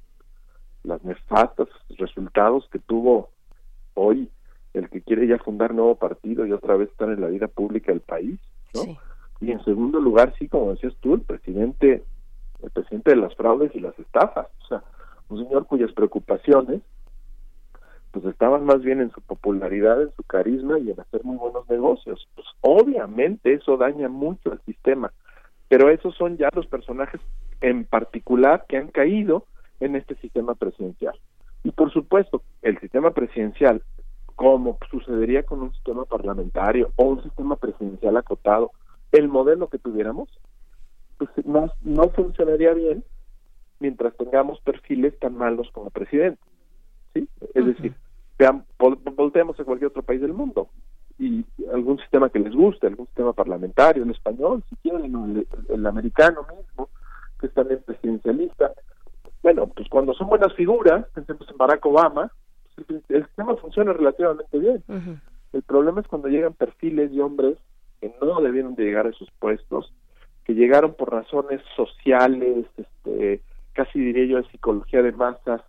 [0.82, 3.30] las nefastas resultados que tuvo
[3.94, 4.28] hoy
[4.78, 7.92] el que quiere ya fundar nuevo partido y otra vez estar en la vida pública
[7.92, 8.38] del país,
[8.74, 8.82] ¿no?
[9.40, 12.02] Y en segundo lugar, sí, como decías tú, el presidente,
[12.62, 14.82] el presidente de las fraudes y las estafas, o sea,
[15.28, 16.80] un señor cuyas preocupaciones
[18.12, 21.68] pues estaban más bien en su popularidad, en su carisma y en hacer muy buenos
[21.68, 22.26] negocios.
[22.34, 25.12] Pues obviamente eso daña mucho al sistema,
[25.68, 27.20] pero esos son ya los personajes
[27.60, 29.44] en particular que han caído
[29.80, 31.14] en este sistema presidencial.
[31.62, 33.82] Y por supuesto, el sistema presidencial
[34.36, 38.70] como sucedería con un sistema parlamentario o un sistema presidencial acotado,
[39.10, 40.28] el modelo que tuviéramos,
[41.18, 43.02] pues no, no funcionaría bien
[43.80, 46.40] mientras tengamos perfiles tan malos como presidente.
[47.14, 47.28] ¿sí?
[47.54, 47.94] Es decir,
[48.38, 50.68] vean, volteemos a cualquier otro país del mundo
[51.18, 55.86] y algún sistema que les guste, algún sistema parlamentario, el español, si quieren, el, el
[55.86, 56.90] americano mismo,
[57.40, 58.72] que es también presidencialista.
[59.42, 62.30] Bueno, pues cuando son buenas figuras, pensemos en Barack Obama,
[63.08, 64.82] el sistema funciona relativamente bien.
[65.52, 67.56] El problema es cuando llegan perfiles de hombres
[68.00, 69.92] que no debieron de llegar a esos puestos,
[70.44, 73.42] que llegaron por razones sociales, este,
[73.72, 75.62] casi diría yo de psicología de masas,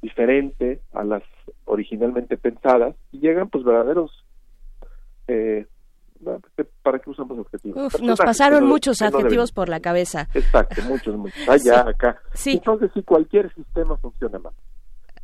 [0.00, 1.22] diferente a las
[1.64, 4.24] originalmente pensadas, y llegan pues verdaderos
[5.28, 5.66] eh,
[6.82, 8.00] ¿para qué usamos objetivos?
[8.00, 10.28] nos pasaron muchos adjetivos por la cabeza.
[10.34, 11.48] Exacto, muchos, muchos.
[11.48, 12.18] Allá, acá.
[12.44, 14.52] Entonces, si cualquier sistema funciona mal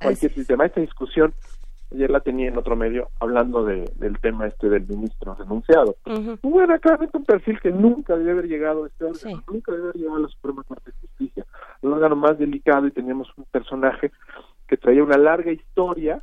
[0.02, 0.66] cualquier sistema.
[0.66, 1.32] Esta discusión
[1.94, 5.96] ayer la tenía en otro medio hablando de, del tema este del ministro denunciado.
[6.06, 9.84] Uh Era claramente un perfil que nunca debe haber llegado a este órgano, nunca debe
[9.84, 11.46] haber llegado a la Suprema Corte de Justicia.
[11.82, 14.10] El órgano más delicado y teníamos un personaje
[14.66, 16.22] que traía una larga historia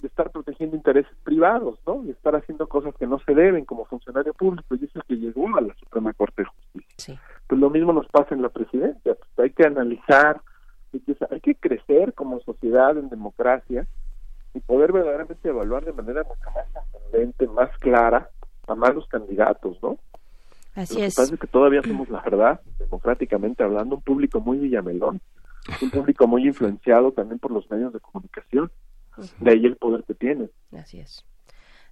[0.00, 2.04] de estar protegiendo intereses privados, ¿no?
[2.04, 5.16] Y estar haciendo cosas que no se deben como funcionario público y es el que
[5.16, 7.20] llegó a la Suprema Corte de Justicia.
[7.46, 10.40] Pues lo mismo nos pasa en la presidencia, pues hay que analizar,
[10.96, 13.86] hay que, hay que crecer como sociedad en democracia
[14.54, 18.30] y poder verdaderamente evaluar de manera mucho más ascendente, más clara
[18.66, 19.98] a más los candidatos, ¿no?
[20.74, 21.14] Así Lo que es.
[21.14, 25.20] pasa es que todavía somos, la verdad, democráticamente hablando, un público muy villamelón,
[25.82, 28.70] un público muy influenciado también por los medios de comunicación.
[29.40, 30.50] De ahí el poder que tiene.
[30.76, 31.24] Así es.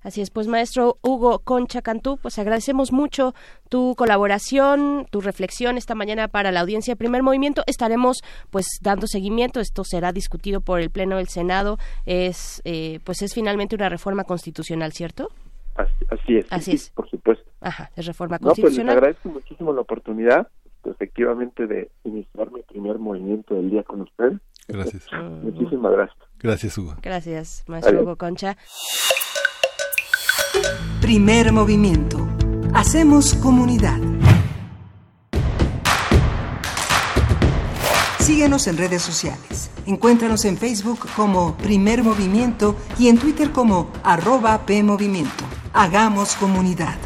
[0.05, 3.35] Así es, pues maestro Hugo Concha Cantú, pues agradecemos mucho
[3.71, 7.63] tu colaboración, tu reflexión esta mañana para la audiencia de Primer Movimiento.
[7.67, 8.19] Estaremos
[8.51, 13.33] pues dando seguimiento, esto será discutido por el Pleno del Senado, es eh, pues es
[13.35, 15.31] finalmente una reforma constitucional, ¿cierto?
[15.75, 16.47] Así, así es.
[16.51, 16.91] Así sí, es.
[16.91, 17.51] Por supuesto.
[17.63, 18.97] Ajá, es reforma No, pues les constitucional.
[18.99, 20.49] agradezco muchísimo la oportunidad,
[20.85, 24.39] efectivamente, de iniciar mi primer movimiento del día con ustedes.
[24.69, 25.07] Gracias.
[25.43, 26.19] Muchísimas gracias.
[26.39, 26.95] Gracias, Hugo.
[27.03, 28.03] Gracias, maestro Adiós.
[28.05, 28.57] Hugo Concha.
[31.01, 32.29] Primer movimiento.
[32.73, 33.99] Hacemos comunidad.
[38.19, 39.71] Síguenos en redes sociales.
[39.87, 45.45] Encuéntranos en Facebook como Primer Movimiento y en Twitter como arroba PMovimiento.
[45.75, 46.97] Hagamos comunidad.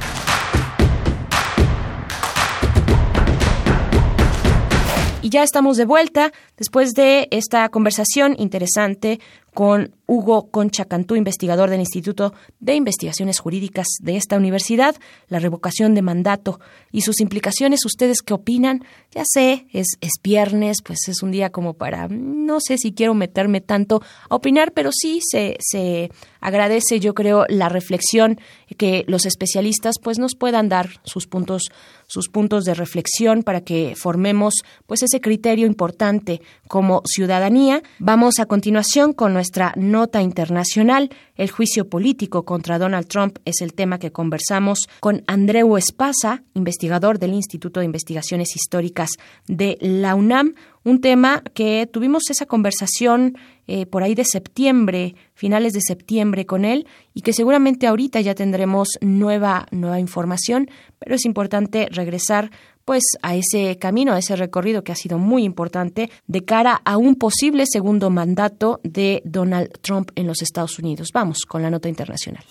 [5.20, 9.19] Y ya estamos de vuelta después de esta conversación interesante
[9.53, 14.95] con Hugo Concha Cantú, investigador del Instituto de Investigaciones Jurídicas de esta universidad,
[15.27, 16.61] la revocación de mandato
[16.93, 17.85] y sus implicaciones.
[17.85, 18.85] ¿Ustedes qué opinan?
[19.11, 23.15] Ya sé, es, es viernes, pues es un día como para, no sé si quiero
[23.15, 24.01] meterme tanto
[24.31, 28.39] a opinar, pero sí se, se agradece, yo creo, la reflexión
[28.77, 31.62] que los especialistas pues nos puedan dar sus puntos
[32.09, 34.55] sus puntos de reflexión para que formemos
[34.87, 37.83] pues ese criterio importante como ciudadanía.
[38.01, 41.11] Vamos a continuación con nuestra nota internacional.
[41.37, 47.19] El juicio político contra Donald Trump es el tema que conversamos con Andreu Espasa, investigador
[47.19, 49.11] del Instituto de Investigaciones Históricas
[49.47, 50.55] de la UNAM,
[50.89, 53.36] un tema que tuvimos esa conversación
[53.66, 58.35] eh, por ahí de septiembre, finales de septiembre con él, y que seguramente ahorita ya
[58.35, 62.51] tendremos nueva, nueva información, pero es importante regresar
[62.86, 66.97] pues a ese camino, a ese recorrido que ha sido muy importante de cara a
[66.97, 71.10] un posible segundo mandato de Donald Trump en los Estados Unidos.
[71.12, 72.44] Vamos con la nota internacional.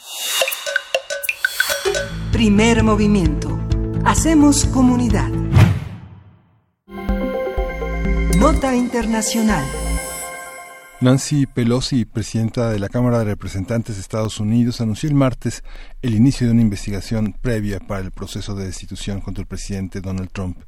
[2.31, 3.59] Primer movimiento.
[4.05, 5.46] Hacemos comunidad.
[8.39, 9.65] Nota internacional.
[11.01, 15.63] Nancy Pelosi, presidenta de la Cámara de Representantes de Estados Unidos, anunció el martes
[16.03, 20.29] el inicio de una investigación previa para el proceso de destitución contra el presidente Donald
[20.31, 20.59] Trump.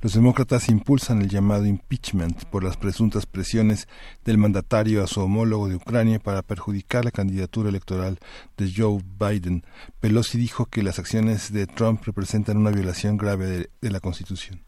[0.00, 3.88] Los demócratas impulsan el llamado impeachment por las presuntas presiones
[4.24, 8.18] del mandatario a su homólogo de Ucrania para perjudicar la candidatura electoral
[8.56, 9.64] de Joe Biden.
[10.00, 14.62] Pelosi dijo que las acciones de Trump representan una violación grave de, de la Constitución.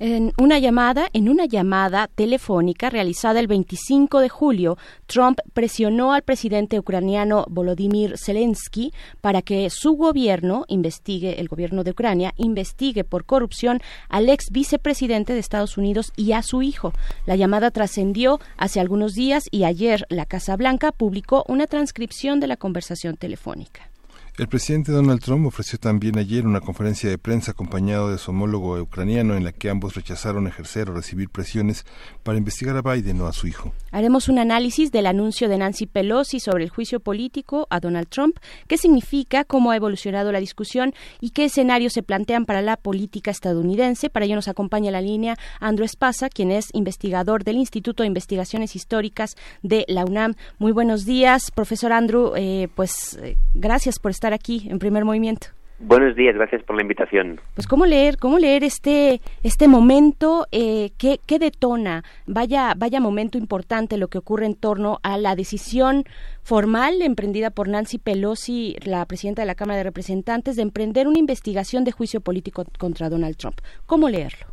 [0.00, 6.22] En una llamada, en una llamada telefónica realizada el 25 de julio, Trump presionó al
[6.22, 13.24] presidente ucraniano Volodymyr Zelensky para que su gobierno investigue, el gobierno de Ucrania, investigue por
[13.24, 16.92] corrupción al ex vicepresidente de Estados Unidos y a su hijo.
[17.26, 22.46] La llamada trascendió hace algunos días y ayer la Casa Blanca publicó una transcripción de
[22.46, 23.90] la conversación telefónica.
[24.38, 28.80] El presidente Donald Trump ofreció también ayer una conferencia de prensa acompañado de su homólogo
[28.80, 31.84] ucraniano en la que ambos rechazaron ejercer o recibir presiones
[32.22, 33.72] para investigar a Biden o a su hijo.
[33.90, 38.36] Haremos un análisis del anuncio de Nancy Pelosi sobre el juicio político a Donald Trump,
[38.68, 43.32] qué significa, cómo ha evolucionado la discusión y qué escenarios se plantean para la política
[43.32, 44.08] estadounidense.
[44.08, 48.76] Para ello nos acompaña la línea Andrew Espasa, quien es investigador del Instituto de Investigaciones
[48.76, 49.34] Históricas
[49.64, 50.36] de la UNAM.
[50.58, 52.34] Muy buenos días, profesor Andrew.
[52.36, 55.48] Eh, pues eh, gracias por estar aquí en primer movimiento.
[55.80, 57.40] Buenos días, gracias por la invitación.
[57.54, 63.38] Pues cómo leer, cómo leer este este momento, eh, ¿qué, qué detona, vaya vaya momento
[63.38, 66.02] importante lo que ocurre en torno a la decisión
[66.42, 71.20] formal emprendida por Nancy Pelosi, la presidenta de la Cámara de Representantes, de emprender una
[71.20, 73.60] investigación de juicio político contra Donald Trump.
[73.86, 74.48] ¿Cómo leerlo?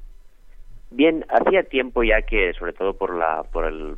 [0.91, 3.95] Bien, hacía tiempo ya que, sobre todo por la por el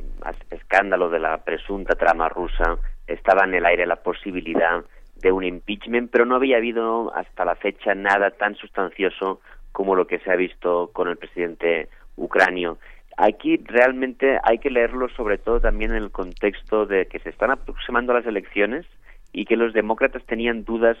[0.50, 4.82] escándalo de la presunta trama rusa, estaba en el aire la posibilidad
[5.20, 9.40] de un impeachment, pero no había habido hasta la fecha nada tan sustancioso
[9.72, 12.78] como lo que se ha visto con el presidente ucranio.
[13.16, 17.50] Aquí realmente hay que leerlo sobre todo también en el contexto de que se están
[17.50, 18.86] aproximando las elecciones
[19.32, 20.96] y que los demócratas tenían dudas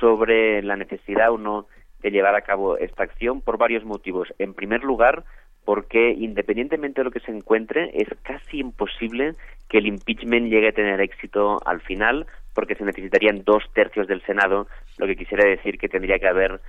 [0.00, 1.66] sobre la necesidad o no
[2.00, 4.28] de llevar a cabo esta acción por varios motivos.
[4.38, 5.24] En primer lugar,
[5.64, 9.34] porque independientemente de lo que se encuentre, es casi imposible
[9.68, 12.26] que el impeachment llegue a tener éxito al final,
[12.58, 14.66] porque se necesitarían dos tercios del Senado,
[14.96, 16.60] lo que quisiera decir que tendría que haber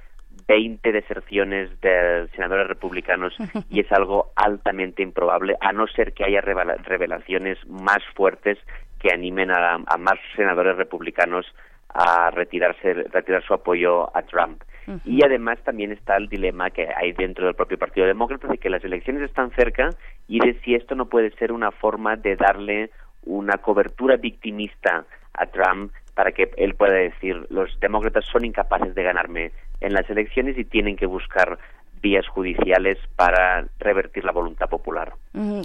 [0.47, 3.33] 20 deserciones de senadores republicanos
[3.71, 8.59] y es algo altamente improbable, a no ser que haya revelaciones más fuertes
[8.99, 11.47] que animen a, más senadores republicanos
[11.89, 14.61] a retirarse, retirar su apoyo a Trump.
[15.05, 18.69] Y además también está el dilema que hay dentro del propio Partido Demócrata de que
[18.69, 19.89] las elecciones están cerca
[20.27, 22.91] y de si esto no puede ser una forma de darle
[23.23, 25.05] una cobertura victimista
[25.39, 30.09] a Trump para que él pueda decir los demócratas son incapaces de ganarme en las
[30.09, 31.57] elecciones y tienen que buscar
[32.01, 35.13] vías judiciales para revertir la voluntad popular.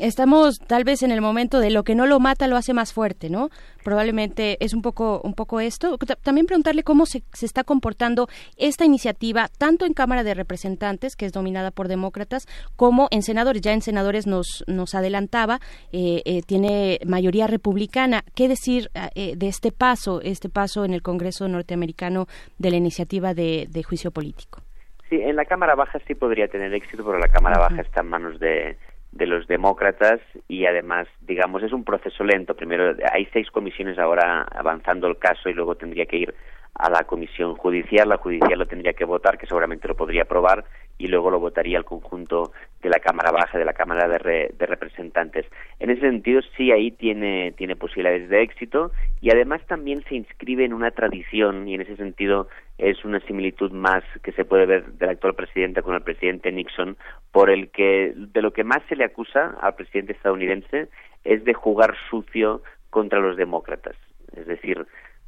[0.00, 2.92] Estamos tal vez en el momento de lo que no lo mata lo hace más
[2.92, 3.48] fuerte, ¿no?
[3.82, 5.96] Probablemente es un poco un poco esto.
[6.22, 11.26] También preguntarle cómo se, se está comportando esta iniciativa tanto en Cámara de Representantes, que
[11.26, 12.46] es dominada por demócratas,
[12.76, 13.62] como en senadores.
[13.62, 15.60] Ya en senadores nos nos adelantaba,
[15.92, 18.24] eh, eh, tiene mayoría republicana.
[18.34, 22.26] ¿Qué decir eh, de este paso, este paso en el Congreso norteamericano
[22.58, 24.63] de la iniciativa de juicio político?
[25.14, 28.08] Sí, en la Cámara Baja sí podría tener éxito, pero la Cámara Baja está en
[28.08, 28.76] manos de,
[29.12, 32.56] de los demócratas y además, digamos, es un proceso lento.
[32.56, 36.34] Primero, hay seis comisiones ahora avanzando el caso y luego tendría que ir
[36.74, 38.08] a la comisión judicial.
[38.08, 40.64] La judicial lo tendría que votar, que seguramente lo podría aprobar,
[40.98, 42.52] y luego lo votaría el conjunto
[42.82, 45.46] de la Cámara Baja, de la Cámara de, de Representantes.
[45.80, 50.64] En ese sentido, sí, ahí tiene, tiene posibilidades de éxito y además también se inscribe
[50.64, 52.48] en una tradición y en ese sentido
[52.78, 56.96] es una similitud más que se puede ver del actual presidente con el presidente Nixon,
[57.32, 60.88] por el que de lo que más se le acusa al presidente estadounidense
[61.24, 63.96] es de jugar sucio contra los demócratas.
[64.36, 64.86] Es decir,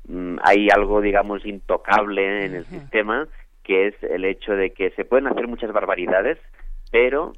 [0.08, 3.26] mm, hay algo, digamos, intocable en el sistema,
[3.66, 6.38] que es el hecho de que se pueden hacer muchas barbaridades,
[6.92, 7.32] pero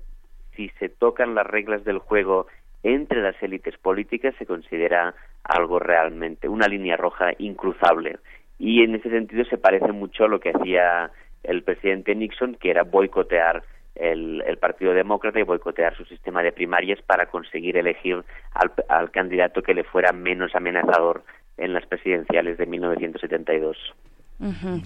[0.54, 2.46] si se tocan las reglas del juego
[2.82, 8.18] entre las élites políticas se considera algo realmente, una línea roja incruzable.
[8.58, 11.10] Y en ese sentido se parece mucho a lo que hacía
[11.44, 13.62] el presidente Nixon, que era boicotear
[13.94, 18.22] el, Partido Demócrata y boicotear su sistema de primarias para conseguir elegir
[18.52, 21.24] al, al candidato que le fuera menos amenazador
[21.56, 23.76] en las presidenciales de 1972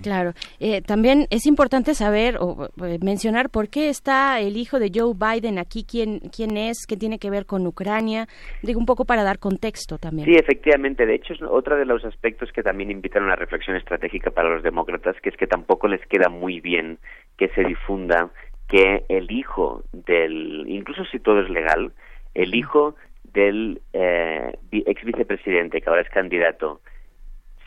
[0.03, 0.33] claro.
[0.61, 5.15] Eh, también es importante saber o eh, mencionar por qué está el hijo de Joe
[5.15, 8.27] Biden aquí, quién, quién es, qué tiene que ver con Ucrania.
[8.63, 10.27] Digo un poco para dar contexto también.
[10.27, 11.07] Sí, efectivamente.
[11.07, 14.49] De hecho, es otro de los aspectos que también invitan a una reflexión estratégica para
[14.49, 16.99] los demócratas, que es que tampoco les queda muy bien
[17.37, 18.31] que se difunda
[18.69, 21.93] que el hijo del, incluso si todo es legal,
[22.35, 22.97] el hijo
[23.35, 26.81] del eh, ex vicepresidente, que ahora es candidato,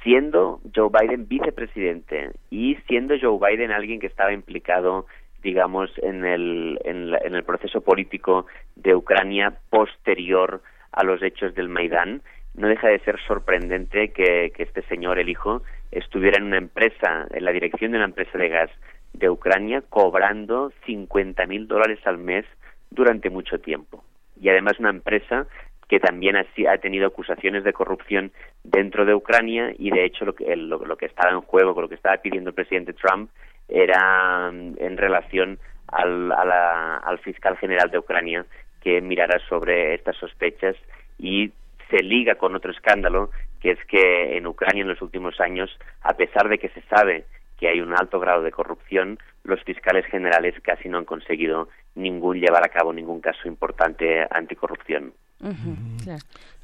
[0.06, 5.08] siendo Joe Biden vicepresidente y siendo Joe Biden alguien que estaba implicado
[5.42, 10.62] digamos en el, en, el proceso político de Ucrania posterior
[10.92, 12.24] a los hechos del Maidán,
[12.56, 15.62] no deja de ser sorprendente que, que este señor, el hijo,
[15.92, 18.72] estuviera en una empresa, en la dirección de una empresa de gas
[19.14, 22.46] de Ucrania, cobrando 50 mil dólares al mes
[22.90, 24.04] durante mucho tiempo.
[24.42, 25.46] Y además una empresa
[25.88, 28.32] que también ha, ha, tenido acusaciones de corrupción
[28.64, 31.96] dentro de Ucrania y de hecho lo que, lo, que estaba en juego, lo que
[31.96, 33.30] estaba pidiendo el presidente Trump
[33.68, 38.46] era mm, en relación al, al fiscal general de Ucrania
[38.82, 40.76] que mirara sobre estas sospechas
[41.20, 41.52] y
[41.90, 43.30] se liga con otro escándalo
[43.62, 47.26] que es que en Ucrania en los últimos años, a pesar de que se sabe
[47.58, 52.40] que hay un alto grado de corrupción, los fiscales generales casi no han conseguido ningún
[52.40, 55.14] llevar a cabo ningún caso importante anticorrupción.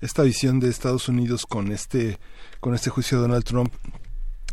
[0.01, 2.17] Esta visión de Estados Unidos con este
[2.59, 3.73] con este juicio de Donald Trump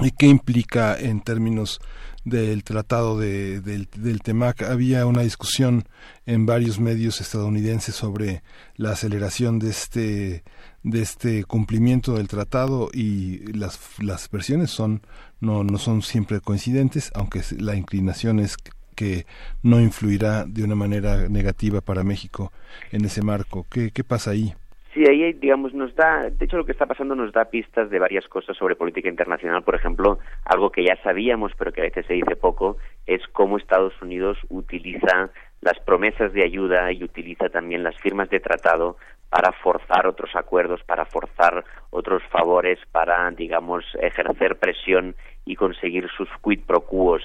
[0.01, 1.81] y qué implica en términos
[2.25, 4.63] del tratado de, del, del TEMAC.
[4.63, 5.85] Había una discusión
[6.27, 8.43] en varios medios estadounidenses sobre
[8.77, 10.45] la aceleración de este
[10.91, 15.03] de este cumplimiento del tratado y las, las versiones son
[15.41, 18.57] no, no son siempre coincidentes, aunque la inclinación es
[18.97, 19.27] que
[19.63, 22.53] no influirá de una manera negativa para México
[22.91, 23.65] en ese marco.
[23.71, 24.55] ¿Qué, qué pasa ahí?
[24.95, 27.99] Sí, ahí, digamos, nos da, de hecho lo que está pasando nos da pistas de
[27.99, 29.63] varias cosas sobre política internacional.
[29.63, 33.59] Por ejemplo, algo que ya sabíamos, pero que a veces se dice poco, es cómo
[33.59, 38.97] Estados Unidos utiliza las promesas de ayuda y utiliza también las firmas de tratado
[39.31, 45.15] para forzar otros acuerdos, para forzar otros favores, para, digamos, ejercer presión
[45.45, 47.23] y conseguir sus quid pro quos.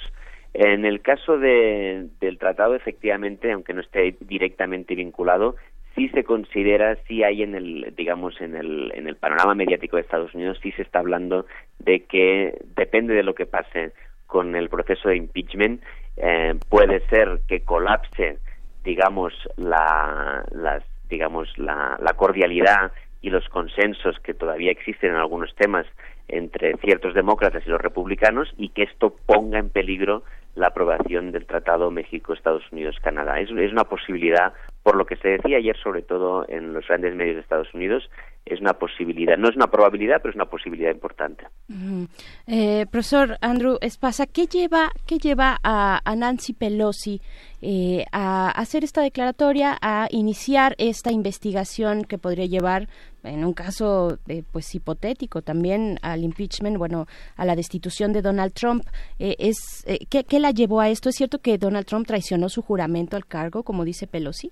[0.53, 5.55] En el caso de, del tratado, efectivamente, aunque no esté directamente vinculado,
[5.95, 10.03] sí se considera, sí hay en el, digamos, en el, en el panorama mediático de
[10.03, 11.45] Estados Unidos, sí se está hablando
[11.79, 13.93] de que depende de lo que pase
[14.27, 15.81] con el proceso de impeachment,
[16.17, 18.37] eh, puede ser que colapse,
[18.83, 22.91] digamos, la, las, digamos, la, cordialidad
[23.21, 25.85] y los consensos que todavía existen en algunos temas
[26.27, 30.23] entre ciertos demócratas y los republicanos y que esto ponga en peligro
[30.55, 33.39] la aprobación del Tratado México-Estados Unidos-Canadá.
[33.39, 37.15] Es, es, una posibilidad, por lo que se decía ayer, sobre todo en los grandes
[37.15, 38.09] medios de Estados Unidos,
[38.45, 39.37] es una posibilidad.
[39.37, 41.45] No es una probabilidad, pero es una posibilidad importante.
[41.69, 42.07] Uh -huh.
[42.47, 47.21] eh, profesor Andrew Espasa, ¿qué lleva, qué lleva a, a Nancy Pelosi
[47.61, 52.89] eh, a hacer esta declaratoria, a iniciar esta investigación que podría llevar,
[53.23, 57.07] en un caso eh, pues hipotético, también al impeachment, bueno,
[57.37, 58.83] a la destitución de Donald Trump?
[59.19, 61.07] Eh, es ¿qué, ¿Qué la llevó a esto?
[61.07, 64.51] ¿Es cierto que Donald Trump traicionó su juramento al cargo, como dice Pelosi?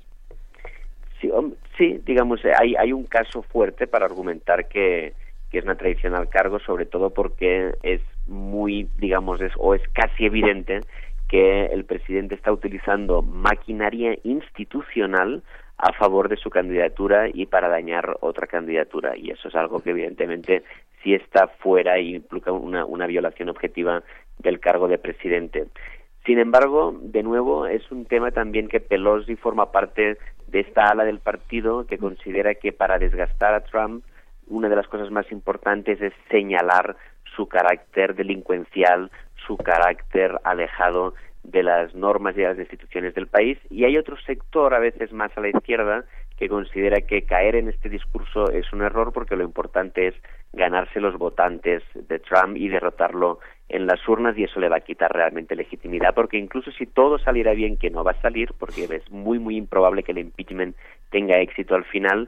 [1.19, 1.29] Sí,
[1.81, 5.13] sí digamos, hay, hay un caso fuerte para argumentar que,
[5.49, 9.81] que es una traición al cargo, sobre todo porque es muy, digamos, es, o es
[9.93, 10.81] casi evidente
[11.27, 15.41] que el presidente está utilizando maquinaria institucional
[15.77, 19.17] a favor de su candidatura y para dañar otra candidatura.
[19.17, 20.63] Y eso es algo que evidentemente
[21.01, 24.03] sí está fuera y implica una, una violación objetiva
[24.37, 25.65] del cargo de presidente.
[26.25, 30.17] Sin embargo, de nuevo, es un tema también que Pelosi forma parte
[30.51, 34.03] de esta ala del partido que considera que para desgastar a Trump
[34.47, 36.97] una de las cosas más importantes es señalar
[37.35, 39.09] su carácter delincuencial,
[39.47, 41.13] su carácter alejado
[41.43, 43.57] de las normas y de las instituciones del país.
[43.69, 46.03] Y hay otro sector a veces más a la izquierda
[46.41, 50.15] que considera que caer en este discurso es un error porque lo importante es
[50.53, 53.37] ganarse los votantes de Trump y derrotarlo
[53.69, 57.19] en las urnas y eso le va a quitar realmente legitimidad porque incluso si todo
[57.19, 60.75] saliera bien que no va a salir porque es muy muy improbable que el impeachment
[61.11, 62.27] tenga éxito al final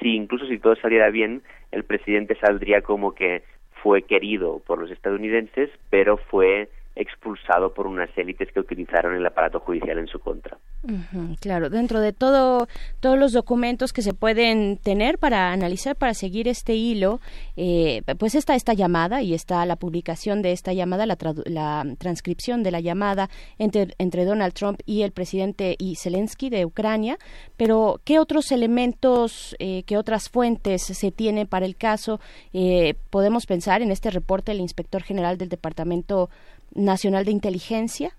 [0.00, 3.42] si incluso si todo saliera bien el presidente saldría como que
[3.82, 9.60] fue querido por los estadounidenses pero fue expulsado por unas élites que utilizaron el aparato
[9.60, 10.58] judicial en su contra.
[10.82, 12.66] Uh claro, dentro de todo
[13.00, 17.20] todos los documentos que se pueden tener para analizar, para seguir este hilo,
[17.56, 22.62] eh, pues está esta llamada y está la publicación de esta llamada, la, la transcripción
[22.62, 27.18] de la llamada entre, entre, Donald Trump y el presidente y Zelensky de Ucrania,
[27.56, 32.20] pero ¿qué otros elementos, eh, qué otras fuentes se tienen para el caso?
[32.52, 36.30] Eh, podemos pensar en este reporte del inspector general del Departamento
[36.74, 38.10] Nacional de Inteligencia,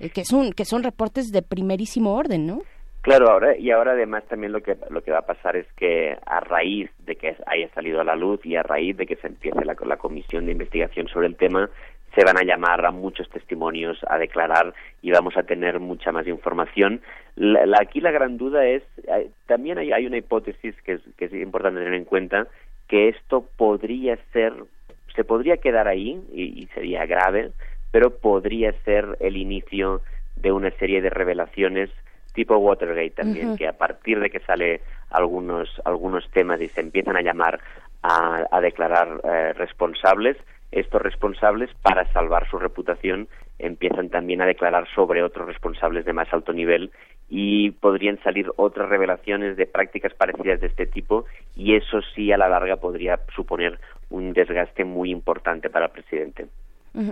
[0.00, 2.62] eh, que son que son reportes de primerísimo orden, ¿no?
[3.02, 6.18] Claro, ahora y ahora además también lo que lo que va a pasar es que
[6.26, 9.28] a raíz de que haya salido a la luz y a raíz de que se
[9.28, 11.70] empiece la, la comisión de investigación sobre el tema,
[12.14, 16.26] se van a llamar a muchos testimonios a declarar y vamos a tener mucha más
[16.26, 17.00] información.
[17.36, 21.00] La, la, aquí la gran duda es, hay, también hay, hay, una hipótesis que es,
[21.16, 22.48] que es importante tener en cuenta,
[22.86, 24.52] que esto podría ser,
[25.14, 27.52] se podría quedar ahí y sería grave,
[27.90, 30.02] pero podría ser el inicio
[30.36, 31.90] de una serie de revelaciones
[32.32, 33.58] tipo Watergate también, uh -huh.
[33.58, 34.80] que a partir de que sale
[35.10, 37.60] algunos algunos temas y se empiezan a llamar
[38.02, 40.36] a, a declarar eh, responsables,
[40.70, 46.32] estos responsables, para salvar su reputación, empiezan también a declarar sobre otros responsables de más
[46.32, 46.90] alto nivel
[47.28, 52.38] y podrían salir otras revelaciones de prácticas parecidas de este tipo y eso sí a
[52.38, 56.46] la larga podría suponer un desgaste muy importante para el presidente.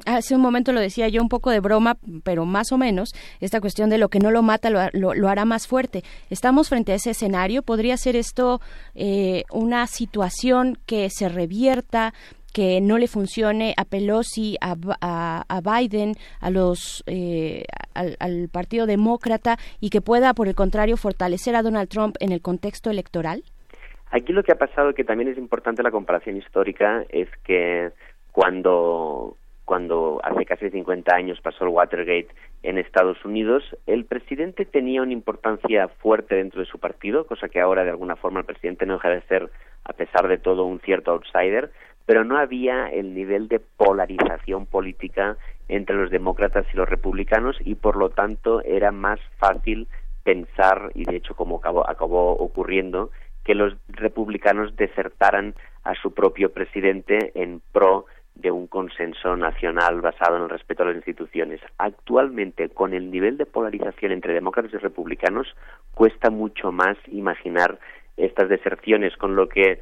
[0.07, 3.11] Hace un momento lo decía yo un poco de broma, pero más o menos,
[3.41, 6.03] esta cuestión de lo que no lo mata lo, lo, lo hará más fuerte.
[6.31, 7.63] Estamos frente a ese escenario.
[7.63, 8.61] ¿Podría ser esto
[8.95, 12.13] eh, una situación que se revierta,
[12.53, 17.65] que no le funcione a Pelosi, a, a, a Biden, a los, eh,
[17.95, 22.33] al, al Partido Demócrata y que pueda, por el contrario, fortalecer a Donald Trump en
[22.33, 23.45] el contexto electoral?
[24.11, 27.91] Aquí lo que ha pasado, que también es importante la comparación histórica, es que
[28.33, 29.37] cuando
[29.69, 32.29] cuando hace casi 50 años pasó el Watergate
[32.63, 37.61] en Estados Unidos, el presidente tenía una importancia fuerte dentro de su partido, cosa que
[37.61, 39.51] ahora de alguna forma el presidente no deja de ser,
[39.85, 41.71] a pesar de todo, un cierto outsider,
[42.07, 45.37] pero no había el nivel de polarización política
[45.69, 49.87] entre los demócratas y los republicanos y por lo tanto era más fácil
[50.25, 53.11] pensar, y de hecho como acabó, acabó ocurriendo,
[53.45, 55.55] que los republicanos desertaran
[55.85, 58.07] a su propio presidente en pro
[58.39, 61.61] de un consenso nacional basado en el respeto a las instituciones.
[61.77, 65.49] Actualmente, con el nivel de polarización entre demócratas y republicanos,
[65.95, 67.79] cuesta mucho más imaginar
[68.17, 69.81] estas deserciones, con lo que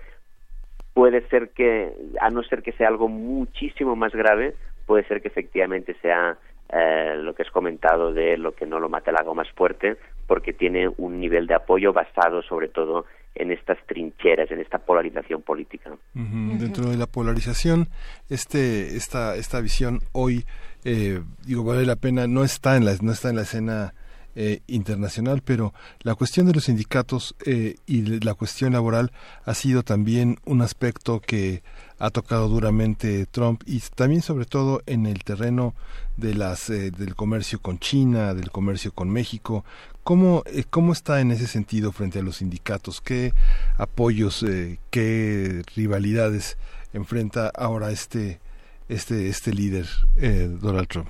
[0.94, 4.54] puede ser que, a no ser que sea algo muchísimo más grave,
[4.86, 6.38] puede ser que efectivamente sea
[6.70, 9.98] eh, lo que es comentado de lo que no lo mata el algo más fuerte,
[10.26, 13.04] porque tiene un nivel de apoyo basado sobre todo
[13.36, 15.90] en estas trincheras, en esta polarización política.
[16.14, 16.58] Uh -huh.
[16.58, 17.88] Dentro de la polarización,
[18.28, 20.44] este, esta, esta visión hoy,
[20.84, 23.94] eh, digo, vale la pena, no está en la, no está en la escena
[24.38, 25.72] eh, internacional, pero
[26.02, 29.10] la cuestión de los sindicatos eh, y la cuestión laboral
[29.44, 31.62] ha sido también un aspecto que
[31.98, 35.74] ha tocado duramente Trump y también sobre todo en el terreno
[36.16, 39.64] de las eh, del comercio con China, del comercio con México.
[40.02, 43.01] ¿Cómo, eh, ¿Cómo está en ese sentido frente a los sindicatos?
[43.01, 43.32] ¿Qué
[43.77, 46.59] apoyos, eh, qué rivalidades
[46.93, 48.39] enfrenta ahora este,
[48.89, 49.86] este, este líder,
[50.60, 51.09] Donald Trump?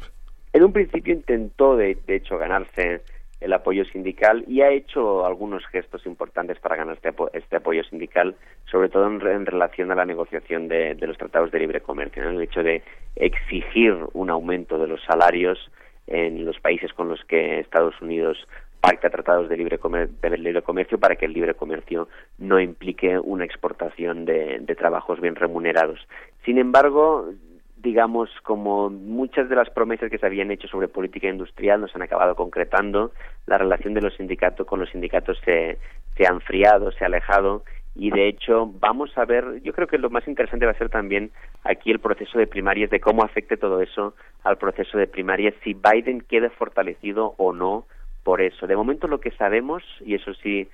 [0.53, 3.03] En un principio intentó, de, de hecho, ganarse
[3.41, 8.35] el apoyo sindical y ha hecho algunos gestos importantes para ganar este, este apoyo sindical,
[8.71, 12.63] sobre todo en, relación a la negociación de, los tratados de libre comercio, el hecho
[12.63, 12.83] de
[13.15, 15.59] exigir un aumento de los salarios
[16.07, 18.39] en los países con los que Estados Unidos
[18.81, 19.79] pacta tratados de libre,
[20.23, 22.09] de libre comercio para que el libre comercio
[22.39, 25.99] no implique una exportación de trabajos bien remunerados.
[26.45, 27.29] Sin embargo,
[27.77, 31.97] digamos, como muchas de las promesas que se habían hecho sobre política industrial no se
[31.97, 33.13] han acabado concretando,
[33.47, 35.79] la relación de los sindicatos con los sindicatos se,
[36.17, 37.63] se ha enfriado, se ha alejado
[37.95, 40.91] y de hecho vamos a ver, yo creo que lo más interesante va a ser
[40.91, 41.31] también
[41.65, 45.75] aquí el proceso de primarias, de cómo afecte todo eso al proceso de primarias, si
[45.75, 47.87] Biden queda fortalecido o no
[48.23, 48.67] por eso.
[48.67, 50.69] De momento lo que sabemos, y eso sí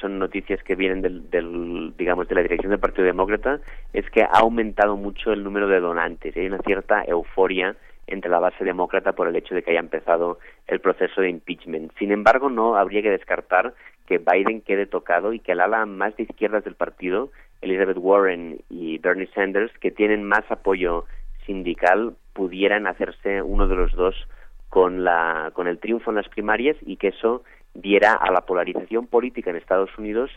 [0.00, 3.60] son noticias que vienen del, digamos de la dirección del Partido Demócrata
[3.92, 7.76] es que ha aumentado mucho el número de donantes hay una cierta euforia
[8.06, 11.92] entre la base demócrata por el hecho de que haya empezado el proceso de impeachment.
[11.98, 13.74] Sin embargo, no habría que descartar
[14.06, 17.30] que Biden quede tocado y que el ala más de izquierdas del partido,
[17.62, 21.06] Elizabeth Warren y Bernie Sanders, que tienen más apoyo
[21.46, 24.14] sindical, pudieran hacerse uno de los dos
[24.68, 29.06] con la con el triunfo en las primarias y que eso diera a la polarización
[29.06, 30.30] política en Estados Unidos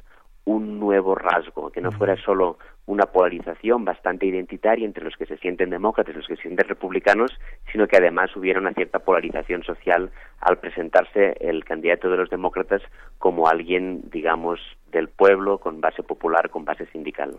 [0.48, 5.38] un nuevo rasgo, que no fuera solo una polarización bastante identitaria entre los que se
[5.38, 7.32] sienten demócratas y los que se sienten republicanos,
[7.70, 10.10] sino que además hubiera una cierta polarización social
[10.40, 12.82] al presentarse el candidato de los demócratas
[13.18, 14.62] como alguien, digamos,
[14.92, 17.38] del pueblo, con base popular, con base sindical.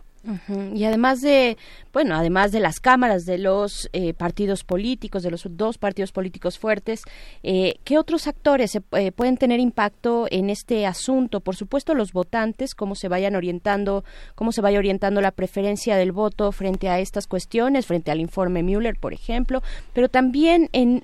[0.74, 1.56] Y además de,
[1.92, 6.58] bueno, además de las cámaras de los eh, partidos políticos, de los dos partidos políticos
[6.58, 7.02] fuertes,
[7.42, 11.40] eh, ¿qué otros actores eh, pueden tener impacto en este asunto?
[11.40, 14.04] Por supuesto, los votantes, cómo se vayan orientando,
[14.34, 18.62] cómo se vaya orientando la preferencia del voto frente a estas cuestiones, frente al informe
[18.62, 19.62] Mueller, por ejemplo,
[19.94, 21.02] pero también en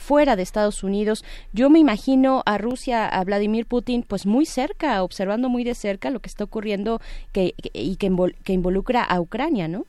[0.00, 1.24] fuera de Estados Unidos.
[1.52, 6.10] Yo me imagino a Rusia, a Vladimir Putin, pues muy cerca, observando muy de cerca
[6.10, 7.00] lo que está ocurriendo
[7.32, 8.08] que, y que,
[8.44, 9.84] que involucra a Ucrania, ¿no?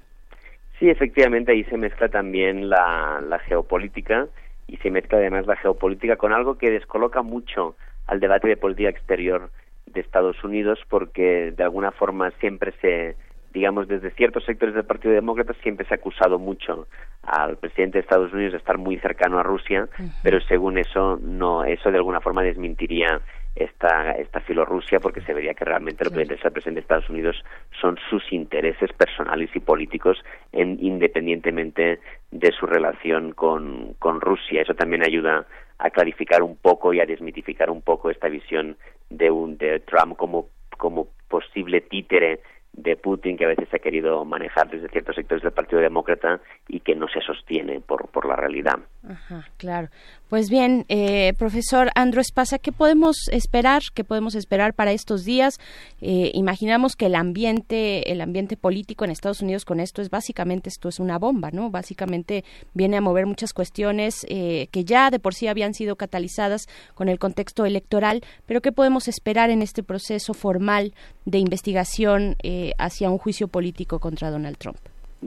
[0.79, 4.27] Sí, efectivamente, ahí se mezcla también la, la geopolítica
[4.67, 7.75] y se mezcla además la geopolítica con algo que descoloca mucho
[8.07, 9.51] al debate de política exterior
[9.85, 13.15] de Estados Unidos porque de alguna forma siempre se
[13.53, 16.87] digamos, desde ciertos sectores del Partido Demócrata siempre se ha acusado mucho
[17.21, 19.87] al presidente de Estados Unidos de estar muy cercano a Rusia,
[20.23, 23.21] pero según eso, no, eso de alguna forma desmentiría
[23.55, 26.81] esta, esta filorrusia porque se vería que realmente lo que le interesa al presidente de
[26.81, 27.43] Estados Unidos
[27.79, 30.17] son sus intereses personales y políticos
[30.51, 31.99] en, independientemente
[32.31, 34.61] de su relación con, con Rusia.
[34.61, 35.45] Eso también ayuda
[35.77, 38.77] a clarificar un poco y a desmitificar un poco esta visión
[39.09, 42.39] de, un, de Trump como, como posible títere
[42.73, 46.79] de Putin que a veces ha querido manejar desde ciertos sectores del Partido Demócrata y
[46.79, 48.79] que no se sostiene por, por la realidad.
[49.07, 49.89] Ajá, claro.
[50.33, 53.83] Pues bien, eh, profesor Andrés Pasa, ¿qué podemos esperar?
[53.93, 55.59] ¿Qué podemos esperar para estos días?
[56.01, 60.69] Eh, imaginamos que el ambiente, el ambiente político en Estados Unidos con esto es básicamente
[60.69, 61.69] esto es una bomba, ¿no?
[61.69, 62.43] Básicamente
[62.73, 66.65] viene a mover muchas cuestiones eh, que ya de por sí habían sido catalizadas
[66.95, 70.95] con el contexto electoral, pero ¿qué podemos esperar en este proceso formal
[71.25, 72.37] de investigación
[72.79, 74.79] hacia un juicio político contra Donald Trump?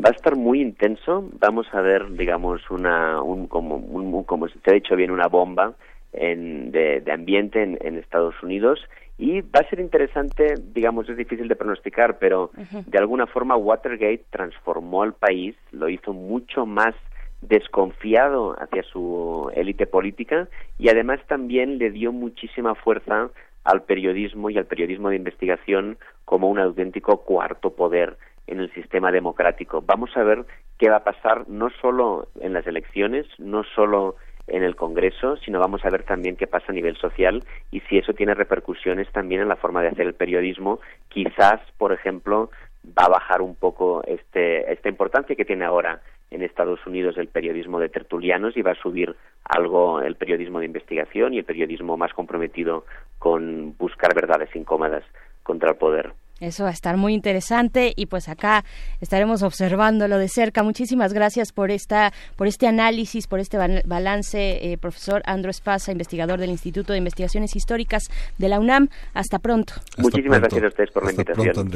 [0.05, 1.29] Va a estar muy intenso.
[1.39, 5.75] Vamos a ver, digamos, una, un, como, un, como se ha dicho bien, una bomba
[6.13, 8.81] en, de, ambiente en, Estados Unidos.
[9.19, 12.51] Y va a ser interesante, digamos, es difícil de pronosticar, pero
[12.87, 16.95] de alguna forma Watergate transformó al país, lo hizo mucho más
[17.41, 20.49] desconfiado hacia su élite política
[20.79, 23.31] y además también le dio muchísima fuerza
[23.65, 28.17] al periodismo y al periodismo de investigación como un auténtico cuarto poder
[28.47, 29.83] en el sistema democrático.
[29.83, 30.45] Vamos a ver
[30.79, 34.17] qué va a pasar no solo en las elecciones, no solo
[34.47, 37.99] en el Congreso, sino vamos a ver también qué pasa a nivel social y si
[37.99, 40.81] eso tiene repercusiones también en la forma de hacer el periodismo.
[41.09, 42.51] Quizás, por ejemplo,
[42.87, 46.01] va a bajar un poco este, esta importancia que tiene ahora
[46.31, 50.67] en Estados Unidos el periodismo de tertulianos y va a subir algo el periodismo de
[50.67, 52.85] investigación y el periodismo más comprometido
[53.19, 55.05] con buscar verdades incómodas
[55.43, 56.13] contra el poder.
[56.41, 58.65] Eso va a estar muy interesante y pues acá
[59.01, 60.63] estaremos observándolo de cerca.
[60.63, 66.39] Muchísimas gracias por esta, por este análisis, por este balance, eh, profesor Andro Espasa, investigador
[66.39, 68.05] del Instituto de Investigaciones Históricas
[68.39, 68.89] de la UNAM.
[69.15, 69.75] Hasta pronto.
[69.97, 71.71] Muchísimas gracias a ustedes por la invitación.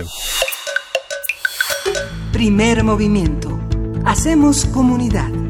[2.32, 3.58] Primer movimiento.
[4.04, 5.49] Hacemos comunidad.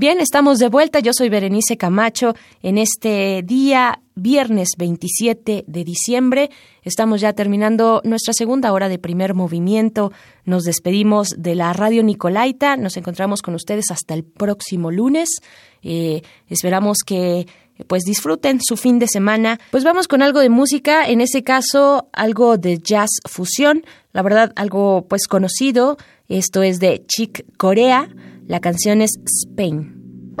[0.00, 1.00] Bien, estamos de vuelta.
[1.00, 6.48] Yo soy Berenice Camacho en este día viernes 27 de diciembre.
[6.82, 10.10] Estamos ya terminando nuestra segunda hora de primer movimiento.
[10.46, 12.78] Nos despedimos de la radio Nicolaita.
[12.78, 15.28] Nos encontramos con ustedes hasta el próximo lunes.
[15.82, 17.46] Eh, esperamos que
[17.86, 19.60] pues disfruten su fin de semana.
[19.70, 24.54] Pues vamos con algo de música, en ese caso algo de jazz fusión, la verdad
[24.56, 25.98] algo pues conocido.
[26.26, 28.08] Esto es de Chick Corea.
[28.50, 29.12] La canción es
[29.44, 30.34] Spain.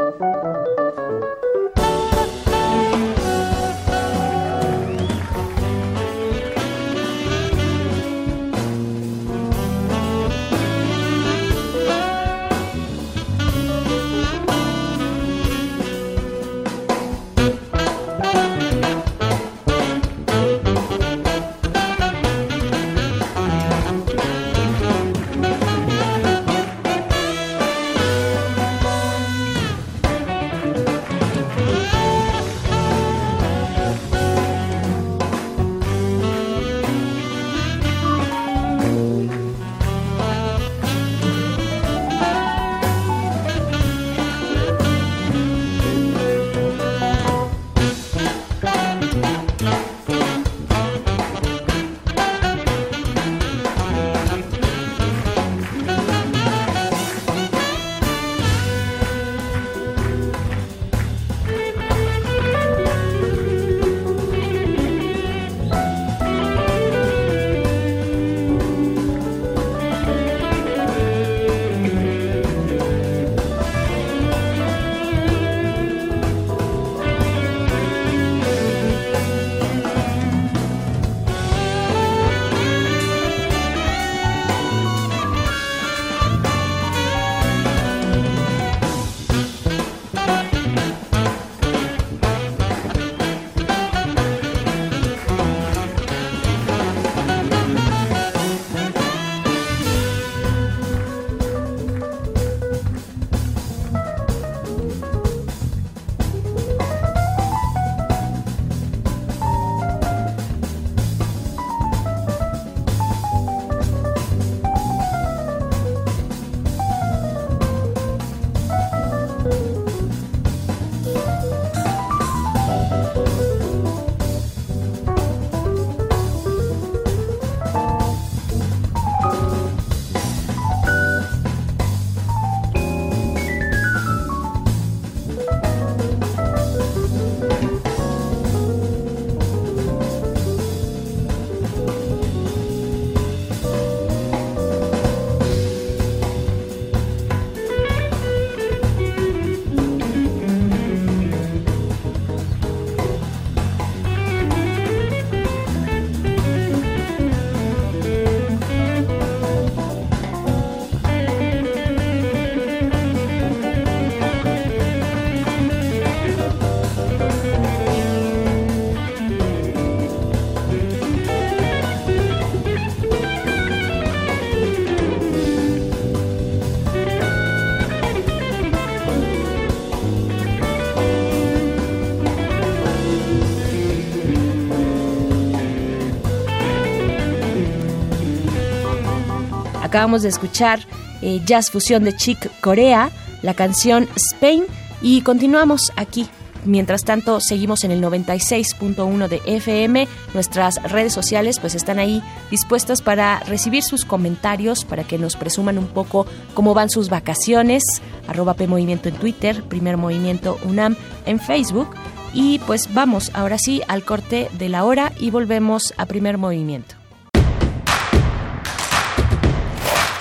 [189.90, 190.78] Acabamos de escuchar
[191.20, 193.10] eh, Jazz Fusión de Chick Corea,
[193.42, 194.62] la canción Spain
[195.02, 196.28] y continuamos aquí.
[196.64, 200.06] Mientras tanto, seguimos en el 96.1 de FM.
[200.32, 202.22] Nuestras redes sociales pues están ahí
[202.52, 207.82] dispuestas para recibir sus comentarios, para que nos presuman un poco cómo van sus vacaciones.
[208.28, 210.94] Arroba P en Twitter, Primer Movimiento UNAM
[211.26, 211.88] en Facebook.
[212.32, 216.89] Y pues vamos ahora sí al corte de la hora y volvemos a Primer Movimiento.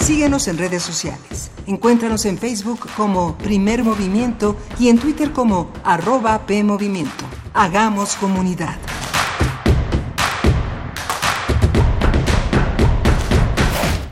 [0.10, 1.52] Síguenos en redes sociales.
[1.68, 7.26] Encuéntranos en Facebook como Primer Movimiento y en Twitter como arroba PMovimiento.
[7.54, 8.76] Hagamos comunidad.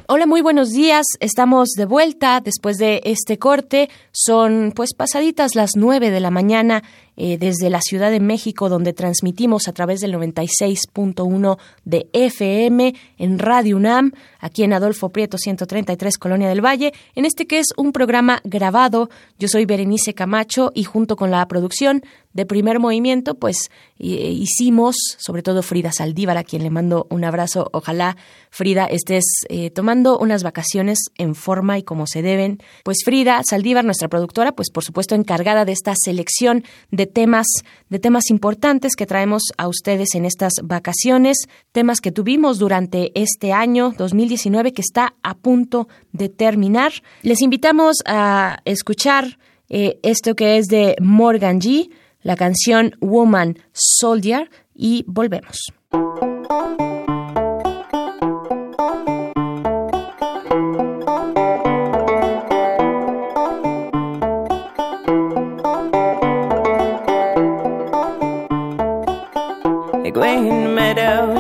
[0.07, 1.07] Hola, muy buenos días.
[1.19, 3.90] Estamos de vuelta después de este corte.
[4.11, 6.84] Son pues pasaditas las nueve de la mañana
[7.18, 13.39] eh, desde la Ciudad de México, donde transmitimos a través del 96.1 de FM en
[13.39, 17.91] Radio UNAM, aquí en Adolfo Prieto 133, Colonia del Valle, en este que es un
[17.91, 19.10] programa grabado.
[19.39, 22.03] Yo soy Berenice Camacho y junto con la producción
[22.38, 27.68] de primer movimiento, pues hicimos, sobre todo Frida Saldívar, a quien le mando un abrazo.
[27.73, 28.15] Ojalá,
[28.52, 32.60] Frida, estés eh, tomando unas vacaciones en forma y como se deben.
[32.84, 37.48] Pues Frida Saldívar, nuestra productora, pues por supuesto encargada de esta selección de temas,
[37.90, 41.38] de temas importantes que traemos a ustedes en estas vacaciones,
[41.72, 46.92] temas que tuvimos durante este año 2019 que está a punto de terminar.
[47.24, 49.40] Les invitamos a escuchar
[49.70, 51.90] eh, esto que es de Morgan G
[52.28, 55.72] la canción Woman Soldier y volvemos.
[70.19, 71.31] Green meadow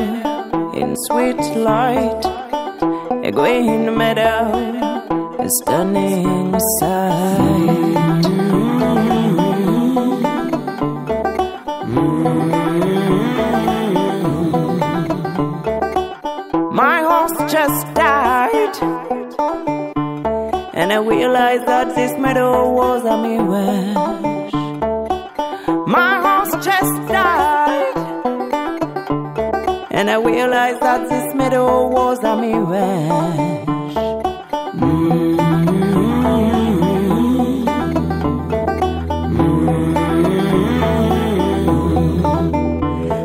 [0.79, 2.23] in sweet light,
[3.25, 4.43] a green meadow,
[5.39, 8.25] a stunning sight.
[16.71, 18.75] My horse just died,
[20.75, 24.36] and I realized that this meadow was a mirage.
[30.17, 33.67] I realized that this meadow was a mirage.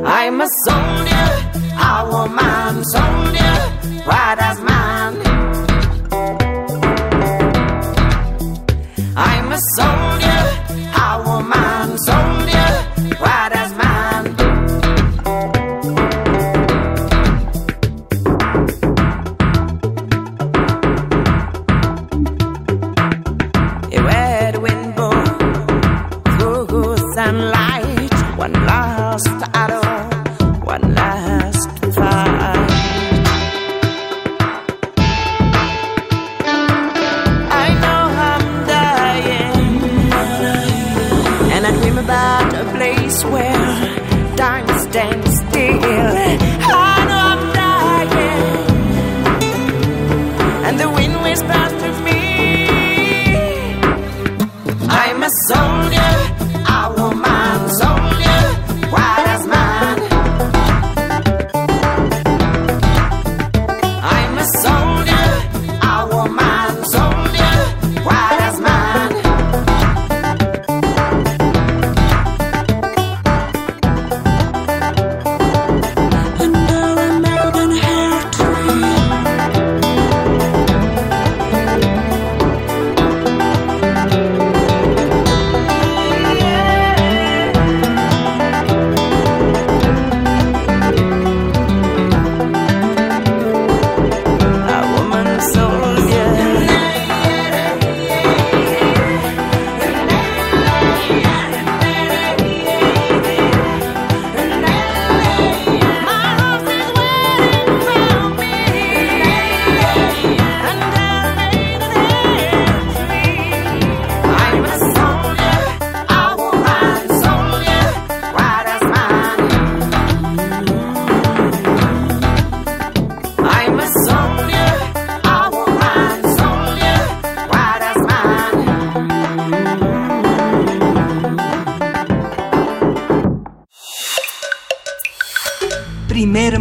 [0.04, 1.28] I'm a soldier,
[1.80, 3.56] a woman soldier,
[4.04, 4.60] right as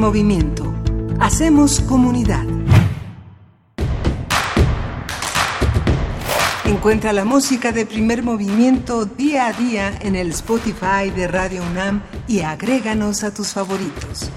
[0.02, 0.73] movimiento.
[1.19, 2.44] Hacemos comunidad.
[6.65, 12.02] Encuentra la música de primer movimiento día a día en el Spotify de Radio UNAM
[12.28, 14.32] y agréganos a tus favoritos.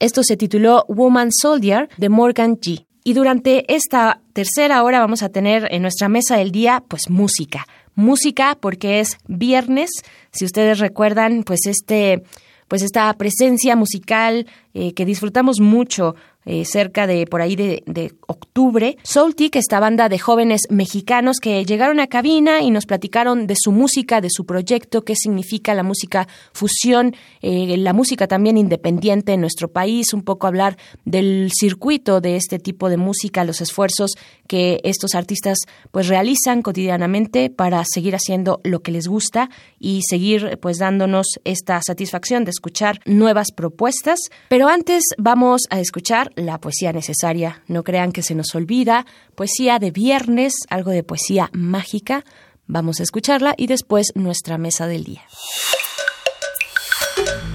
[0.00, 2.84] Esto se tituló Woman Soldier de Morgan G.
[3.04, 7.64] Y durante esta tercera hora vamos a tener en nuestra mesa del día, pues música.
[8.04, 9.90] Música porque es viernes.
[10.30, 12.22] Si ustedes recuerdan, pues este,
[12.68, 16.14] pues esta presencia musical eh, que disfrutamos mucho
[16.44, 18.96] eh, cerca de por ahí de, de octubre.
[19.02, 23.72] Soultic, esta banda de jóvenes mexicanos que llegaron a cabina y nos platicaron de su
[23.72, 29.40] música, de su proyecto, qué significa la música fusión, eh, la música también independiente en
[29.40, 34.12] nuestro país, un poco hablar del circuito de este tipo de música, los esfuerzos
[34.46, 35.58] que estos artistas
[35.90, 39.48] pues realizan cotidianamente para seguir haciendo lo que les gusta
[39.78, 44.18] y seguir pues dándonos esta satisfacción de escuchar nuevas propuestas.
[44.48, 47.62] Pero antes vamos a escuchar la poesía necesaria.
[47.68, 49.06] No crean que se nos olvida.
[49.34, 52.24] Poesía de viernes, algo de poesía mágica.
[52.66, 55.22] Vamos a escucharla y después nuestra mesa del día.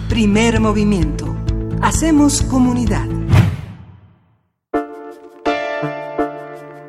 [0.07, 1.35] Primer movimiento.
[1.81, 3.07] Hacemos comunidad.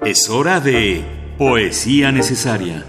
[0.05, 1.05] Es hora de
[1.39, 2.87] poesía necesaria.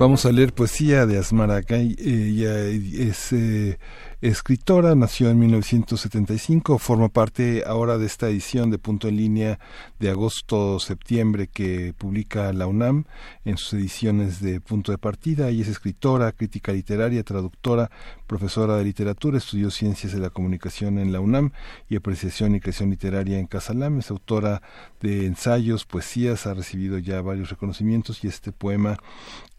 [0.00, 1.94] Vamos a leer poesía de Asmara Akay.
[1.98, 3.78] Ella es eh,
[4.20, 9.58] escritora, nació en 1975, forma parte ahora de esta edición de Punto en Línea
[9.98, 13.06] de agosto-septiembre que publica la UNAM
[13.46, 15.48] en sus ediciones de Punto de Partida.
[15.48, 17.90] Ella es escritora, crítica literaria, traductora,
[18.26, 21.52] profesora de literatura, estudió Ciencias de la Comunicación en la UNAM
[21.88, 24.00] y Apreciación y Creación Literaria en Casalam.
[24.00, 24.60] Es autora
[25.00, 28.98] de ensayos, poesías, ha recibido ya varios reconocimientos y este poema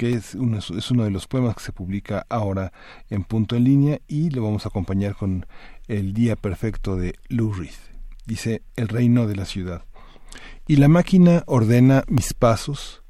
[0.02, 2.74] que es uno, es uno de los poemas que se publica ahora
[3.12, 5.46] en Punto en Línea y lo vamos a acompañar con
[5.88, 7.70] El Día Perfecto de Lou Reed.
[8.26, 9.86] Dice El Reino de la Ciudad.
[10.68, 13.04] Y la máquina ordena mis pasos,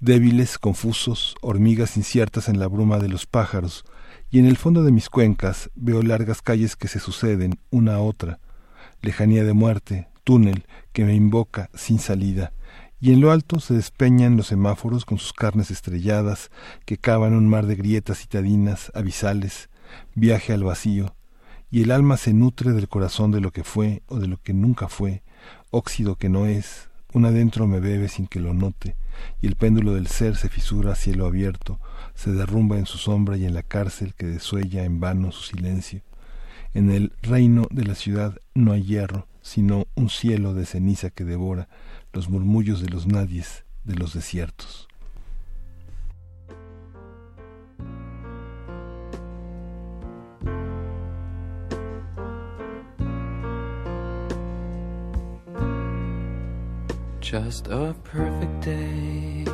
[0.00, 3.84] débiles, confusos, hormigas inciertas en la bruma de los pájaros,
[4.30, 8.00] y en el fondo de mis cuencas veo largas calles que se suceden una a
[8.00, 8.40] otra,
[9.02, 10.64] lejanía de muerte, túnel
[10.94, 12.54] que me invoca sin salida,
[13.02, 16.52] y en lo alto se despeñan los semáforos con sus carnes estrelladas
[16.86, 19.70] que cavan un mar de grietas citadinas, abisales,
[20.14, 21.16] viaje al vacío,
[21.68, 24.54] y el alma se nutre del corazón de lo que fue o de lo que
[24.54, 25.24] nunca fue,
[25.72, 28.94] óxido que no es, un adentro me bebe sin que lo note,
[29.40, 31.80] y el péndulo del ser se fisura a cielo abierto,
[32.14, 36.02] se derrumba en su sombra y en la cárcel que desuella en vano su silencio.
[36.72, 41.24] En el reino de la ciudad no hay hierro, sino un cielo de ceniza que
[41.24, 41.68] devora
[42.12, 44.88] los murmullos de los nadies de los desiertos.
[57.20, 59.46] Just a perfect day.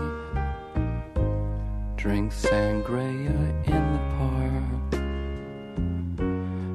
[1.95, 3.31] Drink sangria
[3.67, 4.95] in the park.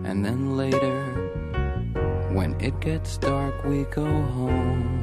[0.06, 1.04] And then later,
[2.32, 5.03] when it gets dark, we go home.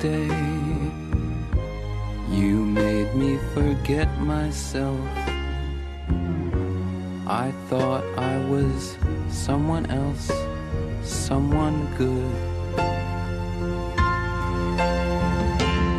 [0.00, 0.28] day.
[2.30, 4.98] You made me forget myself.
[7.26, 8.96] I thought I was
[9.28, 10.32] someone else,
[11.02, 12.34] someone good.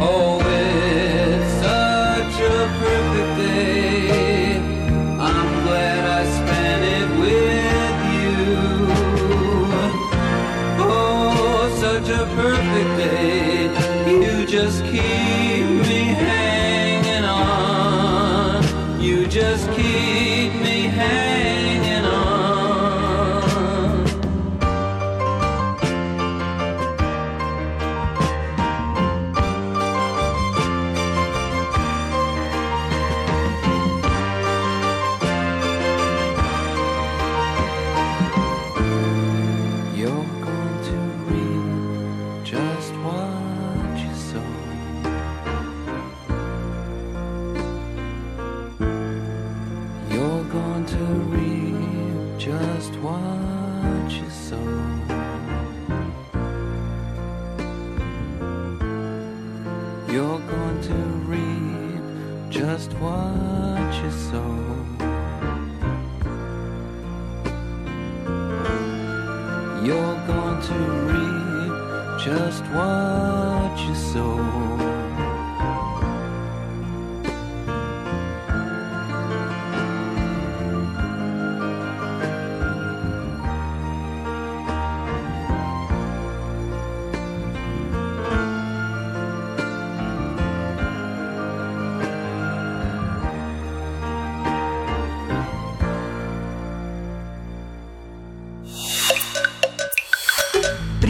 [0.01, 0.30] Oh,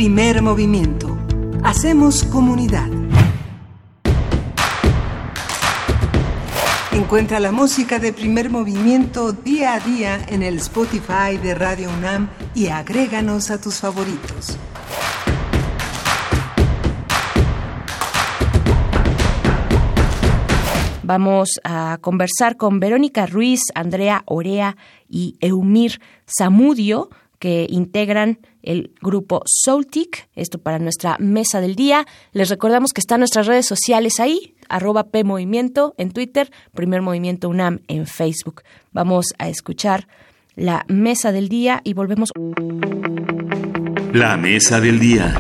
[0.02, 1.16] Primer movimiento.
[1.64, 2.90] Hacemos comunidad.
[6.92, 12.30] Encuentra la música de primer movimiento día a día en el Spotify de Radio UNAM
[12.56, 14.58] y agréganos a tus favoritos.
[21.04, 27.12] Vamos a conversar con Verónica Ruiz, Andrea Orea y Eumir Zamudio,
[27.42, 32.06] que integran el grupo Soultic, esto para nuestra mesa del día.
[32.34, 37.80] Les recordamos que están nuestras redes sociales ahí, arroba PMovimiento en Twitter, Primer Movimiento UNAM
[37.88, 38.62] en Facebook.
[38.92, 40.08] Vamos a escuchar
[40.56, 42.30] la mesa del día y volvemos.
[44.14, 45.34] La mesa del día.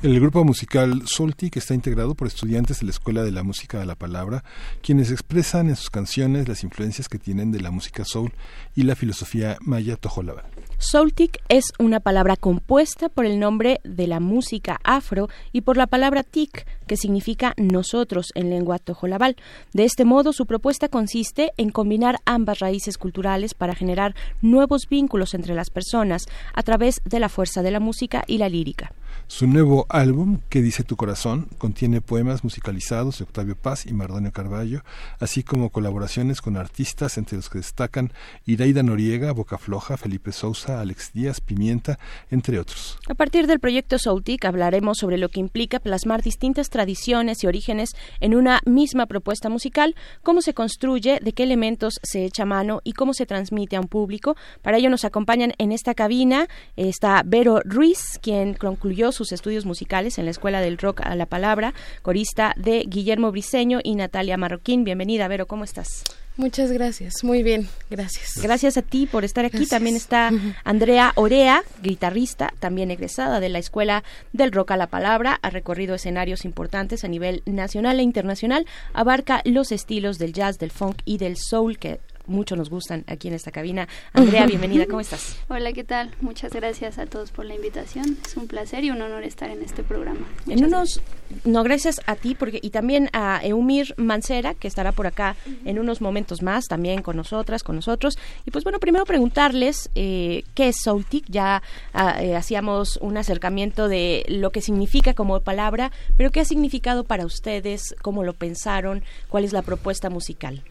[0.00, 3.84] El grupo musical Soltic está integrado por estudiantes de la Escuela de la Música de
[3.84, 4.44] la Palabra,
[4.80, 8.32] quienes expresan en sus canciones las influencias que tienen de la música soul
[8.76, 10.44] y la filosofía maya tojolabal.
[10.78, 15.88] Soultic es una palabra compuesta por el nombre de la música afro y por la
[15.88, 19.34] palabra tik, que significa nosotros en lengua tojolabal.
[19.72, 25.34] De este modo, su propuesta consiste en combinar ambas raíces culturales para generar nuevos vínculos
[25.34, 28.92] entre las personas a través de la fuerza de la música y la lírica.
[29.26, 34.32] Su nuevo álbum, Que dice tu corazón, contiene poemas musicalizados de Octavio Paz y Mardonio
[34.32, 34.82] Carballo,
[35.20, 38.12] así como colaboraciones con artistas entre los que destacan
[38.46, 41.98] Iraida Noriega, Boca Floja, Felipe Sousa, Alex Díaz, Pimienta,
[42.30, 42.98] entre otros.
[43.08, 47.90] A partir del proyecto Soutic hablaremos sobre lo que implica plasmar distintas tradiciones y orígenes
[48.20, 52.92] en una misma propuesta musical, cómo se construye, de qué elementos se echa mano y
[52.92, 54.36] cómo se transmite a un público.
[54.62, 60.18] Para ello nos acompañan en esta cabina está Vero Ruiz, quien concluyó sus estudios musicales
[60.18, 64.84] en la Escuela del Rock a la Palabra, corista de Guillermo Briceño y Natalia Marroquín.
[64.84, 66.02] Bienvenida, Vero, ¿cómo estás?
[66.36, 68.40] Muchas gracias, muy bien, gracias.
[68.40, 69.56] Gracias a ti por estar aquí.
[69.56, 69.70] Gracias.
[69.70, 70.30] También está
[70.62, 75.96] Andrea Orea, guitarrista, también egresada de la Escuela del Rock a la Palabra, ha recorrido
[75.96, 81.18] escenarios importantes a nivel nacional e internacional, abarca los estilos del jazz, del funk y
[81.18, 81.98] del soul que
[82.28, 83.88] mucho nos gustan aquí en esta cabina.
[84.12, 85.36] Andrea, bienvenida, ¿cómo estás?
[85.48, 86.14] Hola, ¿qué tal?
[86.20, 88.18] Muchas gracias a todos por la invitación.
[88.24, 90.26] Es un placer y un honor estar en este programa.
[90.46, 91.00] En unos,
[91.44, 95.78] no, gracias a ti porque y también a Eumir Mancera, que estará por acá en
[95.78, 98.18] unos momentos más, también con nosotras, con nosotros.
[98.46, 101.24] Y pues bueno, primero preguntarles eh, qué es Soultic.
[101.28, 101.62] Ya
[101.94, 107.04] ah, eh, hacíamos un acercamiento de lo que significa como palabra, pero qué ha significado
[107.04, 110.62] para ustedes, cómo lo pensaron, cuál es la propuesta musical.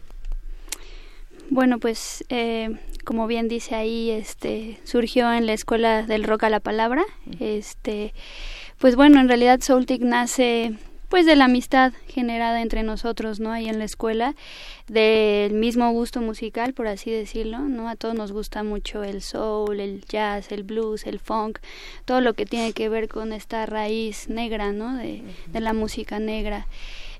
[1.50, 6.50] Bueno, pues eh, como bien dice ahí, este surgió en la escuela del rock a
[6.50, 7.02] la palabra.
[7.40, 8.12] Este,
[8.78, 10.74] pues bueno, en realidad Soultic nace
[11.08, 13.50] pues de la amistad generada entre nosotros, ¿no?
[13.50, 14.34] Ahí en la escuela,
[14.88, 17.88] del mismo gusto musical, por así decirlo, ¿no?
[17.88, 21.60] A todos nos gusta mucho el soul, el jazz, el blues, el funk,
[22.04, 24.98] todo lo que tiene que ver con esta raíz negra, ¿no?
[24.98, 26.66] De, de la música negra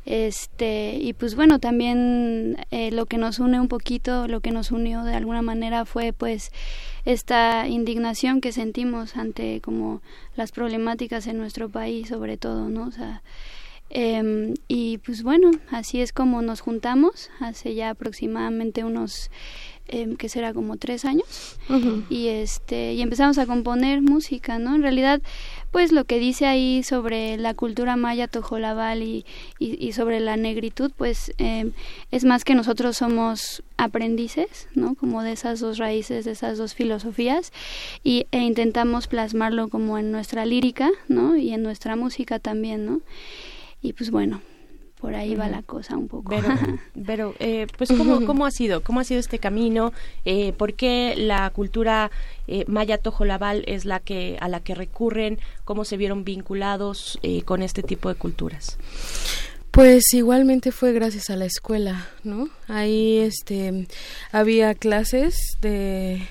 [0.09, 4.71] este y pues bueno también eh, lo que nos une un poquito lo que nos
[4.71, 6.51] unió de alguna manera fue pues
[7.05, 10.01] esta indignación que sentimos ante como
[10.35, 13.23] las problemáticas en nuestro país sobre todo no o sea
[13.91, 19.31] em, y pues bueno así es como nos juntamos hace ya aproximadamente unos
[19.91, 21.57] eh, que será como tres años.
[22.11, 25.23] Y este y empezamos a componer música no en realidad
[25.71, 29.25] pues lo que dice ahí sobre la cultura maya tojolabal y,
[29.59, 31.71] y, sobre la negritud pues eh,
[32.11, 36.75] es más que nosotros somos aprendices no como de esas dos raíces de esas dos
[36.75, 37.53] filosofías
[38.03, 43.01] y e intentamos plasmarlo como en nuestra lírica no y en nuestra música también no
[43.83, 44.41] y pues bueno
[45.01, 46.31] por ahí va la cosa un poco.
[46.31, 46.49] Pero,
[47.07, 48.83] pero eh, pues ¿cómo, ¿cómo ha sido?
[48.83, 49.93] ¿Cómo ha sido este camino?
[50.25, 52.11] Eh, ¿Por qué la cultura
[52.47, 55.39] eh, maya tojolabal es la que a la que recurren?
[55.65, 58.79] ¿Cómo se vieron vinculados eh, con este tipo de culturas?
[59.71, 62.49] Pues igualmente fue gracias a la escuela, ¿no?
[62.67, 63.87] Ahí este
[64.33, 66.27] había clases de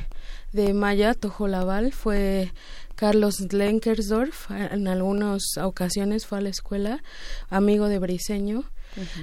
[0.51, 2.51] de Maya Tojolabal fue
[2.97, 7.03] Carlos Lenkersdorf, en algunas ocasiones fue a la escuela,
[7.47, 8.63] amigo de Briseño,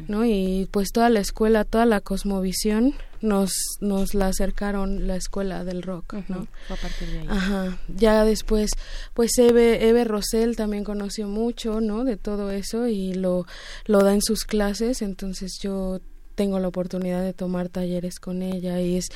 [0.07, 0.25] ¿no?
[0.25, 5.83] Y pues toda la escuela, toda la cosmovisión nos nos la acercaron la escuela del
[5.83, 6.47] rock, ¿no?
[6.69, 7.27] A partir de ahí.
[7.29, 7.79] Ajá.
[7.89, 8.71] Ya después,
[9.13, 12.05] pues Eve, Eve Rosell también conoció mucho, ¿no?
[12.05, 13.45] De todo eso y lo,
[13.87, 16.01] lo da en sus clases, entonces yo
[16.37, 19.09] tengo la oportunidad de tomar talleres con ella y es,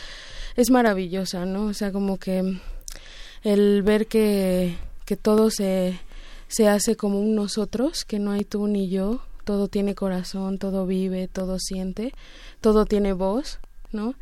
[0.56, 1.66] es maravillosa, ¿no?
[1.66, 2.59] O sea, como que
[3.43, 5.98] el ver que, que todo se,
[6.48, 10.86] se hace como un nosotros, que no hay tú ni yo, todo tiene corazón, todo
[10.86, 12.12] vive, todo siente,
[12.60, 13.60] todo tiene voz,
[13.93, 14.15] ¿no?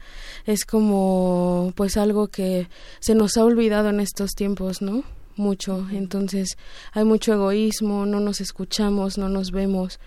[0.45, 2.69] Es como pues algo que
[3.01, 5.03] se nos ha olvidado en estos tiempos, ¿no?
[5.37, 6.57] Mucho, entonces
[6.93, 9.99] hay mucho egoísmo, no nos escuchamos, no nos vemos,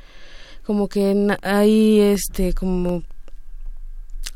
[0.65, 3.03] como que hay este como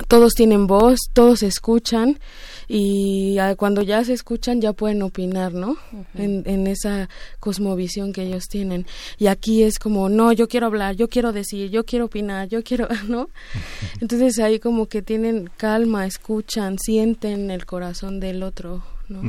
[0.08, 2.20] todos tienen voz, todos se escuchan
[2.68, 5.78] y ah, cuando ya se escuchan ya pueden opinar, ¿no?
[6.16, 8.86] en, en esa cosmovisión que ellos tienen.
[9.18, 12.64] Y aquí es como, no, yo quiero hablar, yo quiero decir, yo quiero opinar, yo
[12.64, 13.30] quiero, ¿no?
[14.02, 19.22] Entonces ahí como que tienen calma, escuchan, sienten el corazón del otro, ¿no?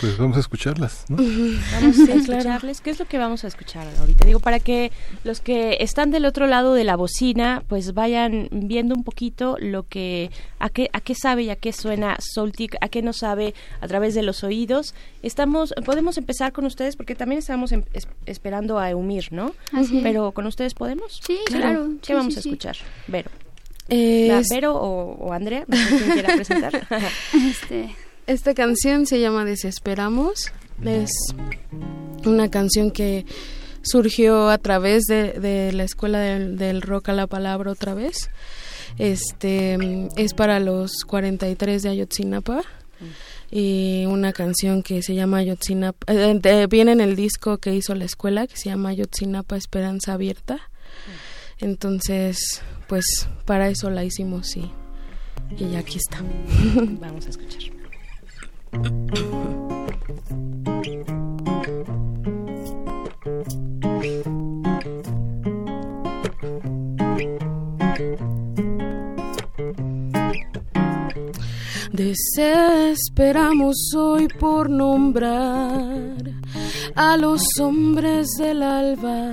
[0.00, 1.16] Pues vamos a escucharlas, ¿no?
[1.16, 2.80] Vamos a escucharles.
[2.80, 4.24] ¿Qué es lo que vamos a escuchar ahorita?
[4.26, 4.92] Digo, para que
[5.24, 9.84] los que están del otro lado de la bocina, pues vayan viendo un poquito lo
[9.84, 13.54] que, a qué, a qué sabe y a qué suena Soltic, a qué no sabe
[13.80, 14.94] a través de los oídos.
[15.22, 19.54] Estamos, podemos empezar con ustedes porque también estamos em- es- esperando a Eumir, ¿no?
[19.72, 20.02] Así es.
[20.02, 21.20] Pero con ustedes podemos.
[21.26, 21.88] Sí, claro.
[22.02, 22.48] ¿Qué Sí, vamos sí, a sí.
[22.50, 22.76] escuchar?
[23.06, 23.30] Vero.
[23.90, 25.64] ¿Va Vero o, o Andrea?
[25.68, 26.86] No sé quién quiera presentar.
[27.34, 27.94] Este,
[28.26, 30.52] Esta canción se llama Desesperamos.
[30.84, 31.10] Es
[32.24, 33.26] una canción que
[33.82, 38.30] surgió a través de, de la escuela del, del rock a la palabra otra vez.
[38.98, 39.76] Este
[40.16, 42.62] es para los 43 de Ayotzinapa
[43.50, 47.94] y una canción que se llama Ayotzinapa eh, de- viene en el disco que hizo
[47.94, 50.60] la escuela que se llama Ayotzinapa Esperanza Abierta.
[51.58, 53.04] Entonces, pues
[53.44, 54.70] para eso la hicimos y
[55.58, 56.22] y ya aquí está.
[57.00, 57.60] Vamos a escuchar.
[71.94, 76.16] Desesperamos hoy por nombrar
[76.96, 79.32] a los hombres del alba,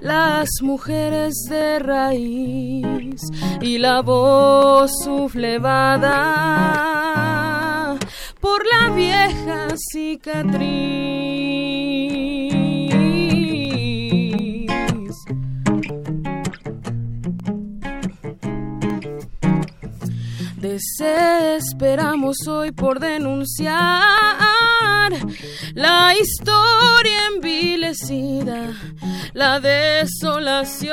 [0.00, 3.20] las mujeres de raíz
[3.60, 6.24] y la voz sublevada
[8.44, 10.64] por la vieja cicatriz.
[20.56, 23.72] Desesperamos hoy por denunciar
[25.72, 28.74] la historia envilecida,
[29.32, 30.92] la desolación,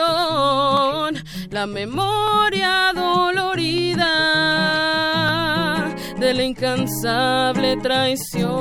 [1.49, 4.21] la memoria dolorida
[6.21, 8.51] de la incansable traición.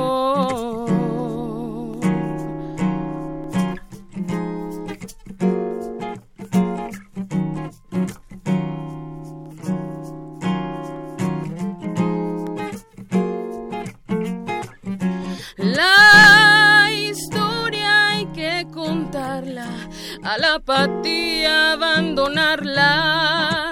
[15.57, 19.67] La historia hay que contarla,
[20.23, 23.70] a la apatía abandonarla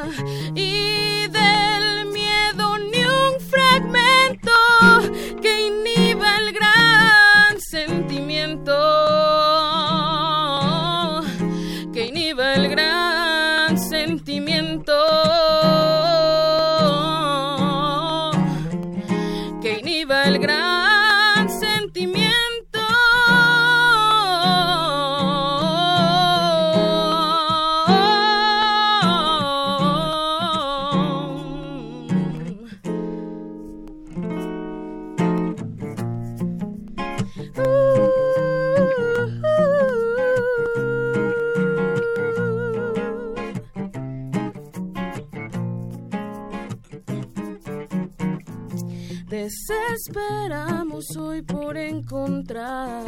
[50.09, 53.03] Desesperamos hoy por encontrar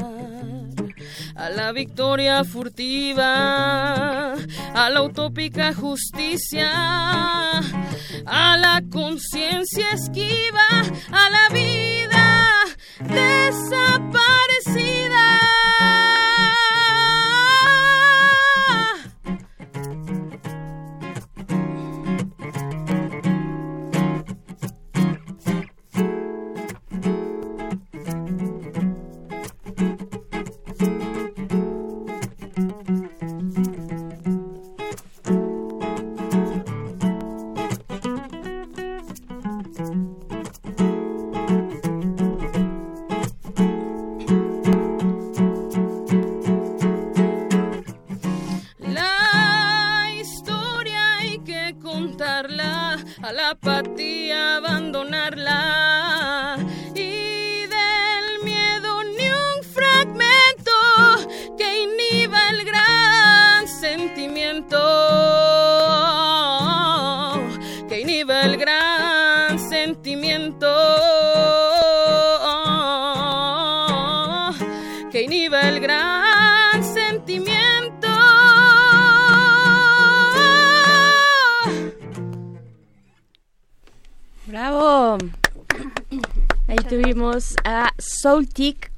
[1.36, 6.70] a la victoria furtiva, a la utópica justicia,
[8.26, 10.68] a la conciencia esquiva,
[11.12, 12.52] a la vida
[13.00, 14.22] desaparecida.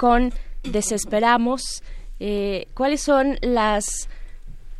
[0.04, 0.34] Con
[0.64, 1.82] Desesperamos.
[2.20, 4.10] Eh, ¿Cuáles son las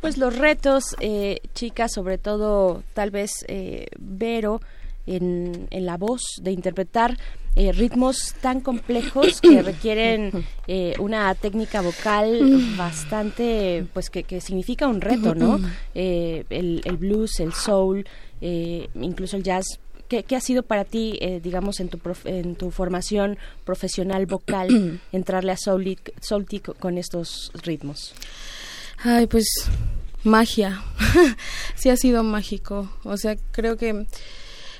[0.02, 4.60] pues los retos, eh, chicas, sobre todo tal vez eh, Vero,
[5.06, 7.16] en, en, la voz, de interpretar
[7.56, 10.30] eh, ritmos tan complejos que requieren
[10.66, 15.58] eh, una técnica vocal bastante, pues que, que significa un reto, ¿no?
[15.94, 18.04] Eh, el, el, blues, el soul,
[18.42, 19.80] incluso el jazz.
[20.08, 24.26] ¿Qué, ¿Qué, ha sido para ti, eh, digamos, en tu, prof, en tu formación profesional
[24.26, 28.14] vocal, entrarle a Soultic, Soultic con estos ritmos?
[28.98, 29.46] Ay, pues
[30.22, 30.82] magia.
[31.74, 32.90] sí ha sido mágico.
[33.04, 34.06] O sea, creo que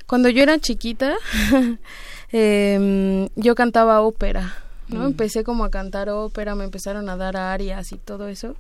[0.07, 1.15] cuando yo era chiquita,
[2.33, 4.55] eh, yo cantaba ópera,
[4.89, 5.01] ¿no?
[5.01, 5.07] Mm.
[5.07, 8.57] Empecé como a cantar ópera, me empezaron a dar arias y todo eso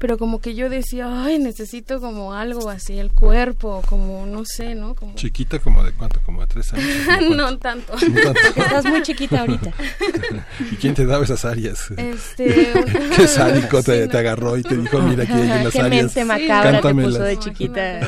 [0.00, 4.74] pero como que yo decía, ay, necesito como algo así, el cuerpo, como, no sé,
[4.74, 4.94] ¿no?
[4.94, 5.14] Como...
[5.14, 7.36] Chiquita como de cuánto, como de tres años.
[7.36, 7.92] no tanto.
[8.08, 8.40] No tanto.
[8.56, 9.74] Estás muy chiquita ahorita.
[10.72, 11.90] ¿Y quién te daba esas áreas?
[11.98, 12.72] Este...
[13.14, 14.08] ¿Qué sádico te, sí, no.
[14.10, 16.04] te, agarró y te dijo, mira, aquí hay unas ¿Qué áreas?
[16.04, 18.00] mente macabra te puso de chiquita?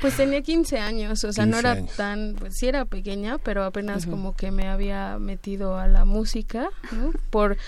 [0.00, 1.94] pues tenía 15 años, o sea, no era años.
[1.94, 4.10] tan, pues sí era pequeña, pero apenas uh -huh.
[4.10, 7.12] como que me había metido a la música, ¿no?
[7.30, 7.58] Por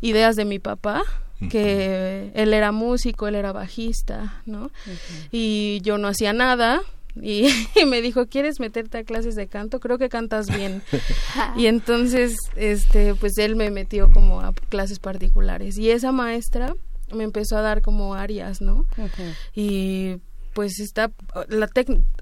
[0.00, 1.02] ideas de mi papá
[1.50, 4.64] que él era músico, él era bajista, ¿no?
[4.64, 5.28] Uh -huh.
[5.30, 6.80] Y yo no hacía nada.
[7.20, 7.46] Y,
[7.80, 9.80] y, me dijo, ¿quieres meterte a clases de canto?
[9.80, 10.82] Creo que cantas bien.
[11.56, 15.78] y entonces, este, pues él me metió como a clases particulares.
[15.78, 16.74] Y esa maestra
[17.14, 18.86] me empezó a dar como arias, ¿no?
[18.96, 19.34] Uh -huh.
[19.54, 20.16] Y
[20.56, 21.10] pues está
[21.50, 21.68] la,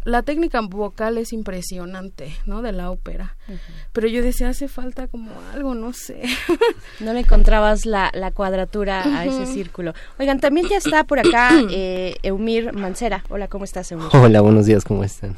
[0.02, 2.62] la técnica vocal es impresionante, ¿no?
[2.62, 3.36] De la ópera.
[3.46, 3.58] Uh -huh.
[3.92, 6.20] Pero yo decía, hace falta como algo, no sé.
[6.98, 9.16] no le encontrabas la, la cuadratura uh -huh.
[9.18, 9.94] a ese círculo.
[10.18, 13.22] Oigan, también ya está por acá eh, Eumir Mancera.
[13.28, 14.08] Hola, ¿cómo estás, Eumir?
[14.12, 15.36] Hola, buenos días, ¿cómo están?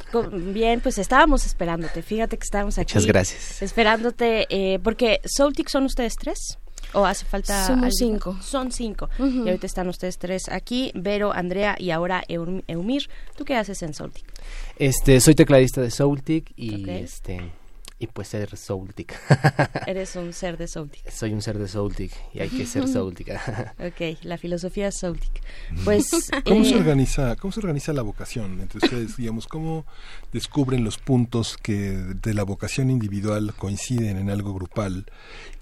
[0.55, 2.01] Bien, pues estábamos esperándote.
[2.01, 2.95] Fíjate que estábamos aquí.
[2.95, 3.61] Muchas gracias.
[3.61, 6.57] Esperándote, eh, porque Soultic son ustedes tres.
[6.93, 7.67] ¿O hace falta?
[7.67, 8.37] Somos cinco.
[8.41, 9.09] Son cinco.
[9.19, 9.45] Uh -huh.
[9.45, 13.09] Y ahorita están ustedes tres aquí, Vero, Andrea y ahora Eumir.
[13.37, 14.25] ¿Tú qué haces en Soultic?
[14.79, 17.03] Este, soy tecladista de Soultic y okay.
[17.03, 17.53] este
[17.99, 19.19] y pues ser Soultic.
[19.87, 21.11] Eres un ser de Soultic.
[21.11, 23.29] Soy un ser de Soultic y hay que ser Soultic.
[23.79, 25.43] ok, la filosofía es Soultic.
[25.85, 26.11] Pues
[26.45, 26.65] ¿Cómo eh...
[26.65, 29.87] se organiza cómo se organiza la vocación entre ustedes, digamos, cómo
[30.33, 35.07] descubren los puntos que de la vocación individual coinciden en algo grupal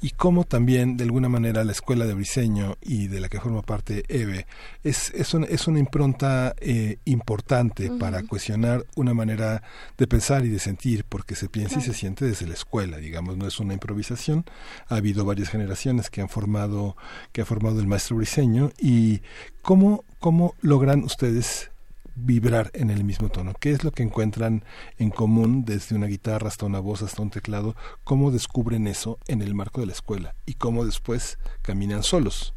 [0.01, 3.63] y cómo también de alguna manera la escuela de Briseño y de la que forma
[3.63, 4.47] parte EVE
[4.83, 7.99] es, es, una, es una impronta eh, importante uh -huh.
[7.99, 9.63] para cuestionar una manera
[9.97, 11.91] de pensar y de sentir, porque se piensa claro.
[11.91, 14.45] y se siente desde la escuela, digamos, no es una improvisación.
[14.89, 16.97] Ha habido varias generaciones que han formado,
[17.33, 19.23] que ha formado el maestro Briseño y
[19.63, 21.71] cómo, cómo logran ustedes
[22.17, 23.55] vibrar en el mismo tono.
[23.59, 24.65] ¿Qué es lo que encuentran
[24.99, 27.77] en común desde una guitarra hasta una voz hasta un teclado?
[28.05, 30.35] ¿Cómo descubren eso en el marco de la escuela?
[30.47, 32.55] ¿Y cómo después caminan solos?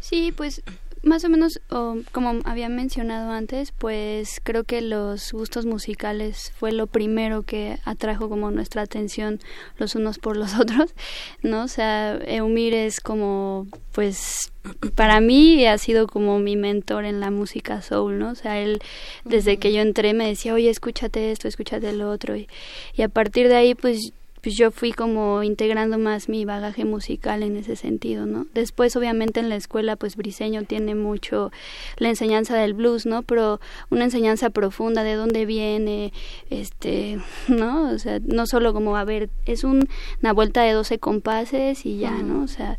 [0.00, 0.62] Sí, pues
[1.02, 6.72] más o menos, oh, como había mencionado antes, pues creo que los gustos musicales fue
[6.72, 9.40] lo primero que atrajo como nuestra atención
[9.78, 10.94] los unos por los otros,
[11.42, 11.62] ¿no?
[11.64, 14.52] O sea, Eumir es como, pues,
[14.94, 18.30] para mí ha sido como mi mentor en la música soul, ¿no?
[18.30, 18.80] O sea, él
[19.24, 22.48] desde que yo entré me decía, oye, escúchate esto, escúchate lo otro, y,
[22.94, 24.12] y a partir de ahí, pues
[24.46, 28.46] pues yo fui como integrando más mi bagaje musical en ese sentido, ¿no?
[28.54, 31.50] Después, obviamente, en la escuela, pues Briseño tiene mucho
[31.96, 33.24] la enseñanza del blues, ¿no?
[33.24, 33.58] Pero
[33.90, 36.12] una enseñanza profunda de dónde viene,
[36.48, 37.18] este,
[37.48, 37.90] ¿no?
[37.90, 39.88] O sea, no solo como, a ver, es un,
[40.22, 42.44] una vuelta de 12 compases y ya, ¿no?
[42.44, 42.78] O sea,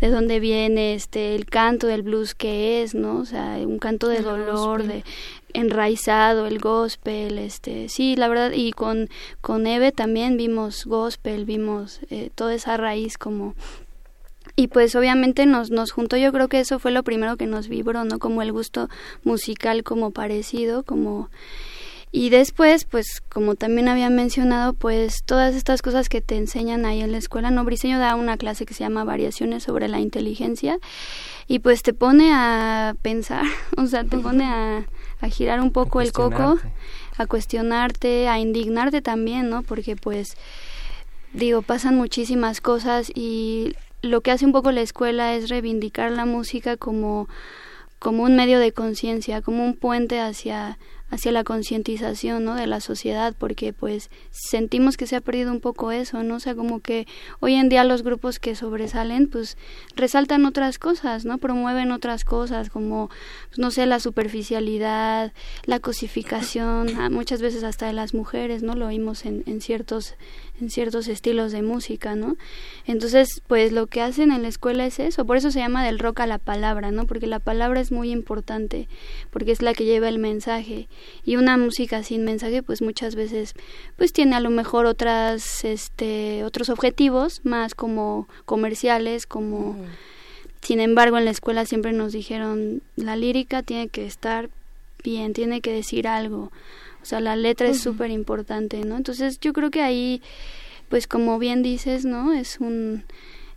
[0.00, 3.18] de dónde viene este el canto del blues que es, ¿no?
[3.18, 5.04] O sea, un canto de dolor, de
[5.54, 9.08] enraizado, el gospel, este, sí, la verdad, y con,
[9.40, 13.54] con Eve también vimos gospel, vimos eh, toda esa raíz como
[14.56, 17.68] y pues obviamente nos, nos juntó, yo creo que eso fue lo primero que nos
[17.68, 18.18] vibró, ¿no?
[18.18, 18.88] Como el gusto
[19.24, 21.30] musical como parecido, como...
[22.12, 27.00] Y después, pues como también había mencionado, pues todas estas cosas que te enseñan ahí
[27.00, 27.64] en la escuela, ¿no?
[27.64, 30.78] Briseño da una clase que se llama Variaciones sobre la inteligencia
[31.48, 33.44] y pues te pone a pensar,
[33.76, 34.86] o sea, te pone a,
[35.20, 36.58] a girar un poco el coco,
[37.16, 39.62] a cuestionarte, a indignarte también, ¿no?
[39.62, 40.36] Porque pues
[41.32, 46.26] digo, pasan muchísimas cosas y lo que hace un poco la escuela es reivindicar la
[46.26, 47.28] música como
[47.98, 50.78] como un medio de conciencia, como un puente hacia
[51.10, 52.54] hacia la concientización ¿no?
[52.54, 56.54] de la sociedad porque pues sentimos que se ha perdido un poco eso no sea
[56.54, 57.06] como que
[57.40, 59.56] hoy en día los grupos que sobresalen pues
[59.96, 63.10] resaltan otras cosas no promueven otras cosas como
[63.48, 65.32] pues, no sé la superficialidad
[65.66, 70.14] la cosificación ah, muchas veces hasta de las mujeres no lo oímos en, en ciertos
[70.60, 72.36] en ciertos estilos de música, ¿no?
[72.86, 75.98] Entonces, pues lo que hacen en la escuela es eso, por eso se llama del
[75.98, 77.06] rock a la palabra, ¿no?
[77.06, 78.88] Porque la palabra es muy importante,
[79.30, 80.88] porque es la que lleva el mensaje
[81.24, 83.54] y una música sin mensaje, pues muchas veces,
[83.96, 89.76] pues tiene a lo mejor otras, este, otros objetivos más como comerciales, como
[90.64, 94.48] sin embargo, en la escuela siempre nos dijeron, la lírica tiene que estar
[95.02, 96.50] bien, tiene que decir algo.
[97.04, 98.96] O sea, la letra es súper importante, ¿no?
[98.96, 100.22] Entonces, yo creo que ahí,
[100.88, 102.32] pues como bien dices, ¿no?
[102.32, 103.04] Es un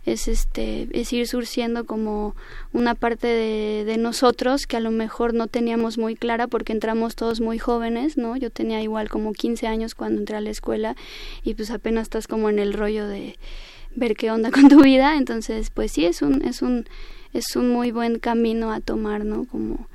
[0.04, 2.36] es este es ir surciendo como
[2.74, 7.16] una parte de, de nosotros que a lo mejor no teníamos muy clara porque entramos
[7.16, 8.36] todos muy jóvenes, ¿no?
[8.36, 10.94] Yo tenía igual como 15 años cuando entré a la escuela
[11.42, 13.38] y pues apenas estás como en el rollo de
[13.96, 16.86] ver qué onda con tu vida, entonces pues sí es un es un
[17.32, 19.46] es un muy buen camino a tomar, ¿no?
[19.46, 19.88] Como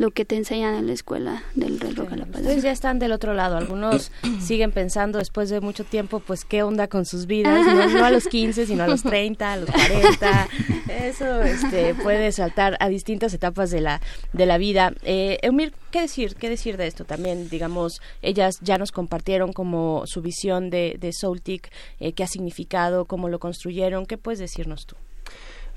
[0.00, 2.40] lo que te enseñan en la escuela del reloj a la palabra.
[2.40, 3.58] Ustedes ya están del otro lado.
[3.58, 7.66] Algunos siguen pensando después de mucho tiempo, pues, qué onda con sus vidas.
[7.70, 10.48] No, no a los 15, sino a los 30, a los 40.
[10.88, 14.00] Eso este, puede saltar a distintas etapas de la,
[14.32, 14.92] de la vida.
[15.02, 16.34] Eh, Eumir, ¿qué decir?
[16.34, 17.04] ¿Qué decir de esto?
[17.04, 21.70] También, digamos, ellas ya nos compartieron como su visión de, de Soultic,
[22.00, 24.06] eh, qué ha significado, cómo lo construyeron.
[24.06, 24.96] ¿Qué puedes decirnos tú?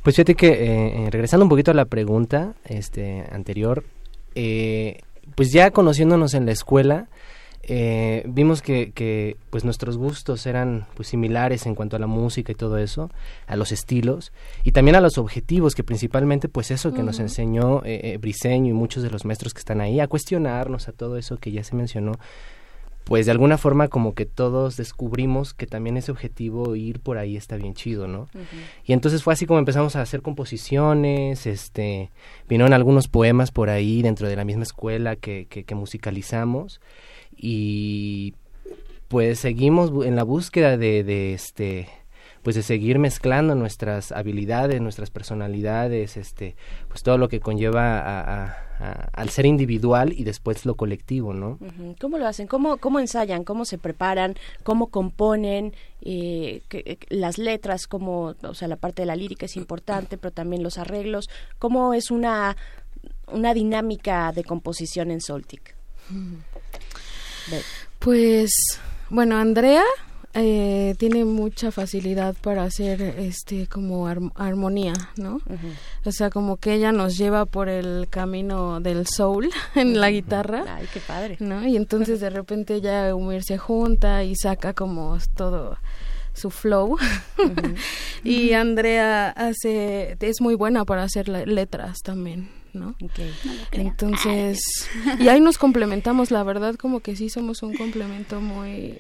[0.02, 0.48] Pues fíjate que,
[1.06, 3.84] eh, regresando un poquito a la pregunta este, anterior,
[4.36, 5.00] eh,
[5.36, 7.08] pues ya conociéndonos en la escuela,
[7.66, 12.52] eh, vimos que, que, pues nuestros gustos eran pues similares en cuanto a la música
[12.52, 13.10] y todo eso,
[13.48, 14.34] a los estilos
[14.66, 18.72] y también a los objetivos, que principalmente pues eso que nos enseñó eh, eh, Briseño
[18.72, 21.64] y muchos de los maestros que están ahí, a cuestionarnos, a todo eso que ya
[21.64, 22.14] se mencionó,
[23.04, 27.36] pues de alguna forma como que todos descubrimos que también ese objetivo ir por ahí
[27.36, 28.28] está bien chido, ¿no?
[28.86, 32.12] Y entonces fue así como empezamos a hacer composiciones, este,
[32.48, 36.80] vinieron algunos poemas por ahí dentro de la misma escuela que, que, que musicalizamos
[37.36, 38.36] y
[39.08, 41.88] pues seguimos en la búsqueda de, de este
[42.44, 46.56] pues de seguir mezclando nuestras habilidades, nuestras personalidades, este,
[46.90, 51.34] pues todo lo que conlleva a- a- a- al ser individual y después lo colectivo,
[51.34, 51.58] ¿no?
[52.02, 52.48] ¿Cómo lo hacen?
[52.48, 53.44] ¿Cómo, cómo ensayan?
[53.46, 54.36] ¿Cómo se preparan?
[54.64, 55.74] ¿Cómo componen?
[56.02, 60.18] Eh, que- eh, las letras, como, o sea, la parte de la lírica es importante,
[60.18, 61.30] pero también los arreglos.
[61.60, 62.58] ¿Cómo es una,
[63.32, 65.76] una dinámica de composición en Soltic?
[68.00, 68.52] Pues,
[69.10, 69.84] bueno, Andrea
[70.36, 75.40] eh, tiene mucha facilidad para hacer este como ar- armonía, ¿no?
[76.06, 80.66] O sea, como que ella nos lleva por el camino del soul en la guitarra.
[80.68, 81.38] Ay, qué padre.
[81.40, 81.68] ¿no?
[81.68, 85.78] Y entonces de repente ya Umir se junta y saca como todo
[86.34, 86.98] su flow.
[88.24, 92.96] y Andrea hace es muy buena para hacer letras también, ¿no?
[93.72, 94.60] Entonces,
[95.20, 99.00] y ahí nos complementamos, la verdad como que sí somos un complemento muy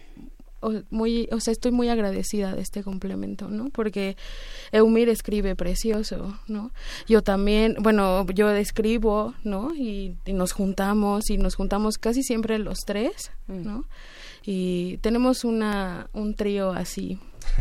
[0.89, 3.69] muy, o sea, estoy muy agradecida de este complemento, ¿no?
[3.69, 4.15] Porque
[4.71, 6.71] Eumir escribe precioso, ¿no?
[7.07, 9.73] Yo también, bueno, yo escribo, ¿no?
[9.75, 13.85] Y, y nos juntamos y nos juntamos casi siempre los tres, ¿no?
[14.45, 17.17] Y tenemos una un trío así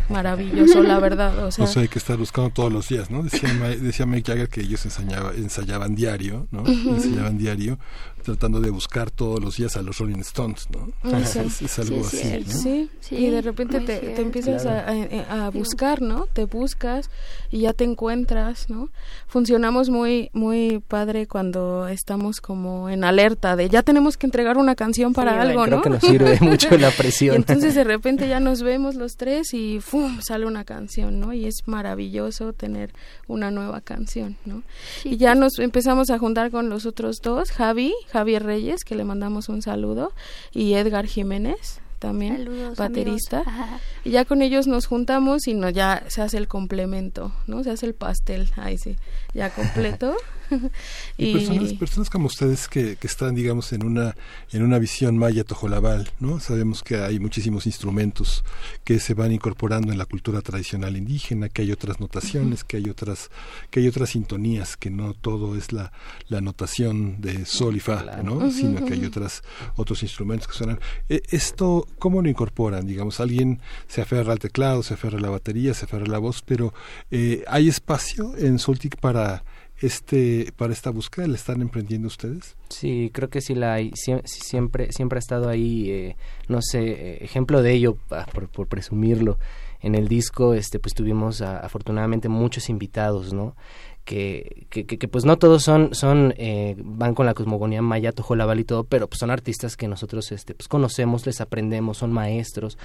[0.08, 3.22] maravilloso, la verdad, o sea, O sea, hay que estar buscando todos los días, ¿no?
[3.22, 3.48] Decía,
[3.80, 6.64] decía Mick Jagger que ellos ensayaba- ensayaban diario, ¿no?
[6.66, 7.78] Ensayaban diario,
[8.22, 10.92] tratando de buscar todos los días a los Rolling Stones, ¿no?
[11.18, 12.88] Es, es algo Sí, así, ¿no?
[13.00, 14.90] Sí, y de repente te, te empiezas Claro.
[15.28, 16.26] a, a- a buscar, ¿no?
[16.32, 17.10] Te buscas
[17.50, 18.88] y ya te encuentras, ¿no?
[19.26, 24.74] Funcionamos muy muy padre cuando estamos como en alerta de ya tenemos que entregar una
[24.74, 25.82] canción para Sí, algo, creo ¿no?
[25.82, 27.34] que nos sirve mucho la presión.
[27.34, 30.20] Y entonces de repente ya nos vemos los tres y ¡fum!
[30.22, 31.32] sale una canción, ¿no?
[31.32, 32.92] Y es maravilloso tener
[33.28, 34.62] una nueva canción, ¿no?
[35.04, 39.04] y ya nos empezamos a juntar con los otros dos, Javi, Javier Reyes, que le
[39.04, 40.12] mandamos un saludo,
[40.52, 43.44] y Edgar Jiménez también, Saludos, baterista.
[44.04, 47.62] Y ya con ellos nos juntamos y no, ya se hace el complemento, ¿no?
[47.62, 48.96] Se hace el pastel, ahí sí,
[49.32, 50.16] ya completo.
[51.18, 54.16] Y, personas, personas como ustedes que, que están, digamos, en una,
[54.50, 56.40] en una visión maya tojolabal, ¿no?
[56.40, 58.44] Sabemos que hay muchísimos instrumentos
[58.82, 62.88] que se van incorporando en la cultura tradicional indígena, que hay otras notaciones, que hay
[62.88, 63.30] otras,
[63.70, 65.92] que hay otras sintonías, que no todo es la,
[66.28, 68.50] la notación de sol y fa, ¿no?
[68.50, 69.42] Sino que hay otras,
[69.76, 70.80] otros instrumentos que suenan.
[71.08, 72.86] Eh, esto, ¿cómo lo incorporan?
[72.86, 76.18] Digamos, alguien se aferra al teclado, se aferra a la batería, se aferra a la
[76.18, 76.72] voz, pero
[77.10, 79.44] eh, ¿hay espacio en Soltic para
[79.82, 81.26] este para esta búsqueda?
[81.26, 82.56] ¿La están emprendiendo ustedes?
[82.68, 83.92] Sí, creo que sí la hay.
[83.94, 86.16] Siempre, siempre ha estado ahí, eh,
[86.48, 87.96] no sé, eh, ejemplo de ello,
[88.32, 89.38] por, por presumirlo.
[89.80, 93.56] En el disco, este, pues tuvimos ah, afortunadamente muchos invitados, ¿no?
[94.04, 98.12] Que, que, que, que, pues no todos son, son eh, van con la cosmogonía maya,
[98.12, 102.12] tojolabal y todo, pero pues son artistas que nosotros este, pues conocemos, les aprendemos, son
[102.12, 102.78] maestros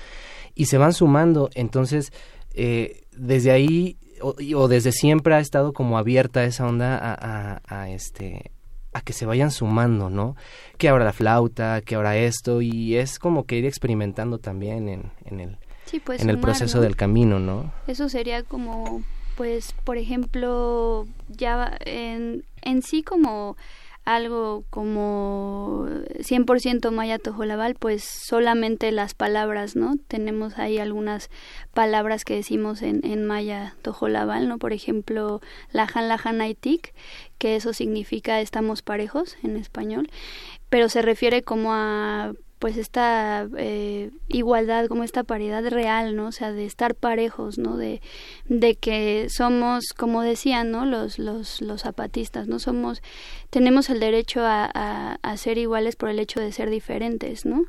[0.56, 1.50] y se van sumando.
[1.53, 2.11] Entonces,
[2.53, 7.89] eh, desde ahí o, desde siempre ha estado como abierta esa onda a, a, a,
[7.89, 8.51] este
[8.93, 10.35] a que se vayan sumando, ¿no?
[10.77, 15.11] Que ahora la flauta, que ahora esto, y es como que ir experimentando también en,
[15.25, 16.83] en el, Sí, pues, en el sumar, proceso ¿no?
[16.83, 17.71] del camino, ¿no?
[17.85, 19.03] Eso sería como,
[19.35, 23.55] pues, por ejemplo, ya en, en sí como
[24.07, 25.85] algo como
[26.19, 29.95] 100% maya tojolabal, pues solamente las palabras, ¿no?
[30.07, 31.29] Tenemos ahí algunas
[31.73, 34.59] palabras que decimos en, en maya tojolabal, ¿no?
[34.59, 35.41] Por ejemplo,
[35.73, 36.93] lajan lajan aitik,
[37.37, 40.09] que eso significa estamos parejos en español,
[40.69, 46.27] pero se refiere como a pues esta eh, igualdad, como esta paridad real, ¿no?
[46.27, 47.77] O sea, de estar parejos, ¿no?
[47.77, 48.01] De,
[48.45, 50.85] de que somos, como decían, ¿no?
[50.85, 52.57] Los, los, los zapatistas, ¿no?
[52.57, 53.03] Somos,
[53.50, 57.66] tenemos el derecho a, ser iguales por el hecho de ser diferentes, ¿no?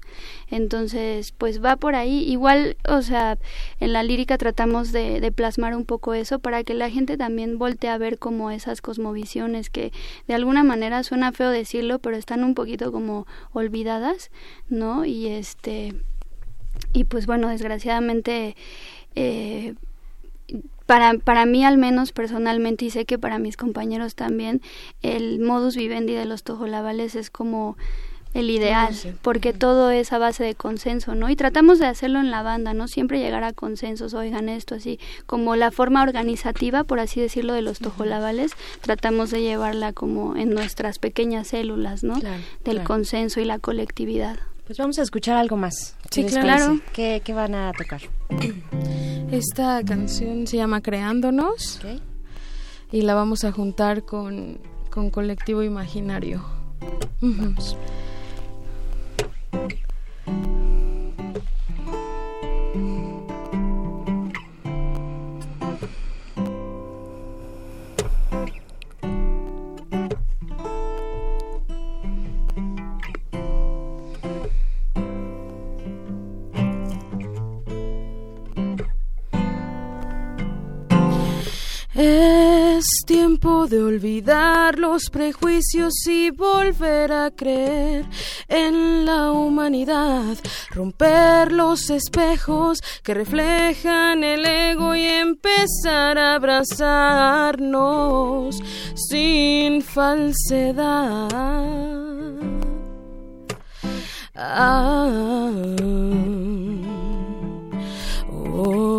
[0.51, 2.25] Entonces, pues va por ahí.
[2.29, 3.39] Igual, o sea,
[3.79, 7.59] en la lírica tratamos de, de plasmar un poco eso para que la gente también
[7.59, 9.93] voltee a ver como esas cosmovisiones que
[10.27, 14.31] de alguna manera suena feo decirlo, pero están un poquito como olvidadas,
[14.69, 15.05] ¿no?
[15.05, 15.95] Y este
[16.93, 18.57] y pues bueno, desgraciadamente
[19.15, 19.75] eh,
[20.89, 24.63] para, para mí al menos personalmente y sé que para mis compañeros también
[25.03, 27.77] el modus vivendi de los tojolabales es como
[28.33, 31.29] el ideal, porque todo es a base de consenso, ¿no?
[31.29, 32.89] Y tratamos de hacerlo en la banda, ¿no?
[32.89, 37.61] Siempre llegar a consensos, oigan esto así, como la forma organizativa, por así decirlo, de
[37.61, 42.19] los tojolabales, tratamos de llevarla como en nuestras pequeñas células, ¿no?
[42.19, 42.87] Claro, Del claro.
[42.87, 44.39] consenso y la colectividad.
[44.69, 45.97] Pues vamos a escuchar algo más.
[46.11, 46.79] ¿Qué Sí, claro.
[46.93, 48.03] ¿Qué, qué van a tocar?
[49.33, 51.81] Esta canción se llama Creándonos
[52.93, 54.59] y la vamos a juntar con,
[54.91, 56.45] con Colectivo Imaginario.
[57.23, 57.55] Ujú.
[82.01, 88.05] Es tiempo de olvidar los prejuicios y volver a creer
[88.47, 90.37] en la humanidad,
[90.71, 97.67] romper los espejos que reflejan el ego y empezar a abrazarnos
[98.95, 101.29] sin falsedad.
[104.37, 105.51] Ah,
[108.31, 108.98] oh,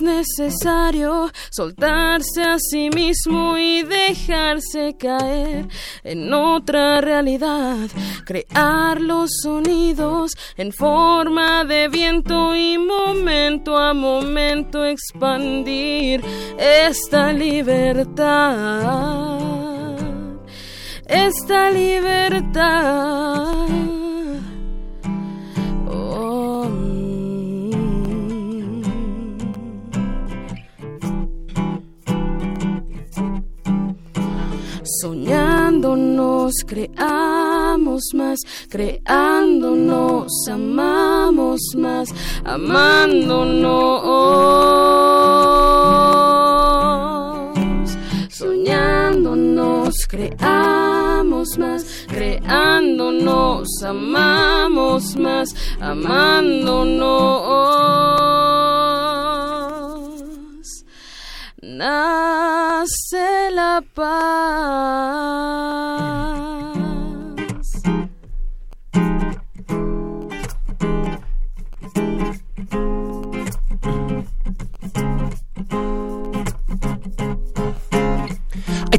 [0.00, 5.68] necesario soltarse a sí mismo y dejarse caer
[6.04, 7.88] en otra realidad,
[8.24, 16.22] crear los sonidos en forma de viento y momento a momento expandir
[16.58, 18.18] esta libertad,
[21.06, 23.22] esta libertad.
[35.00, 42.12] Soñándonos creamos más, creándonos amamos más,
[42.44, 44.02] amándonos.
[48.28, 57.02] Soñándonos creamos más, creándonos amamos más, amándonos
[61.62, 65.22] nace la paz.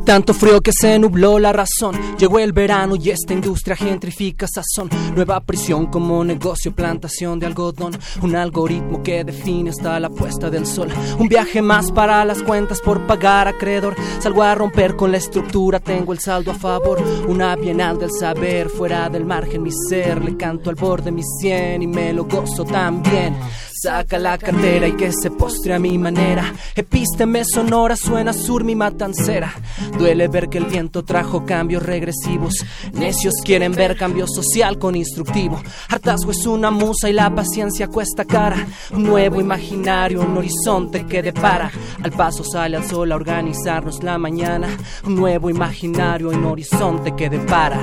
[0.03, 1.97] Tanto frío que se nubló la razón.
[2.17, 4.89] Llegó el verano y esta industria gentrifica sazón.
[5.15, 7.93] Nueva prisión como negocio, plantación de algodón.
[8.21, 10.89] Un algoritmo que define hasta la puesta del sol.
[11.17, 13.95] Un viaje más para las cuentas por pagar acreedor.
[14.19, 17.01] Salgo a romper con la estructura, tengo el saldo a favor.
[17.27, 20.23] Una bienal del saber, fuera del margen mi ser.
[20.23, 23.35] Le canto al borde mi cien y me lo gozo también.
[23.83, 26.53] Saca la cartera y que se postre a mi manera.
[26.73, 29.53] Epísteme sonora, suena sur mi matancera.
[29.97, 32.53] Duele ver que el viento trajo cambios regresivos.
[32.93, 35.61] Necios quieren ver cambio social con instructivo.
[35.89, 38.65] Hartazgo es una musa y la paciencia cuesta cara.
[38.91, 41.69] Nuevo imaginario, un horizonte que depara.
[42.01, 44.69] Al paso sale al sol a organizarnos la mañana.
[45.03, 47.81] Un nuevo imaginario, un horizonte que depara.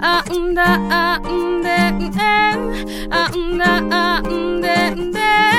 [0.00, 3.08] Ah, mm, da, ah, mm, de, mm, en.
[3.10, 5.55] Ah, mm, da, ah, mm, de, mm, en.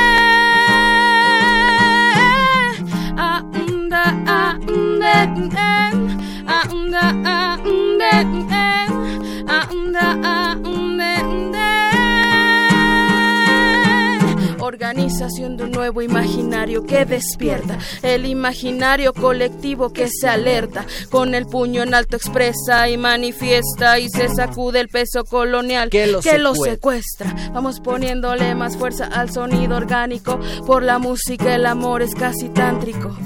[15.18, 21.48] Organización de un nuevo imaginario que despierta, el imaginario colectivo que se alerta, con el
[21.48, 26.54] puño en alto expresa y manifiesta y se sacude el peso colonial Que lo lo
[26.54, 27.34] secue- secuestra.
[27.52, 33.18] Vamos poniéndole más fuerza al sonido orgánico, por la música el amor es casi tántrico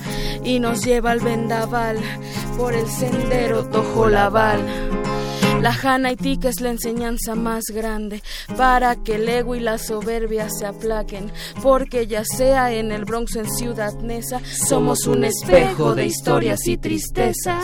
[0.45, 1.98] y nos lleva al vendaval,
[2.58, 4.61] por el sendero tojolabal.
[5.61, 8.23] La Hanaitica es la enseñanza más grande
[8.57, 11.31] para que el ego y la soberbia se aplaquen,
[11.61, 16.65] porque ya sea en el Bronx o en Ciudad Neza, somos un espejo de historias
[16.67, 17.64] y tristezas.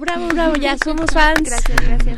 [0.00, 1.42] Bravo, bravo, bravo, ya somos fans.
[1.42, 2.16] Gracias, gracias.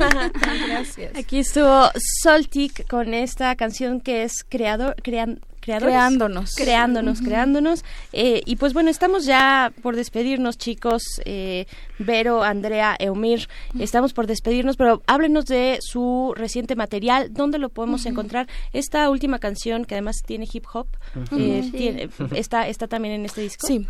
[0.68, 1.16] Gracias.
[1.16, 1.90] Aquí estuvo
[2.22, 5.92] Soltic con esta canción que es creador, crean, creadores.
[5.94, 6.54] Creándonos.
[6.54, 7.84] Creándonos, creándonos.
[8.12, 11.02] Eh, y pues bueno, estamos ya por despedirnos, chicos.
[11.24, 11.66] Eh,
[11.98, 18.04] Vero, Andrea, Eumir, estamos por despedirnos, pero háblenos de su reciente material, dónde lo podemos
[18.06, 18.48] encontrar.
[18.72, 20.88] Esta última canción, que además tiene hip hop,
[21.36, 21.70] eh, Sí.
[21.70, 23.66] tiene- está, está también en este disco.
[23.66, 23.86] Sí,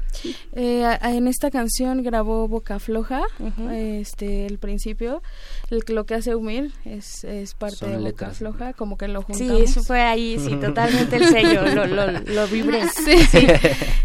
[0.52, 3.22] Eh, en esta canción grabó Boca Floja,
[3.72, 5.22] este, el principio,
[5.74, 8.38] el, lo que hace Humir es, es parte Son de Boca letras.
[8.38, 9.62] Floja, como que lo Sí, juntamos.
[9.62, 12.82] eso fue ahí, sí, totalmente el sello, lo, lo, lo vibré.
[13.04, 13.16] Sí.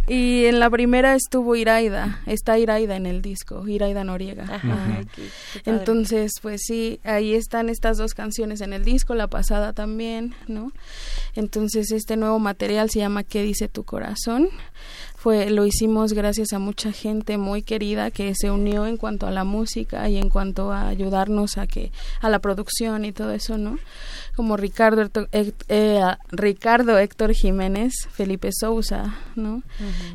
[0.07, 4.43] y en la primera estuvo Iraida, está Iraida en el disco, Iraida Noriega.
[4.43, 4.95] Ajá, Ajá.
[4.99, 5.22] ay, qué-
[5.53, 5.77] qué padre.
[5.80, 10.72] Entonces, pues sí, ahí están estas dos canciones en el disco, la pasada también, ¿no?
[11.35, 14.49] Entonces, este nuevo material se llama ¿Qué dice tu corazón?
[15.22, 19.31] Fue, lo hicimos gracias a mucha gente muy querida que se unió en cuanto a
[19.31, 21.91] la música y en cuanto a ayudarnos a que
[22.22, 23.77] a la producción y todo eso, ¿no?
[24.38, 29.61] Como Ricardo eh, Ricardo Héctor Jiménez, Felipe Sousa, ¿no?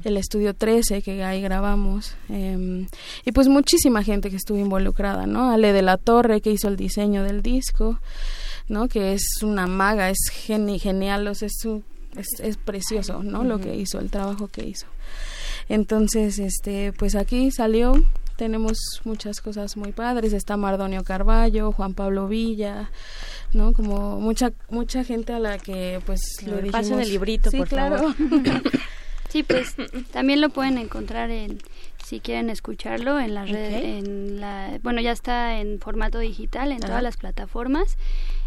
[0.04, 2.86] El estudio 13 que ahí grabamos em,
[3.26, 5.50] y pues muchísima gente que estuvo involucrada, ¿no?
[5.50, 8.00] Ale de la Torre que hizo el diseño del disco,
[8.68, 8.88] ¿no?
[8.88, 11.84] Que es una maga, es geni- genial, o sea, es, un-
[12.16, 13.44] es, es precioso, ¿no?
[13.44, 14.86] Lo que hizo, el trabajo que hizo.
[15.68, 18.04] Entonces, este, pues aquí salió,
[18.36, 22.90] tenemos muchas cosas muy padres, está Mardonio Carballo, Juan Pablo Villa,
[23.52, 23.72] ¿no?
[23.72, 27.68] Como mucha mucha gente a la que pues Claro, le pasen el librito, sí, por
[27.68, 28.12] claro.
[28.12, 28.14] favor.
[29.30, 29.74] Sí, pues
[30.12, 31.58] también lo pueden encontrar en,
[32.04, 36.78] si quieren escucharlo, en la red, en la, bueno, ya está en formato digital en
[36.78, 36.86] Ajá.
[36.86, 37.96] todas las plataformas,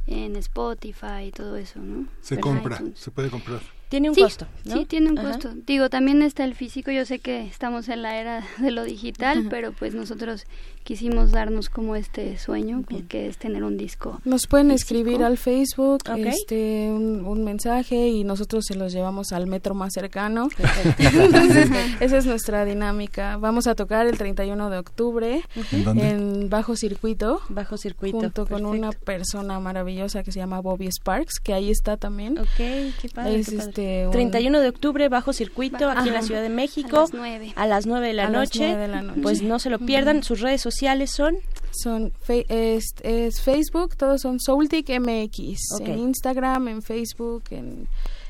[0.07, 2.07] en Spotify y todo eso, ¿no?
[2.21, 2.99] Se compra, iTunes.
[2.99, 3.59] se puede comprar.
[3.89, 4.73] Tiene un Sí, costo, ¿no?
[4.75, 5.29] Sí, tiene un Ajá.
[5.31, 5.53] costo.
[5.65, 6.91] Digo, también está el físico.
[6.91, 9.47] Yo sé que estamos en la era de lo digital, Ajá.
[9.49, 10.45] pero pues nosotros
[10.87, 14.21] quisimos darnos como este sueño, que es tener un disco.
[14.23, 14.85] Nos pueden físico.
[14.95, 16.17] escribir al Facebook Ok.
[16.19, 20.47] este un, un mensaje y nosotros se los llevamos al metro más cercano.
[20.97, 23.35] Entonces, esa es nuestra dinámica.
[23.35, 25.41] Vamos a tocar el 31 de octubre
[25.73, 27.41] ¿En en Bajo Circuito.
[27.49, 28.19] Bajo Circuito.
[28.19, 32.37] Junto con una persona maravillosa que se llama Bobby Sparks, que ahí está también.
[32.39, 33.39] Ok, qué padre.
[33.39, 33.69] Es qué padre.
[33.71, 36.27] este, un- 31 de octubre, bajo circuito, aquí en la Ajá.
[36.27, 36.97] Ciudad de México.
[36.99, 37.53] A las nueve.
[37.57, 38.59] A las 9 de la, A las noche.
[38.69, 39.21] nueve de la noche.
[39.21, 40.23] Pues no se lo pierdan.
[40.23, 40.76] Sus redes sociales
[41.07, 41.37] son.
[41.71, 45.59] Son fe- es, es Facebook, todos son Soultic MX.
[45.79, 45.87] Ok.
[45.87, 47.87] En Instagram, en Facebook, en,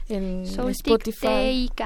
[0.09, 1.69] en Soultic Spotify.
[1.75, 1.81] TIK.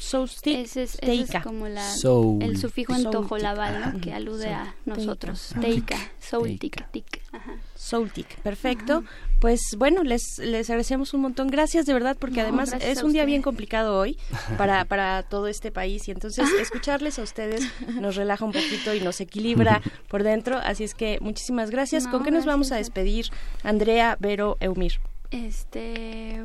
[0.00, 1.42] Solstick, Ese es, ese es Teika.
[1.42, 2.40] como la, Soul.
[2.42, 3.20] el sufijo en Soultic.
[3.20, 4.00] tojolabal, ¿no?
[4.00, 5.00] que alude a Teika.
[5.00, 5.48] nosotros.
[5.60, 5.96] Teika.
[5.96, 7.22] Teika, soultic, tic.
[7.32, 7.56] Ajá.
[7.88, 9.04] Soltic, perfecto.
[9.40, 11.48] Pues bueno, les, les agradecemos un montón.
[11.48, 14.18] Gracias de verdad, porque No, además es a un día bien complicado hoy
[14.56, 17.62] para, para todo este país y entonces escucharles a ustedes
[18.00, 20.58] nos relaja un poquito y nos equilibra por dentro.
[20.58, 22.04] Así es que muchísimas gracias.
[22.04, 23.26] No, ¿Con qué nos vamos a despedir,
[23.62, 25.00] Andrea, Vero, Eumir?
[25.30, 26.40] Este,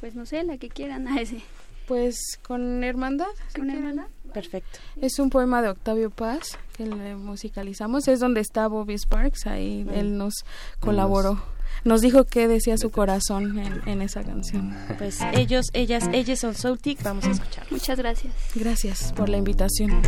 [0.00, 1.08] pues no sé, la que quieran.
[1.08, 1.40] Ah, ese.
[1.86, 3.26] Pues con Hermandad.
[3.54, 3.70] ¿Con.
[3.70, 4.08] Hermandad?
[4.32, 4.78] Perfecto.
[5.00, 8.08] Es un poema de Octavio Paz que le musicalizamos.
[8.08, 9.46] Es donde está Bobby Sparks.
[9.46, 10.44] Ahí él nos
[10.80, 11.40] colaboró.
[11.84, 14.76] Nos dijo qué decía su corazón en, en esa canción.
[14.98, 17.02] Pues ellos, ellas, ellas son Soltic.
[17.02, 17.66] Vamos a escuchar.
[17.70, 18.34] Muchas gracias.
[18.54, 20.02] Gracias por la invitación.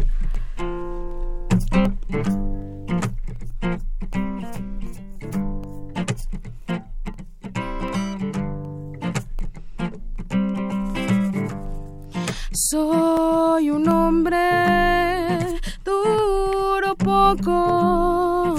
[12.61, 18.57] Soy un hombre duro poco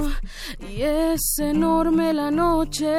[0.70, 2.96] y es enorme la noche.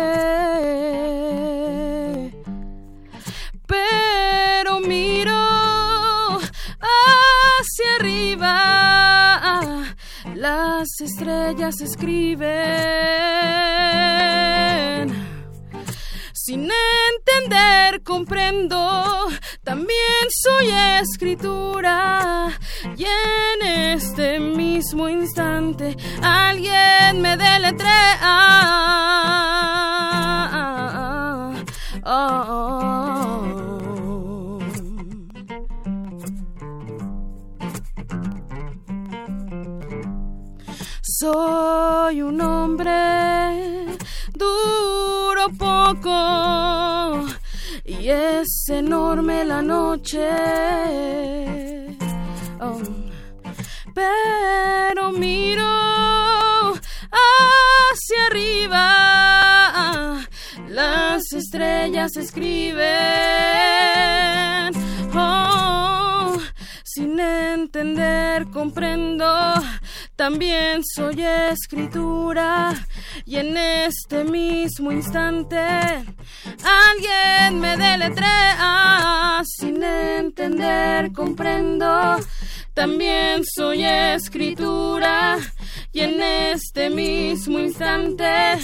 [3.66, 5.38] Pero miro
[6.82, 9.24] hacia arriba,
[10.34, 12.50] las estrellas escriben.
[16.50, 19.28] Sin entender comprendo,
[19.62, 20.70] también soy
[21.00, 22.50] escritura.
[22.96, 23.62] Y en
[23.94, 28.40] este mismo instante alguien me deletrea.
[41.02, 43.99] Soy un hombre
[44.40, 47.26] duro poco
[47.84, 50.28] y es enorme la noche.
[52.60, 52.80] Oh.
[53.94, 55.66] Pero miro
[57.20, 60.20] hacia arriba,
[60.68, 62.80] las estrellas escriben.
[65.14, 66.09] Oh,
[66.94, 69.54] sin entender comprendo,
[70.16, 72.74] también soy escritura.
[73.24, 79.42] Y en este mismo instante alguien me deletrea.
[79.44, 82.18] Sin entender comprendo,
[82.74, 85.38] también soy escritura.
[85.92, 88.58] Y en este mismo instante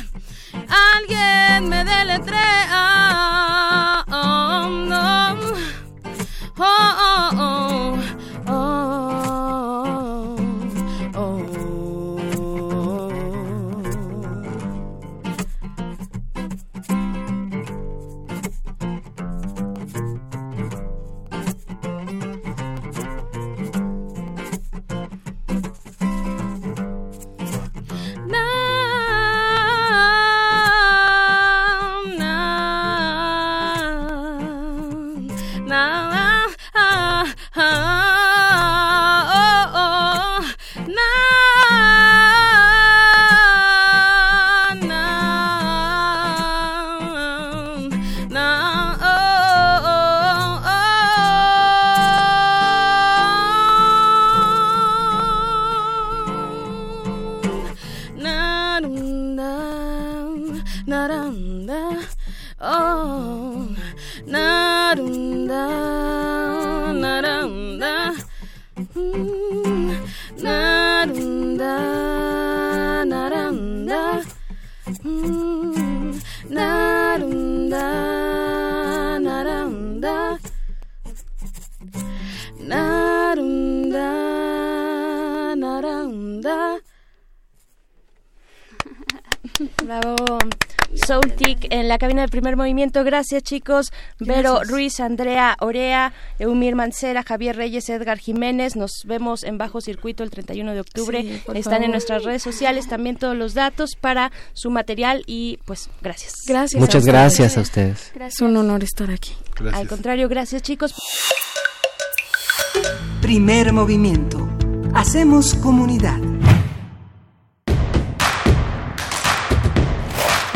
[0.92, 4.04] alguien me deletrea.
[4.08, 5.85] Oh, no.
[6.58, 8.46] Oh, oh, oh.
[8.48, 9.25] Oh,
[91.06, 93.04] Soutic en la cabina de primer movimiento.
[93.04, 93.92] Gracias, chicos.
[94.18, 94.68] Vero Gracias.
[94.68, 98.74] Ruiz, Andrea Orea, Eumir Mancera, Javier Reyes, Edgar Jiménez.
[98.74, 101.22] Nos vemos en Bajo Circuito el 31 de octubre.
[101.22, 105.88] Sí, Están en nuestras redes sociales también todos los datos para su material y pues
[106.02, 106.34] gracias.
[106.46, 106.80] Gracias.
[106.80, 108.12] Muchas gracias a ustedes.
[108.18, 109.34] Es un honor estar aquí.
[109.72, 110.94] Al contrario, gracias, chicos.
[113.20, 114.48] Primer movimiento.
[114.94, 116.18] Hacemos comunidad.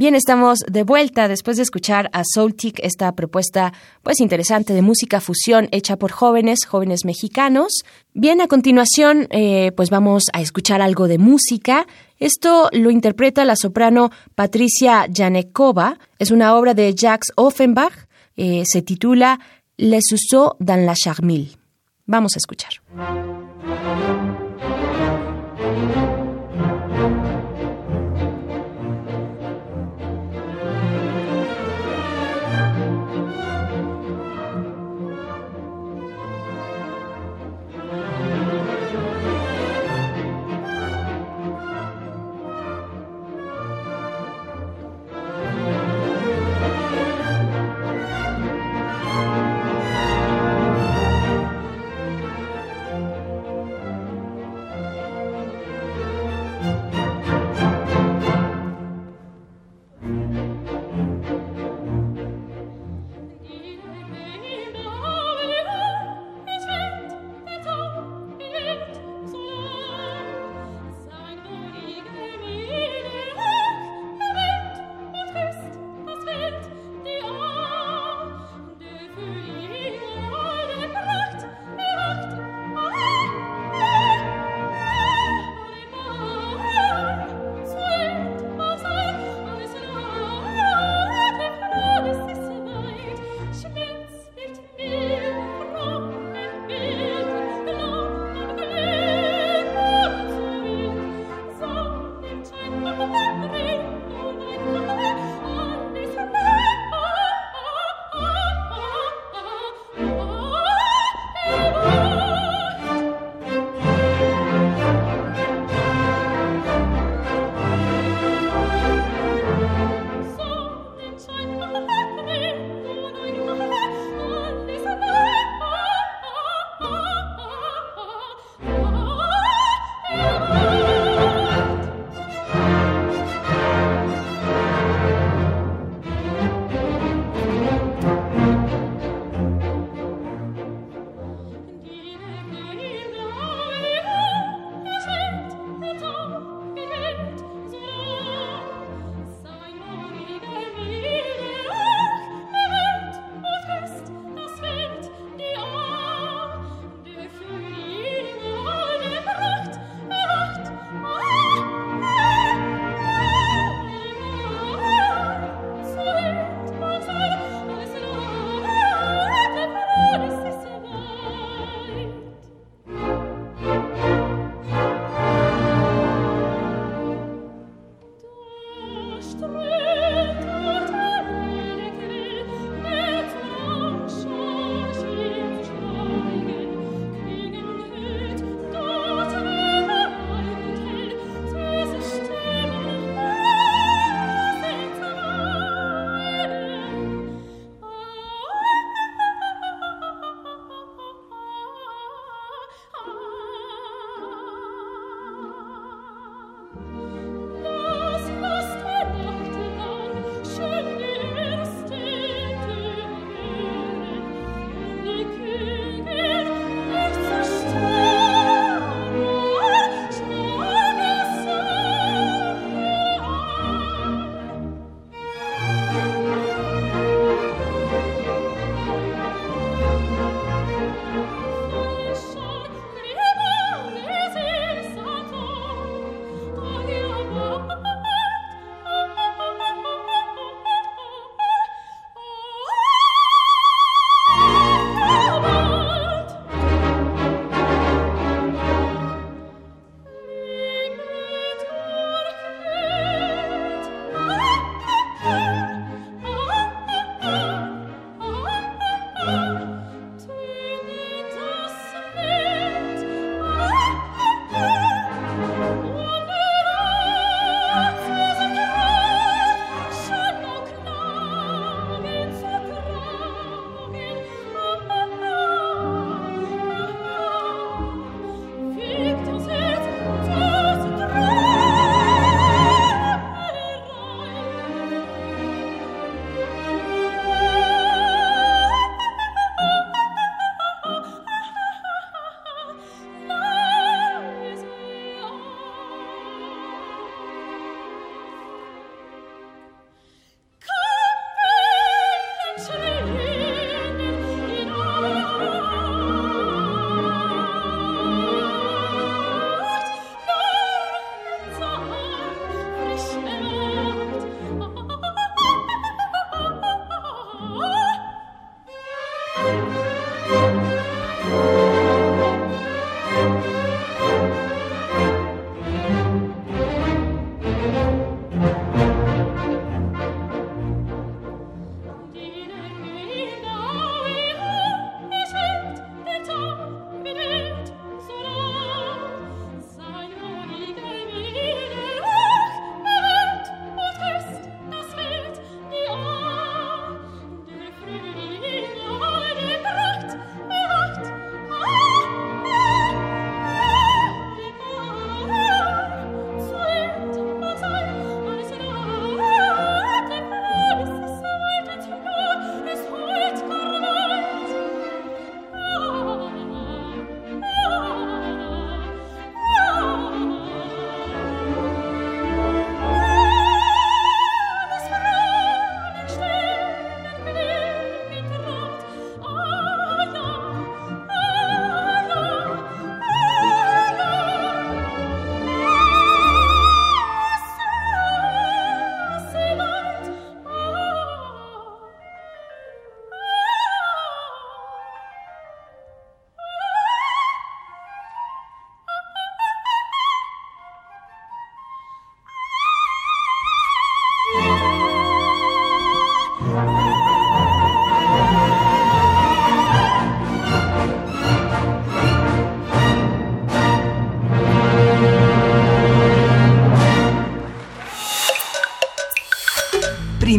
[0.00, 5.20] Bien, estamos de vuelta después de escuchar a Soultic, esta propuesta pues interesante de música
[5.20, 7.84] fusión hecha por jóvenes, jóvenes mexicanos.
[8.14, 11.86] Bien, a continuación eh, pues vamos a escuchar algo de música.
[12.18, 15.98] Esto lo interpreta la soprano Patricia Janekova.
[16.18, 17.92] Es una obra de Jacques Offenbach.
[18.38, 19.38] Eh, se titula
[19.76, 21.58] Les Usaux dans la Charmille.
[22.06, 22.80] Vamos a escuchar.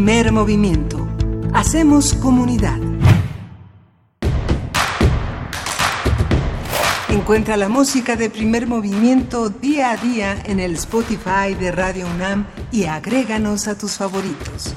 [0.02, 1.08] Movimiento.
[1.54, 2.80] Hacemos comunidad.
[7.10, 12.48] Encuentra la música de primer movimiento día a día en el Spotify de Radio UNAM
[12.72, 14.74] y agréganos a tus favoritos.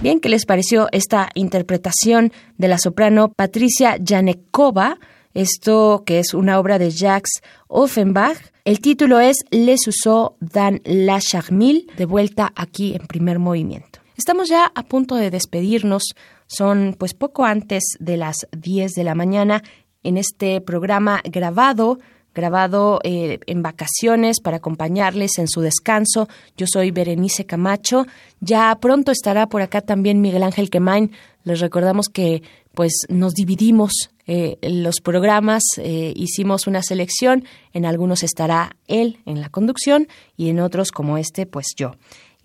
[0.00, 4.98] Bien, ¿qué les pareció esta interpretación de la soprano Patricia Janekova?
[5.34, 8.55] Esto que es una obra de Jacques Offenbach.
[8.66, 14.00] El título es Les usó dans la Charmille, de vuelta aquí en primer movimiento.
[14.16, 16.02] Estamos ya a punto de despedirnos.
[16.48, 19.62] Son pues poco antes de las 10 de la mañana
[20.02, 22.00] en este programa grabado
[22.36, 26.28] grabado eh, en vacaciones para acompañarles en su descanso.
[26.56, 28.06] Yo soy Berenice Camacho.
[28.40, 31.12] Ya pronto estará por acá también Miguel Ángel Quemain.
[31.44, 32.42] Les recordamos que
[32.76, 39.40] pues nos dividimos eh, los programas, eh, hicimos una selección, en algunos estará él en
[39.40, 41.92] la conducción y en otros como este, pues yo.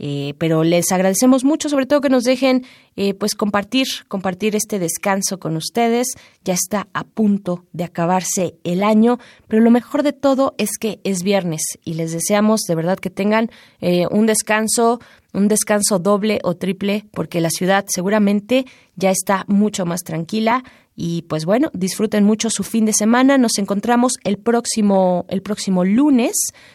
[0.04, 2.66] Eh, pero les agradecemos mucho, sobre todo que nos dejen
[2.96, 6.08] eh, pues compartir, compartir este descanso con ustedes.
[6.44, 11.00] Ya está a punto de acabarse el año, pero lo mejor de todo es que
[11.04, 15.00] es viernes y les deseamos de verdad que tengan eh, un descanso,
[15.34, 18.66] un descanso doble o triple, porque la ciudad seguramente
[18.96, 20.64] ya está mucho más tranquila.
[20.94, 23.38] Y pues bueno, disfruten mucho su fin de semana.
[23.38, 26.34] Nos encontramos el próximo, el próximo lunes,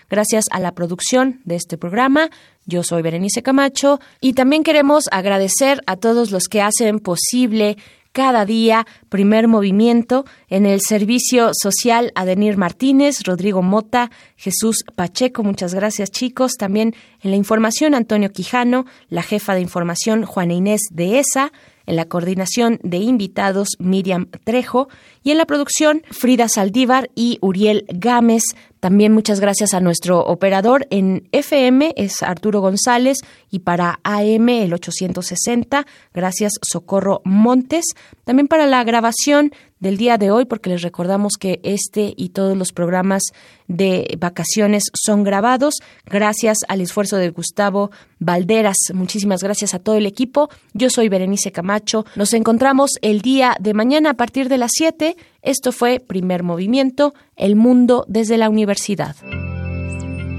[0.09, 2.31] gracias a la producción de este programa.
[2.67, 7.77] Yo soy Berenice Camacho y también queremos agradecer a todos los que hacen posible
[8.17, 15.75] cada día primer movimiento en el servicio social Adenir Martínez, Rodrigo Mota, Jesús Pacheco, muchas
[15.75, 16.53] gracias chicos.
[16.59, 21.53] También en la información Antonio Quijano, la jefa de información Juana Inés de ESA,
[21.85, 24.89] en la coordinación de invitados Miriam Trejo
[25.23, 28.43] y en la producción Frida Saldívar y Uriel Gámez.
[28.87, 33.19] También muchas gracias a nuestro operador en FM, es Arturo González,
[33.51, 35.85] y para AM el 860,
[36.15, 37.85] gracias Socorro Montes.
[38.23, 39.51] También para la grabación
[39.81, 43.23] del día de hoy, porque les recordamos que este y todos los programas
[43.69, 45.75] de vacaciones son grabados,
[46.07, 48.77] gracias al esfuerzo de Gustavo Valderas.
[48.95, 50.49] Muchísimas gracias a todo el equipo.
[50.73, 52.07] Yo soy Berenice Camacho.
[52.15, 55.17] Nos encontramos el día de mañana a partir de las 7
[55.47, 59.15] esto fue Primer Movimiento, El Mundo desde la Universidad.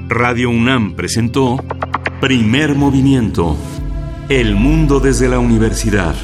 [0.09, 1.63] Radio UNAM presentó
[2.19, 3.55] Primer Movimiento,
[4.27, 6.15] El Mundo desde la Universidad.